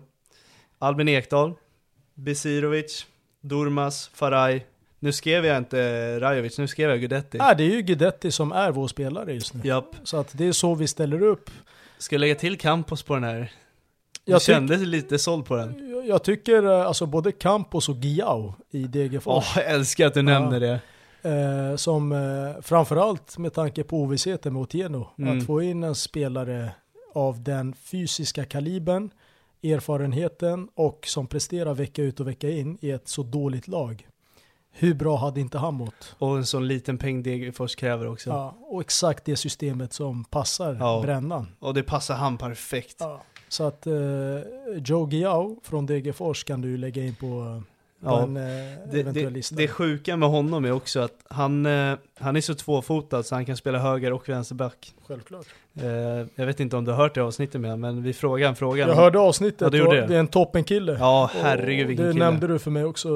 Albin 0.79 1.07
Ekdal, 1.07 1.53
Besirovic, 2.21 3.05
Durmas, 3.41 4.09
Faraj. 4.13 4.65
Nu 4.99 5.11
skrev 5.11 5.45
jag 5.45 5.57
inte 5.57 6.19
Rajovic, 6.19 6.57
nu 6.57 6.67
skrev 6.67 6.89
jag 6.89 7.01
Gudetti. 7.01 7.37
Ja, 7.37 7.53
det 7.53 7.63
är 7.63 7.69
ju 7.75 7.81
Guidetti 7.81 8.31
som 8.31 8.51
är 8.51 8.71
vår 8.71 8.87
spelare 8.87 9.33
just 9.33 9.53
nu. 9.53 9.61
Japp. 9.67 9.95
Så 10.03 10.17
att 10.17 10.29
det 10.37 10.47
är 10.47 10.51
så 10.51 10.75
vi 10.75 10.87
ställer 10.87 11.21
upp. 11.21 11.49
Ska 11.97 12.15
jag 12.15 12.19
lägga 12.19 12.35
till 12.35 12.57
Campos 12.57 13.03
på 13.03 13.13
den 13.13 13.23
här? 13.23 13.51
Jag 14.25 14.41
kände 14.41 14.77
lite 14.77 15.19
såld 15.19 15.45
på 15.45 15.55
den. 15.55 15.89
jag- 15.91 16.07
jag 16.07 16.23
tycker 16.23 16.63
eh, 16.63 16.87
alltså 16.87 17.05
både 17.05 17.31
Campos 17.31 17.89
och 17.89 17.95
Giao 17.95 18.53
i 18.71 18.83
Åh, 18.83 18.89
Degerfors. 18.89 19.53
jag 19.55 19.65
älskar 19.65 20.07
att 20.07 20.13
du 20.13 20.19
Ja. 20.19 20.23
nämner 20.23 20.59
det. 20.59 20.79
Eh, 21.29 21.75
som 21.75 22.11
eh, 22.11 22.61
framförallt 22.61 23.37
med 23.37 23.53
tanke 23.53 23.83
på 23.83 23.97
ovissheten 24.01 24.53
med 24.53 24.61
Otieno. 24.61 25.09
Mm. 25.17 25.37
Att 25.39 25.45
få 25.45 25.61
in 25.61 25.83
en 25.83 25.95
spelare 25.95 26.69
av 27.13 27.43
den 27.43 27.73
fysiska 27.73 28.45
kalibern, 28.45 29.09
erfarenheten 29.63 30.67
och 30.75 31.03
som 31.07 31.27
presterar 31.27 31.73
vecka 31.73 32.01
ut 32.01 32.19
och 32.19 32.27
vecka 32.27 32.49
in 32.49 32.77
i 32.81 32.91
ett 32.91 33.07
så 33.07 33.23
dåligt 33.23 33.67
lag. 33.67 34.07
Hur 34.71 34.93
bra 34.93 35.17
hade 35.17 35.39
inte 35.41 35.57
han 35.57 35.73
mått? 35.73 36.15
Och 36.19 36.37
en 36.37 36.45
sån 36.45 36.67
liten 36.67 36.97
peng 36.97 37.23
Degerfors 37.23 37.75
kräver 37.75 38.07
också. 38.07 38.29
Ja, 38.29 38.57
och 38.59 38.81
exakt 38.81 39.25
det 39.25 39.35
systemet 39.35 39.93
som 39.93 40.23
passar 40.23 40.77
Ja. 40.79 41.01
brännan. 41.03 41.47
Och 41.59 41.73
det 41.73 41.83
passar 41.83 42.15
han 42.15 42.37
perfekt. 42.37 42.95
Ja. 42.99 43.23
Så 43.49 43.63
att 43.63 43.87
eh, 43.87 43.93
Joe 44.85 45.09
Giao 45.11 45.59
från 45.63 45.85
Degerfors 45.85 46.43
kan 46.43 46.61
du 46.61 46.77
lägga 46.77 47.03
in 47.03 47.15
på, 47.15 47.27
på 47.27 47.61
Ja. 48.09 48.23
en 48.23 48.37
eh, 48.37 48.43
Det, 48.91 48.99
eventuell 48.99 49.13
det, 49.25 49.29
lista. 49.29 49.55
det 49.55 49.67
sjuka 49.67 50.17
med 50.17 50.29
honom 50.29 50.65
är 50.65 50.71
också 50.71 50.99
att 50.99 51.25
han, 51.29 51.65
eh, 51.65 51.97
han 52.19 52.35
är 52.35 52.41
så 52.41 52.55
tvåfotad 52.55 53.23
så 53.23 53.35
han 53.35 53.45
kan 53.45 53.57
spela 53.57 53.79
höger 53.79 54.13
och 54.13 54.29
vänsterback. 54.29 54.93
Självklart. 55.07 55.47
Eh, 55.83 56.27
jag 56.35 56.45
vet 56.45 56.59
inte 56.59 56.77
om 56.77 56.85
du 56.85 56.91
har 56.91 56.97
hört 56.97 57.15
det 57.15 57.21
avsnittet 57.21 57.61
med 57.61 57.79
men 57.79 58.03
vi 58.03 58.13
frågar 58.13 58.47
en 58.49 58.55
fråga. 58.55 58.87
Jag 58.87 58.95
hörde 58.95 59.19
avsnittet, 59.19 59.61
Ja, 59.61 59.69
du 59.69 59.77
gjorde 59.77 60.01
det. 60.01 60.07
det 60.07 60.15
är 60.15 60.19
en 60.19 60.27
toppenkille. 60.27 60.97
Ja, 60.99 61.29
herregud 61.33 61.87
vilken 61.87 62.05
Det 62.05 62.11
kille. 62.13 62.25
nämnde 62.25 62.47
du 62.47 62.59
för 62.59 62.71
mig 62.71 62.83
också, 62.85 63.09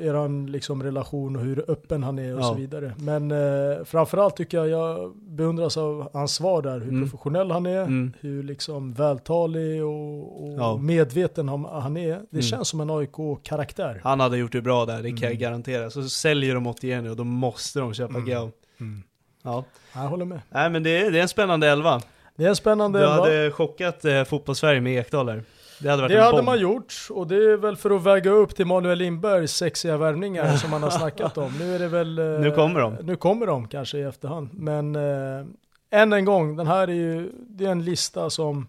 eran 0.00 0.46
liksom 0.46 0.82
relation 0.82 1.36
och 1.36 1.42
hur 1.42 1.64
öppen 1.70 2.02
han 2.02 2.18
är 2.18 2.34
och 2.34 2.40
Ja. 2.40 2.44
så 2.44 2.54
vidare. 2.54 2.92
Men 2.98 3.30
eh, 3.30 3.84
framförallt 3.84 4.36
tycker 4.36 4.56
jag 4.58 4.68
jag 4.68 5.12
beundras 5.16 5.76
av 5.76 6.10
hans 6.12 6.34
svar 6.34 6.62
där, 6.62 6.80
hur 6.80 6.88
Mm. 6.88 7.02
professionell 7.02 7.50
han 7.50 7.66
är, 7.66 7.80
Mm. 7.82 8.12
hur 8.20 8.42
liksom 8.42 8.92
vältalig 8.92 9.84
och, 9.84 10.44
och 10.44 10.54
Ja. 10.58 10.76
medveten 10.76 11.48
han, 11.48 11.96
är. 11.96 12.08
Det 12.08 12.26
Mm. 12.32 12.42
känns 12.42 12.68
som 12.68 12.80
en 12.80 12.90
AIK-karaktär. 12.90 14.00
Han 14.04 14.20
hade 14.20 14.38
gjort 14.38 14.52
det 14.52 14.62
bra 14.62 14.84
där, 14.86 15.02
det 15.02 15.08
kan 15.10 15.18
jag 15.20 15.24
Mm. 15.30 15.38
garantera. 15.38 15.90
Så 15.90 16.02
säljer 16.02 16.54
de 16.54 16.66
81 16.66 17.10
och 17.10 17.16
då 17.16 17.24
måste 17.24 17.80
de 17.80 17.94
köpa 17.94 18.14
Mm. 18.14 18.26
Gao. 18.26 18.50
Mm. 18.80 19.02
Ja. 19.46 19.64
Jag 19.94 20.00
håller 20.00 20.24
med. 20.24 20.40
Nej 20.50 20.70
men 20.70 20.82
det 20.82 20.90
är, 20.90 21.10
det 21.10 21.18
är 21.18 21.22
en 21.22 21.28
spännande 21.28 21.68
elva. 21.68 22.00
Det 22.36 22.44
är 22.44 22.48
en 22.48 22.56
spännande 22.56 22.98
Du 22.98 23.04
elva. 23.04 23.14
hade 23.24 23.50
chockat 23.50 24.04
eh, 24.04 24.24
fotbollssverige 24.24 24.80
med 24.80 24.98
Ekdal 25.00 25.26
där. 25.26 25.42
Det 25.80 25.88
hade 25.88 26.02
varit 26.02 26.10
Det 26.12 26.18
en 26.18 26.24
hade 26.24 26.36
bomb. 26.36 26.46
man 26.46 26.58
gjort 26.60 26.94
och 27.10 27.26
det 27.26 27.36
är 27.36 27.56
väl 27.56 27.76
för 27.76 27.90
att 27.90 28.02
väga 28.02 28.30
upp 28.30 28.56
till 28.56 28.66
Manuel 28.66 28.98
Lindbergs 28.98 29.52
sexiga 29.52 29.96
värvningar 29.96 30.56
som 30.56 30.70
man 30.70 30.82
har 30.82 30.90
snackat 31.00 31.38
om. 31.38 31.52
Nu 31.58 31.74
är 31.74 31.78
det 31.78 31.88
väl... 31.88 32.18
eh, 32.18 32.24
Nu 32.24 32.50
kommer 32.50 32.80
de. 32.80 32.94
Nu 33.02 33.16
kommer 33.16 33.46
de 33.46 33.68
kanske 33.68 33.98
i 33.98 34.02
efterhand. 34.02 34.48
Men 34.52 34.96
eh, 34.96 35.46
än 35.90 36.12
en 36.12 36.24
gång, 36.24 36.56
den 36.56 36.66
här 36.66 36.88
är 36.88 36.92
ju 36.92 37.32
det 37.48 37.66
är 37.66 37.70
en 37.70 37.84
lista 37.84 38.30
som 38.30 38.66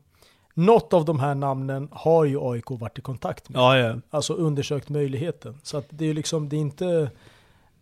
något 0.54 0.94
av 0.94 1.06
de 1.06 1.20
här 1.20 1.36
namnen 1.36 1.90
har 1.92 2.26
ju 2.26 2.40
AIK 2.42 2.66
varit 2.70 2.98
i 2.98 3.02
kontakt 3.02 3.50
med. 3.50 3.60
Ja, 3.60 3.78
ja. 3.78 3.96
Alltså 4.10 4.34
undersökt 4.34 4.90
möjligheten. 4.90 5.58
Så 5.64 5.78
att 5.78 5.86
det 5.90 6.04
är 6.04 6.08
ju 6.08 6.14
liksom, 6.14 6.50
det 6.50 6.56
är 6.56 6.60
inte 6.60 7.10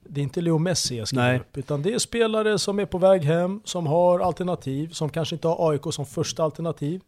Det 0.10 0.22
är 0.22 0.24
inte 0.24 0.42
Leo 0.42 0.58
Messi 0.58 0.98
jag 0.98 1.08
skriver 1.08 1.28
Nej. 1.28 1.40
upp, 1.40 1.58
utan 1.58 1.82
det 1.82 1.94
är 1.94 2.00
spelare 2.00 2.60
som 2.60 2.80
är 2.80 2.86
på 2.86 2.98
väg 2.98 3.24
hem, 3.24 3.62
som 3.64 3.88
har 3.88 4.20
alternativ, 4.20 4.90
som 4.90 5.10
kanske 5.10 5.36
inte 5.36 5.48
har 5.48 5.72
AIK 5.72 5.82
som 5.94 6.06
första 6.06 6.44
alternativ. 6.44 7.02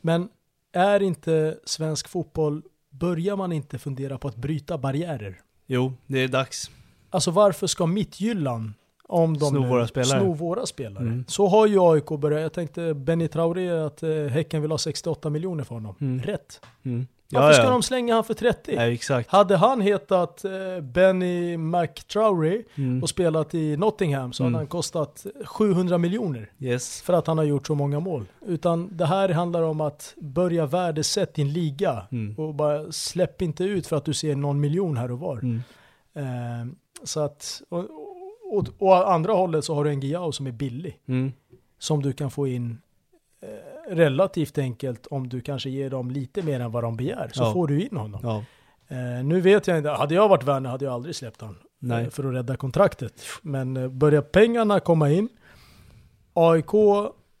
Men 0.00 0.28
är 0.72 1.02
inte 1.02 1.58
svensk 1.64 2.08
fotboll, 2.08 2.62
börjar 2.90 3.36
man 3.36 3.52
inte 3.52 3.78
fundera 3.78 4.18
på 4.18 4.28
att 4.28 4.36
bryta 4.36 4.78
barriärer? 4.78 5.40
Jo, 5.66 5.92
det 6.06 6.18
är 6.18 6.28
dags. 6.28 6.70
Alltså 7.10 7.30
varför 7.30 7.66
ska 7.66 7.86
Mittjylland, 7.86 8.72
om 9.02 9.38
de 9.38 9.48
Sno 9.50 9.60
nu- 9.60 9.68
våra 9.68 9.86
spelare. 9.88 10.20
sno 10.20 10.32
våra 10.32 10.66
spelare? 10.66 11.04
Mm. 11.04 11.24
Så 11.28 11.46
har 11.46 11.66
ju 11.66 11.78
AIK 11.80 12.06
börjat. 12.20 12.40
Jag 12.42 12.52
tänkte 12.52 12.94
Benny 12.94 13.28
Traoré 13.28 13.70
att 13.70 14.02
eh, 14.02 14.10
Häcken 14.10 14.62
vill 14.62 14.70
ha 14.70 14.78
68 14.78 15.30
miljoner 15.30 15.64
för 15.64 15.74
honom. 15.74 15.94
Mm. 16.00 16.22
Rätt. 16.22 16.60
Mm. 16.82 17.06
Varför 17.32 17.52
ska 17.52 17.70
de 17.70 17.82
slänga 17.82 18.14
han 18.14 18.24
för 18.24 18.34
30? 18.34 18.76
Nej, 18.76 18.94
exakt. 18.94 19.30
Hade 19.30 19.56
han 19.56 19.80
hetat 19.80 20.44
eh, 20.44 20.80
Benny 20.82 21.56
McTrowry 21.56 22.64
Mm. 22.74 23.02
och 23.02 23.08
spelat 23.08 23.54
i 23.54 23.76
Nottingham 23.76 24.32
så 24.32 24.42
Mm. 24.42 24.54
hade 24.54 24.60
han 24.62 24.68
kostat 24.68 25.26
700 25.44 25.98
miljoner 25.98 26.52
Yes. 26.58 27.02
för 27.02 27.12
att 27.12 27.26
han 27.26 27.38
har 27.38 27.44
gjort 27.44 27.66
så 27.66 27.74
många 27.74 28.00
mål. 28.00 28.24
Utan 28.46 28.96
det 28.96 29.06
här 29.06 29.28
handlar 29.28 29.62
om 29.62 29.80
att 29.80 30.14
börja 30.16 30.66
värdesätta 30.66 31.32
din 31.34 31.52
liga 31.52 32.06
Mm. 32.12 32.34
och 32.38 32.54
bara 32.54 32.92
släpp 32.92 33.42
inte 33.42 33.64
ut 33.64 33.86
för 33.86 33.96
att 33.96 34.04
du 34.04 34.14
ser 34.14 34.36
någon 34.36 34.60
miljon 34.60 34.96
här 34.96 35.10
och 35.10 35.18
var. 35.18 35.38
Mm. 35.38 35.60
Eh, 36.14 36.72
så 37.04 37.20
att, 37.20 37.62
och, 37.68 37.84
och, 38.52 38.66
och 38.78 39.12
andra 39.12 39.32
hållet 39.32 39.64
så 39.64 39.74
har 39.74 39.84
du 39.84 39.90
en 39.90 40.00
Giao 40.00 40.32
som 40.32 40.46
är 40.46 40.52
billig. 40.52 40.98
Mm. 41.08 41.32
Som 41.78 42.02
du 42.02 42.12
kan 42.12 42.30
få 42.30 42.46
in 42.48 42.78
eh, 43.42 43.48
relativt 43.90 44.58
enkelt 44.58 45.06
om 45.06 45.28
du 45.28 45.40
kanske 45.40 45.70
ger 45.70 45.90
dem 45.90 46.10
lite 46.10 46.42
mer 46.42 46.60
än 46.60 46.72
vad 46.72 46.84
de 46.84 46.96
begär. 46.96 47.30
Så 47.32 47.42
Ja. 47.42 47.52
får 47.52 47.66
du 47.68 47.82
in 47.82 47.96
honom. 47.96 48.20
Ja. 48.22 48.44
Eh, 48.96 49.24
nu 49.24 49.40
vet 49.40 49.66
jag 49.66 49.78
inte, 49.78 49.90
hade 49.90 50.14
jag 50.14 50.28
varit 50.28 50.44
Werner 50.44 50.70
hade 50.70 50.84
jag 50.84 50.94
aldrig 50.94 51.16
släppt 51.16 51.40
han 51.40 51.56
Nej. 51.78 52.04
eh, 52.04 52.10
för 52.10 52.24
att 52.24 52.34
rädda 52.34 52.56
kontraktet. 52.56 53.22
Men 53.42 53.76
eh, 53.76 53.88
börjar 53.88 54.22
pengarna 54.22 54.80
komma 54.80 55.10
in, 55.10 55.28
AIK 56.34 56.70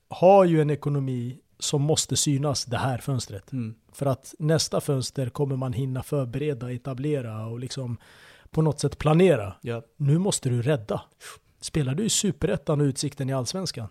har 0.08 0.44
ju 0.44 0.60
en 0.60 0.70
ekonomi 0.70 1.38
som 1.58 1.82
måste 1.82 2.16
synas 2.16 2.64
det 2.64 2.76
här 2.76 2.98
fönstret. 2.98 3.52
Mm. 3.52 3.74
För 3.92 4.06
att 4.06 4.34
nästa 4.38 4.80
fönster 4.80 5.28
kommer 5.28 5.56
man 5.56 5.72
hinna 5.72 6.02
förbereda, 6.02 6.72
etablera 6.72 7.46
och 7.46 7.60
liksom 7.60 7.96
på 8.50 8.62
något 8.62 8.80
sätt 8.80 8.98
planera. 8.98 9.54
Ja. 9.60 9.82
Nu 9.96 10.18
måste 10.18 10.48
du 10.48 10.62
rädda. 10.62 11.00
Spelar 11.60 11.94
du 11.94 12.02
i 12.04 12.10
superettan 12.10 12.80
och 12.80 12.84
utsikten 12.84 13.30
i 13.30 13.32
allsvenskan? 13.32 13.88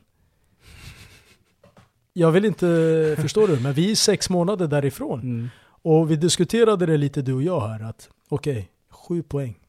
Jag 2.19 2.31
vill 2.31 2.45
inte, 2.45 3.15
förstår 3.21 3.47
du, 3.47 3.59
men 3.59 3.73
vi 3.73 3.91
är 3.91 3.95
sex 3.95 4.29
månader 4.29 4.67
därifrån. 4.67 5.21
Mm. 5.21 5.49
Och 5.61 6.11
vi 6.11 6.15
diskuterade 6.15 6.85
det 6.85 6.97
lite 6.97 7.21
du 7.21 7.33
och 7.33 7.43
jag 7.43 7.61
här 7.61 7.89
att 7.89 8.09
okej, 8.29 8.71
sju 8.89 9.23
poäng. 9.23 9.59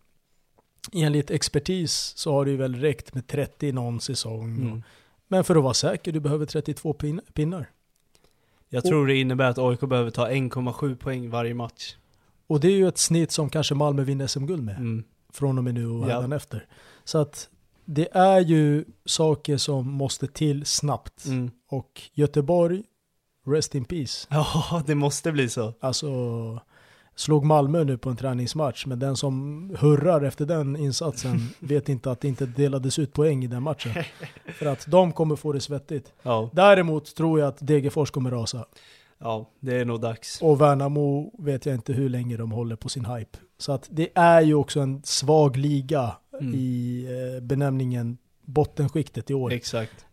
Enligt 0.93 1.31
expertis 1.31 2.13
så 2.17 2.33
har 2.33 2.45
det 2.45 2.51
ju 2.51 2.57
väl 2.57 2.75
räckt 2.75 3.15
med 3.15 3.27
30 3.27 3.73
någon 3.73 4.01
säsong. 4.01 4.57
Mm. 4.57 4.83
Men 5.29 5.45
för 5.45 5.57
att 5.57 5.63
vara 5.63 5.75
säker, 5.75 6.13
du 6.13 6.21
behöver 6.21 6.47
32 6.47 6.93
pin- 6.93 7.21
pinnar. 7.33 7.71
Jag 8.69 8.85
tror 8.85 9.07
det 9.07 9.17
innebär 9.17 9.51
att 9.51 9.59
AIK 9.59 9.81
behöver 9.81 10.11
ta 10.11 10.29
1,7 10.29 10.97
poäng 10.97 11.31
varje 11.31 11.55
match. 11.55 11.97
Och 12.47 12.61
det 12.61 12.69
är 12.69 12.77
ju 12.77 12.89
ett 12.89 12.99
snitt 12.99 13.33
som 13.33 13.51
kanske 13.51 13.75
Malmö 13.75 14.03
vinner 14.03 14.27
SM-guld 14.27 14.63
med. 14.63 14.77
Mm. 14.77 15.05
Från 15.33 15.59
och 15.59 15.65
med 15.65 15.75
nu 15.75 15.87
och 15.87 16.11
ja. 16.11 16.37
efter. 16.37 16.67
Så 17.05 17.19
att 17.19 17.49
det 17.93 18.09
är 18.13 18.41
ju 18.41 18.85
saker 19.05 19.57
som 19.57 19.91
måste 19.91 20.27
till 20.27 20.67
snabbt. 20.67 21.25
Mm. 21.27 21.51
Och 21.69 22.03
Göteborg, 22.13 22.83
rest 23.47 23.75
in 23.75 23.85
peace. 23.85 24.27
Ja, 24.31 24.83
det 24.87 24.95
måste 24.95 25.33
bli 25.33 25.49
så. 25.49 25.75
Alltså, 25.81 26.09
slog 27.15 27.45
Malmö 27.45 27.85
nu 27.85 27.99
på 27.99 28.11
en 28.11 28.17
träningsmatch, 28.17 28.87
men 28.87 28.99
den 28.99 29.17
som 29.17 29.77
hurrar 29.79 30.23
efter 30.23 30.47
den 30.47 30.77
insatsen 30.77 31.49
vet 31.61 31.89
inte 31.89 32.11
att 32.11 32.21
det 32.21 32.29
inte 32.29 32.47
delades 32.47 32.99
ut 32.99 33.13
poäng 33.13 33.45
i 33.45 33.47
den 33.47 33.63
matchen. 33.63 33.93
För 34.59 34.67
att 34.67 34.87
de 34.87 35.13
kommer 35.13 35.37
få 35.37 35.53
det 35.53 35.61
svettigt. 35.61 36.13
Ja, 36.23 36.51
Däremot 36.53 37.15
tror 37.15 37.41
jag 37.41 37.49
att 37.49 37.67
Degerfors 37.67 38.11
kommer 38.11 38.31
rasa. 38.31 38.65
ja 39.19 39.51
det 39.61 39.77
är 39.77 39.85
nog 39.85 40.01
dags. 40.01 40.43
Och 40.43 40.61
Värnamo 40.61 41.33
vet 41.39 41.67
jag 41.67 41.75
inte 41.75 41.93
hur 41.93 42.09
länge 42.09 42.37
de 42.37 42.53
håller 42.53 42.77
på 42.77 42.89
sin 42.89 43.05
hype. 43.05 43.39
Så 43.59 43.73
att 43.73 43.89
det 43.91 44.09
är 44.15 44.41
ju 44.41 44.55
också 44.55 44.81
en 44.81 45.03
svag 45.05 45.57
liga 45.57 46.13
Mm. 46.41 46.55
i 46.55 47.07
eh, 47.37 47.43
benämningen 47.43 48.19
bottenskiktet 48.45 49.31
i 49.31 49.35
år. 49.35 49.53
Exakt. 49.53 50.07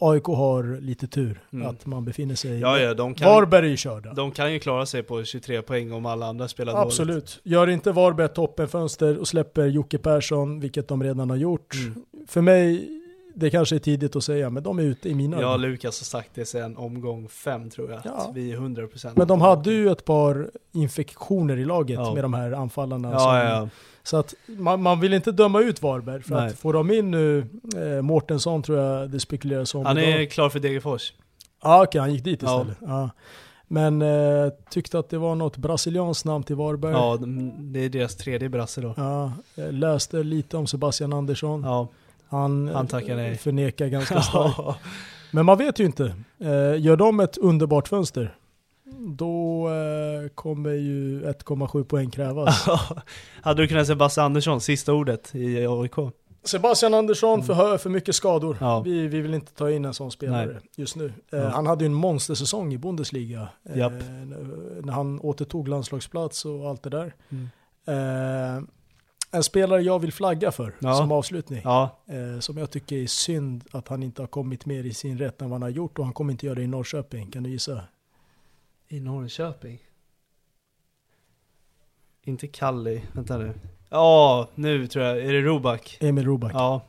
AIK 0.00 0.24
har 0.24 0.80
lite 0.80 1.06
tur 1.06 1.40
Mm. 1.52 1.66
att 1.66 1.86
man 1.86 2.04
befinner 2.04 2.34
sig 2.34 2.58
Ja, 2.60 2.78
ja, 2.78 2.94
de 2.94 3.14
kan, 3.14 3.28
Varberg 3.28 3.76
körda. 3.76 4.12
de 4.14 4.30
kan 4.30 4.52
ju 4.52 4.58
klara 4.58 4.86
sig 4.86 5.02
på 5.02 5.24
23 5.24 5.62
poäng 5.62 5.92
om 5.92 6.06
alla 6.06 6.26
andra 6.26 6.48
spelar 6.48 6.72
dåligt. 6.72 6.86
Absolut. 6.86 7.40
Gör 7.44 7.66
inte 7.68 7.92
Varberg 7.92 8.24
ett 8.26 8.34
toppenfönster 8.34 9.18
och 9.18 9.28
släpper 9.28 9.66
Jocke 9.66 9.98
Persson, 9.98 10.60
vilket 10.60 10.88
de 10.88 11.02
redan 11.02 11.30
har 11.30 11.36
gjort. 11.36 11.74
Mm. 11.74 12.04
För 12.26 12.40
mig, 12.40 12.88
det 13.34 13.50
kanske 13.50 13.74
är 13.74 13.78
tidigt 13.78 14.16
att 14.16 14.24
säga, 14.24 14.50
men 14.50 14.62
de 14.62 14.78
är 14.78 14.82
ute 14.82 15.08
i 15.08 15.14
mina 15.14 15.40
Ja. 15.40 15.56
Lukas 15.56 16.00
har 16.00 16.04
sagt 16.04 16.30
det 16.34 16.44
sedan 16.44 16.76
omgång 16.76 17.28
fem 17.28 17.70
tror 17.70 17.90
jag. 17.90 18.00
Ja. 18.04 18.10
Att 18.10 18.36
vi 18.36 18.52
är 18.52 18.56
100% 18.56 19.12
Men 19.16 19.28
de 19.28 19.40
hade 19.40 19.72
ju 19.72 19.90
ett 19.90 20.04
par 20.04 20.50
infektioner 20.72 21.56
i 21.56 21.64
laget 21.64 21.98
Ja. 21.98 22.14
med 22.14 22.24
de 22.24 22.34
här 22.34 22.52
anfallarna. 22.52 23.18
som- 23.18 23.28
Ja, 23.34 23.44
ja. 23.44 23.68
Så 24.04 24.16
att 24.16 24.34
man, 24.46 24.82
man 24.82 25.00
vill 25.00 25.12
inte 25.12 25.32
döma 25.32 25.60
ut 25.60 25.82
Varberg, 25.82 26.22
för 26.22 26.34
Nej. 26.34 26.46
att 26.46 26.58
får 26.58 26.72
de 26.72 26.90
in 26.90 27.10
nu 27.10 27.46
eh, 27.76 28.02
Mårtensson 28.02 28.62
tror 28.62 28.78
jag 28.78 29.10
det 29.10 29.20
spekuleras 29.20 29.74
om. 29.74 29.86
Han 29.86 29.98
är 29.98 30.16
idag. 30.18 30.30
klar 30.30 30.48
för 30.48 30.58
Degerfors. 30.60 31.12
Ja 31.62 31.82
okej, 31.84 32.00
han 32.00 32.12
gick 32.12 32.24
dit 32.24 32.42
istället. 32.42 32.76
Ja. 32.80 33.10
Men 33.68 34.02
eh, 34.02 34.48
tyckte 34.70 34.98
att 34.98 35.08
det 35.10 35.18
var 35.18 35.34
något 35.34 35.56
brasilianskt 35.56 36.24
namn 36.24 36.44
till 36.44 36.56
Varberg. 36.56 36.92
Ja, 36.92 37.16
de- 37.20 37.72
det 37.72 37.80
är 37.84 37.88
deras 37.88 38.16
tredje 38.16 38.48
brasse 38.48 38.80
då. 38.80 38.94
Ja, 38.96 39.32
jag 39.54 39.74
läste 39.74 40.22
lite 40.22 40.56
om 40.56 40.66
Sebastian 40.66 41.12
Andersson. 41.12 41.62
Ja. 41.64 41.88
Han, 42.28 42.68
Han 42.68 42.86
eh, 42.86 43.34
förnekar 43.36 43.86
ganska 43.86 44.20
starkt. 44.22 44.78
Men 45.30 45.46
man 45.46 45.58
vet 45.58 45.78
ju 45.78 45.84
inte. 45.84 46.04
Eh, 46.40 46.80
gör 46.80 46.96
de 46.96 47.20
ett 47.20 47.38
underbart 47.38 47.88
fönster, 47.88 48.34
då 48.98 49.68
eh, 49.68 50.28
kommer 50.34 50.70
ju 50.72 51.22
1,7 51.26 51.84
poäng 51.84 52.10
krävas. 52.10 52.66
Hade 53.42 53.62
du 53.62 53.68
kunnat 53.68 53.86
säga 53.86 53.96
Basse 53.96 54.22
Andersson, 54.22 54.60
sista 54.60 54.92
ordet 54.92 55.34
i 55.34 55.66
AIK? 55.66 55.94
Sebastian 56.44 56.94
Andersson 56.94 57.42
för, 57.44 57.54
hö- 57.54 57.78
för 57.78 57.90
mycket 57.90 58.14
skador. 58.14 58.56
Ja. 58.60 58.80
Vi, 58.80 59.06
vi 59.08 59.20
vill 59.20 59.34
inte 59.34 59.52
ta 59.52 59.70
in 59.70 59.84
en 59.84 59.94
sån 59.94 60.10
spelare 60.10 60.46
Nej. 60.46 60.56
just 60.76 60.96
nu. 60.96 61.06
Eh, 61.32 61.38
Ja. 61.38 61.48
Han 61.48 61.66
hade 61.66 61.84
ju 61.84 61.86
en 61.86 61.94
monstersäsong 61.94 62.72
i 62.74 62.78
Bundesliga. 62.78 63.48
eh, 63.64 63.76
när 64.82 64.92
han 64.92 65.20
återtog 65.20 65.68
landslagsplats 65.68 66.44
och 66.44 66.68
allt 66.68 66.82
det 66.82 66.90
där. 66.90 67.14
Mm. 67.30 67.48
Eh, 67.86 68.62
en 69.34 69.42
spelare 69.42 69.82
jag 69.82 69.98
vill 69.98 70.12
flagga 70.12 70.52
för 70.52 70.74
Ja. 70.78 70.94
som 70.94 71.12
avslutning. 71.12 71.60
Ja, 71.64 71.98
Eh, 72.06 72.40
som 72.40 72.58
jag 72.58 72.70
tycker 72.70 72.96
är 72.96 73.06
synd 73.06 73.64
att 73.70 73.88
han 73.88 74.02
inte 74.02 74.22
har 74.22 74.26
kommit 74.26 74.66
mer 74.66 74.84
i 74.84 74.94
sin 74.94 75.18
rätt 75.18 75.42
än 75.42 75.50
vad 75.50 75.54
han 75.54 75.62
har 75.62 75.68
gjort 75.76 75.98
och 75.98 76.04
han 76.04 76.14
kommer 76.14 76.32
inte 76.32 76.46
göra 76.46 76.54
det 76.56 76.62
i 76.62 76.66
Norrköping. 76.66 77.30
Kan 77.30 77.42
du 77.42 77.50
gissa? 77.50 77.80
I 78.92 79.00
Norrköping. 79.00 79.78
Inte 82.24 82.46
Kalli, 82.46 83.02
vänta 83.12 83.38
nu. 83.38 83.52
Ja, 83.90 84.48
nu 84.54 84.86
tror 84.86 85.04
jag, 85.04 85.18
är 85.18 85.32
det 85.32 85.40
Roback? 85.40 85.98
Emil 86.00 86.24
Roback. 86.24 86.52
Ja, 86.54 86.82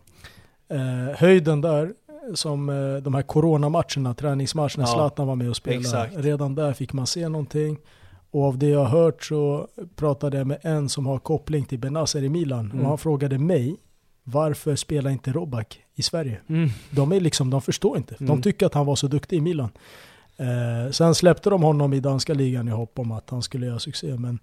Eh, 0.68 1.16
höjden 1.18 1.62
där, 1.62 1.94
som 2.34 2.70
eh, 2.70 2.96
de 2.96 3.14
här 3.14 3.22
coronamatcherna, 3.22 4.14
träningsmatcherna, 4.14 4.74
Ja, 4.84 4.86
Zlatan 4.88 5.28
var 5.28 5.36
med 5.36 5.50
och 5.50 5.56
spelade. 5.56 5.80
exakt. 5.82 6.16
Redan 6.18 6.56
där 6.56 6.74
fick 6.74 6.94
man 6.94 7.08
se 7.08 7.30
någonting. 7.30 7.78
Och 8.32 8.44
av 8.44 8.58
det 8.58 8.68
jag 8.70 8.80
har 8.86 8.86
hört 9.04 9.24
så 9.24 9.68
pratade 9.96 10.38
jag 10.38 10.48
med 10.48 10.58
en 10.62 10.90
som 10.90 11.06
har 11.06 11.20
koppling 11.20 11.66
till 11.66 11.80
Benazer 11.80 12.24
i 12.24 12.30
Milan. 12.30 12.66
Mm. 12.72 12.82
Och 12.84 12.88
han 12.90 12.98
frågade 12.98 13.38
mig, 13.40 13.78
varför 14.24 14.76
spelar 14.76 15.12
inte 15.12 15.32
Roback 15.32 15.80
i 15.96 16.02
Sverige? 16.02 16.42
mm. 16.48 16.70
De 16.92 17.12
är 17.12 17.20
liksom, 17.20 17.50
de 17.50 17.62
förstår 17.62 17.98
inte. 17.98 18.16
De 18.20 18.24
Mm. 18.30 18.42
tycker 18.42 18.66
att 18.66 18.74
han 18.74 18.86
var 18.86 18.96
så 18.96 19.08
duktig 19.08 19.38
i 19.38 19.42
Milan. 19.42 19.70
Eh, 20.38 20.92
sen 20.92 21.16
släppte 21.16 21.50
de 21.50 21.64
honom 21.64 21.94
i 21.94 22.00
danska 22.00 22.34
ligan 22.34 22.68
i 22.68 22.72
hopp 22.72 23.00
om 23.00 23.12
att 23.12 23.30
han 23.30 23.42
skulle 23.42 23.66
göra 23.66 23.80
succé. 23.80 24.08
Men 24.18 24.40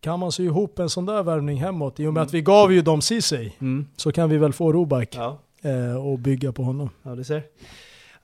kan 0.00 0.18
man 0.18 0.32
sy 0.32 0.44
ihop 0.44 0.78
en 0.78 0.90
sån 0.90 1.06
där 1.06 1.22
värvning 1.22 1.56
hemåt, 1.60 2.00
i 2.00 2.06
och 2.06 2.12
med 2.14 2.22
att 2.22 2.34
vi 2.34 2.42
gav 2.42 2.72
ju 2.72 2.82
dem 2.82 3.02
Ceesay, 3.02 3.52
Mm. 3.60 3.86
så 3.96 4.12
kan 4.12 4.30
vi 4.30 4.38
väl 4.38 4.52
få 4.52 4.72
Roback 4.72 5.14
Ja, 5.16 5.38
eh, 5.62 6.06
och 6.06 6.18
bygga 6.18 6.52
på 6.52 6.62
honom. 6.62 6.90
ja, 7.02 7.14
du 7.14 7.24
ser. 7.24 7.42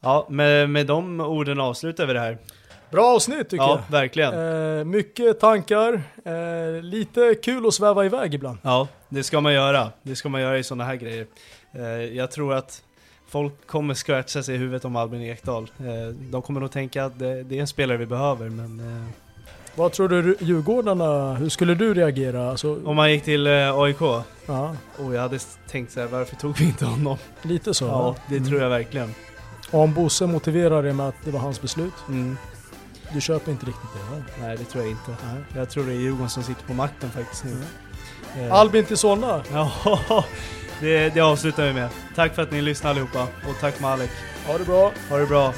Ja, 0.00 0.26
med, 0.30 0.70
med 0.70 0.86
de 0.86 1.20
orden 1.20 1.60
avslutar 1.60 2.06
vi 2.06 2.12
det 2.12 2.20
här. 2.20 2.38
Bra 2.90 3.04
avsnitt 3.14 3.48
tycker 3.48 3.64
Ja, 3.64 3.80
verkligen. 3.90 4.34
jag. 4.38 4.78
Eh, 4.78 4.84
mycket 4.84 5.40
tankar, 5.40 6.02
eh, 6.24 6.82
lite 6.82 7.34
kul 7.42 7.66
att 7.66 7.74
sväva 7.74 8.04
iväg 8.04 8.34
ibland. 8.34 8.58
Ja, 8.62 8.88
det 9.08 9.22
ska 9.22 9.40
man 9.40 9.52
göra. 9.54 9.90
Det 10.02 10.16
ska 10.16 10.28
man 10.28 10.40
göra 10.40 10.58
i 10.58 10.62
sådana 10.64 10.84
här 10.84 10.94
grejer. 10.96 11.26
Eh, 11.72 11.82
jag 12.16 12.30
tror 12.30 12.54
att 12.54 12.82
folk 13.28 13.66
kommer 13.66 13.94
scratcha 13.94 14.42
sig 14.42 14.54
i 14.54 14.58
huvudet 14.58 14.84
om 14.84 14.96
Albin 14.96 15.22
Ekdal. 15.22 15.70
Eh, 15.78 16.14
de 16.30 16.42
kommer 16.42 16.60
nog 16.60 16.70
tänka 16.70 17.04
att 17.04 17.18
det, 17.18 17.42
det 17.42 17.56
är 17.56 17.60
en 17.60 17.66
spelare 17.66 17.96
vi 17.96 18.06
behöver, 18.06 18.48
men 18.48 18.80
eh, 18.80 19.08
Vad 19.74 19.92
tror 19.92 20.08
du 20.08 20.36
Djurgårdarna, 20.40 21.34
hur 21.34 21.48
skulle 21.48 21.74
du 21.74 21.94
reagera? 21.94 22.50
Alltså, 22.50 22.80
om 22.84 22.96
man 22.96 23.12
gick 23.12 23.24
till 23.24 23.46
eh, 23.46 23.78
AIK, 23.78 24.00
ja, 24.46 24.76
och 24.96 25.14
jag 25.14 25.20
hade 25.20 25.38
tänkt 25.70 25.92
så 25.92 26.00
här, 26.00 26.06
varför 26.06 26.36
tog 26.36 26.58
vi 26.58 26.64
inte 26.64 26.84
honom? 26.84 27.16
lite 27.42 27.74
så. 27.74 27.84
Ja, 27.84 28.02
va? 28.02 28.16
det 28.28 28.36
Mm. 28.36 28.48
tror 28.48 28.60
jag 28.60 28.68
verkligen. 28.70 29.14
Och 29.70 29.80
om 29.80 29.94
Bosse 29.94 30.26
motiverar 30.26 30.82
det 30.82 30.92
med 30.92 31.08
att 31.08 31.14
det 31.24 31.30
var 31.30 31.40
hans 31.40 31.62
beslut, 31.62 31.94
Mm. 32.08 32.36
du 33.14 33.20
köper 33.20 33.50
inte 33.52 33.66
riktigt 33.66 33.90
det 33.94 34.16
va? 34.16 34.22
Nej, 34.40 34.56
det 34.56 34.64
tror 34.64 34.84
jag 34.84 34.90
inte. 34.90 35.10
Nej. 35.24 35.42
Jag 35.56 35.70
tror 35.70 35.84
det 35.84 35.92
är 35.92 35.96
Djurgården 35.96 36.28
som 36.28 36.42
sitter 36.42 36.62
på 36.66 36.74
makten 36.74 37.10
faktiskt 37.10 37.44
nu. 37.44 37.50
Mm. 37.50 38.48
Eh, 38.48 38.54
Albin 38.54 38.84
till 38.84 38.96
Solna. 38.96 39.42
Ja, 39.52 39.70
det, 40.80 41.14
det 41.14 41.20
avslutar 41.20 41.66
vi 41.66 41.72
med. 41.72 41.88
Tack 42.14 42.34
för 42.34 42.42
att 42.42 42.52
ni 42.52 42.62
lyssnade 42.62 42.90
allihopa 42.90 43.22
och 43.22 43.60
tack 43.60 43.80
Malik. 43.80 44.10
Ha 44.46 44.58
det 44.58 44.64
bra. 44.64 44.92
Ha 45.10 45.18
det 45.18 45.26
bra. 45.26 45.54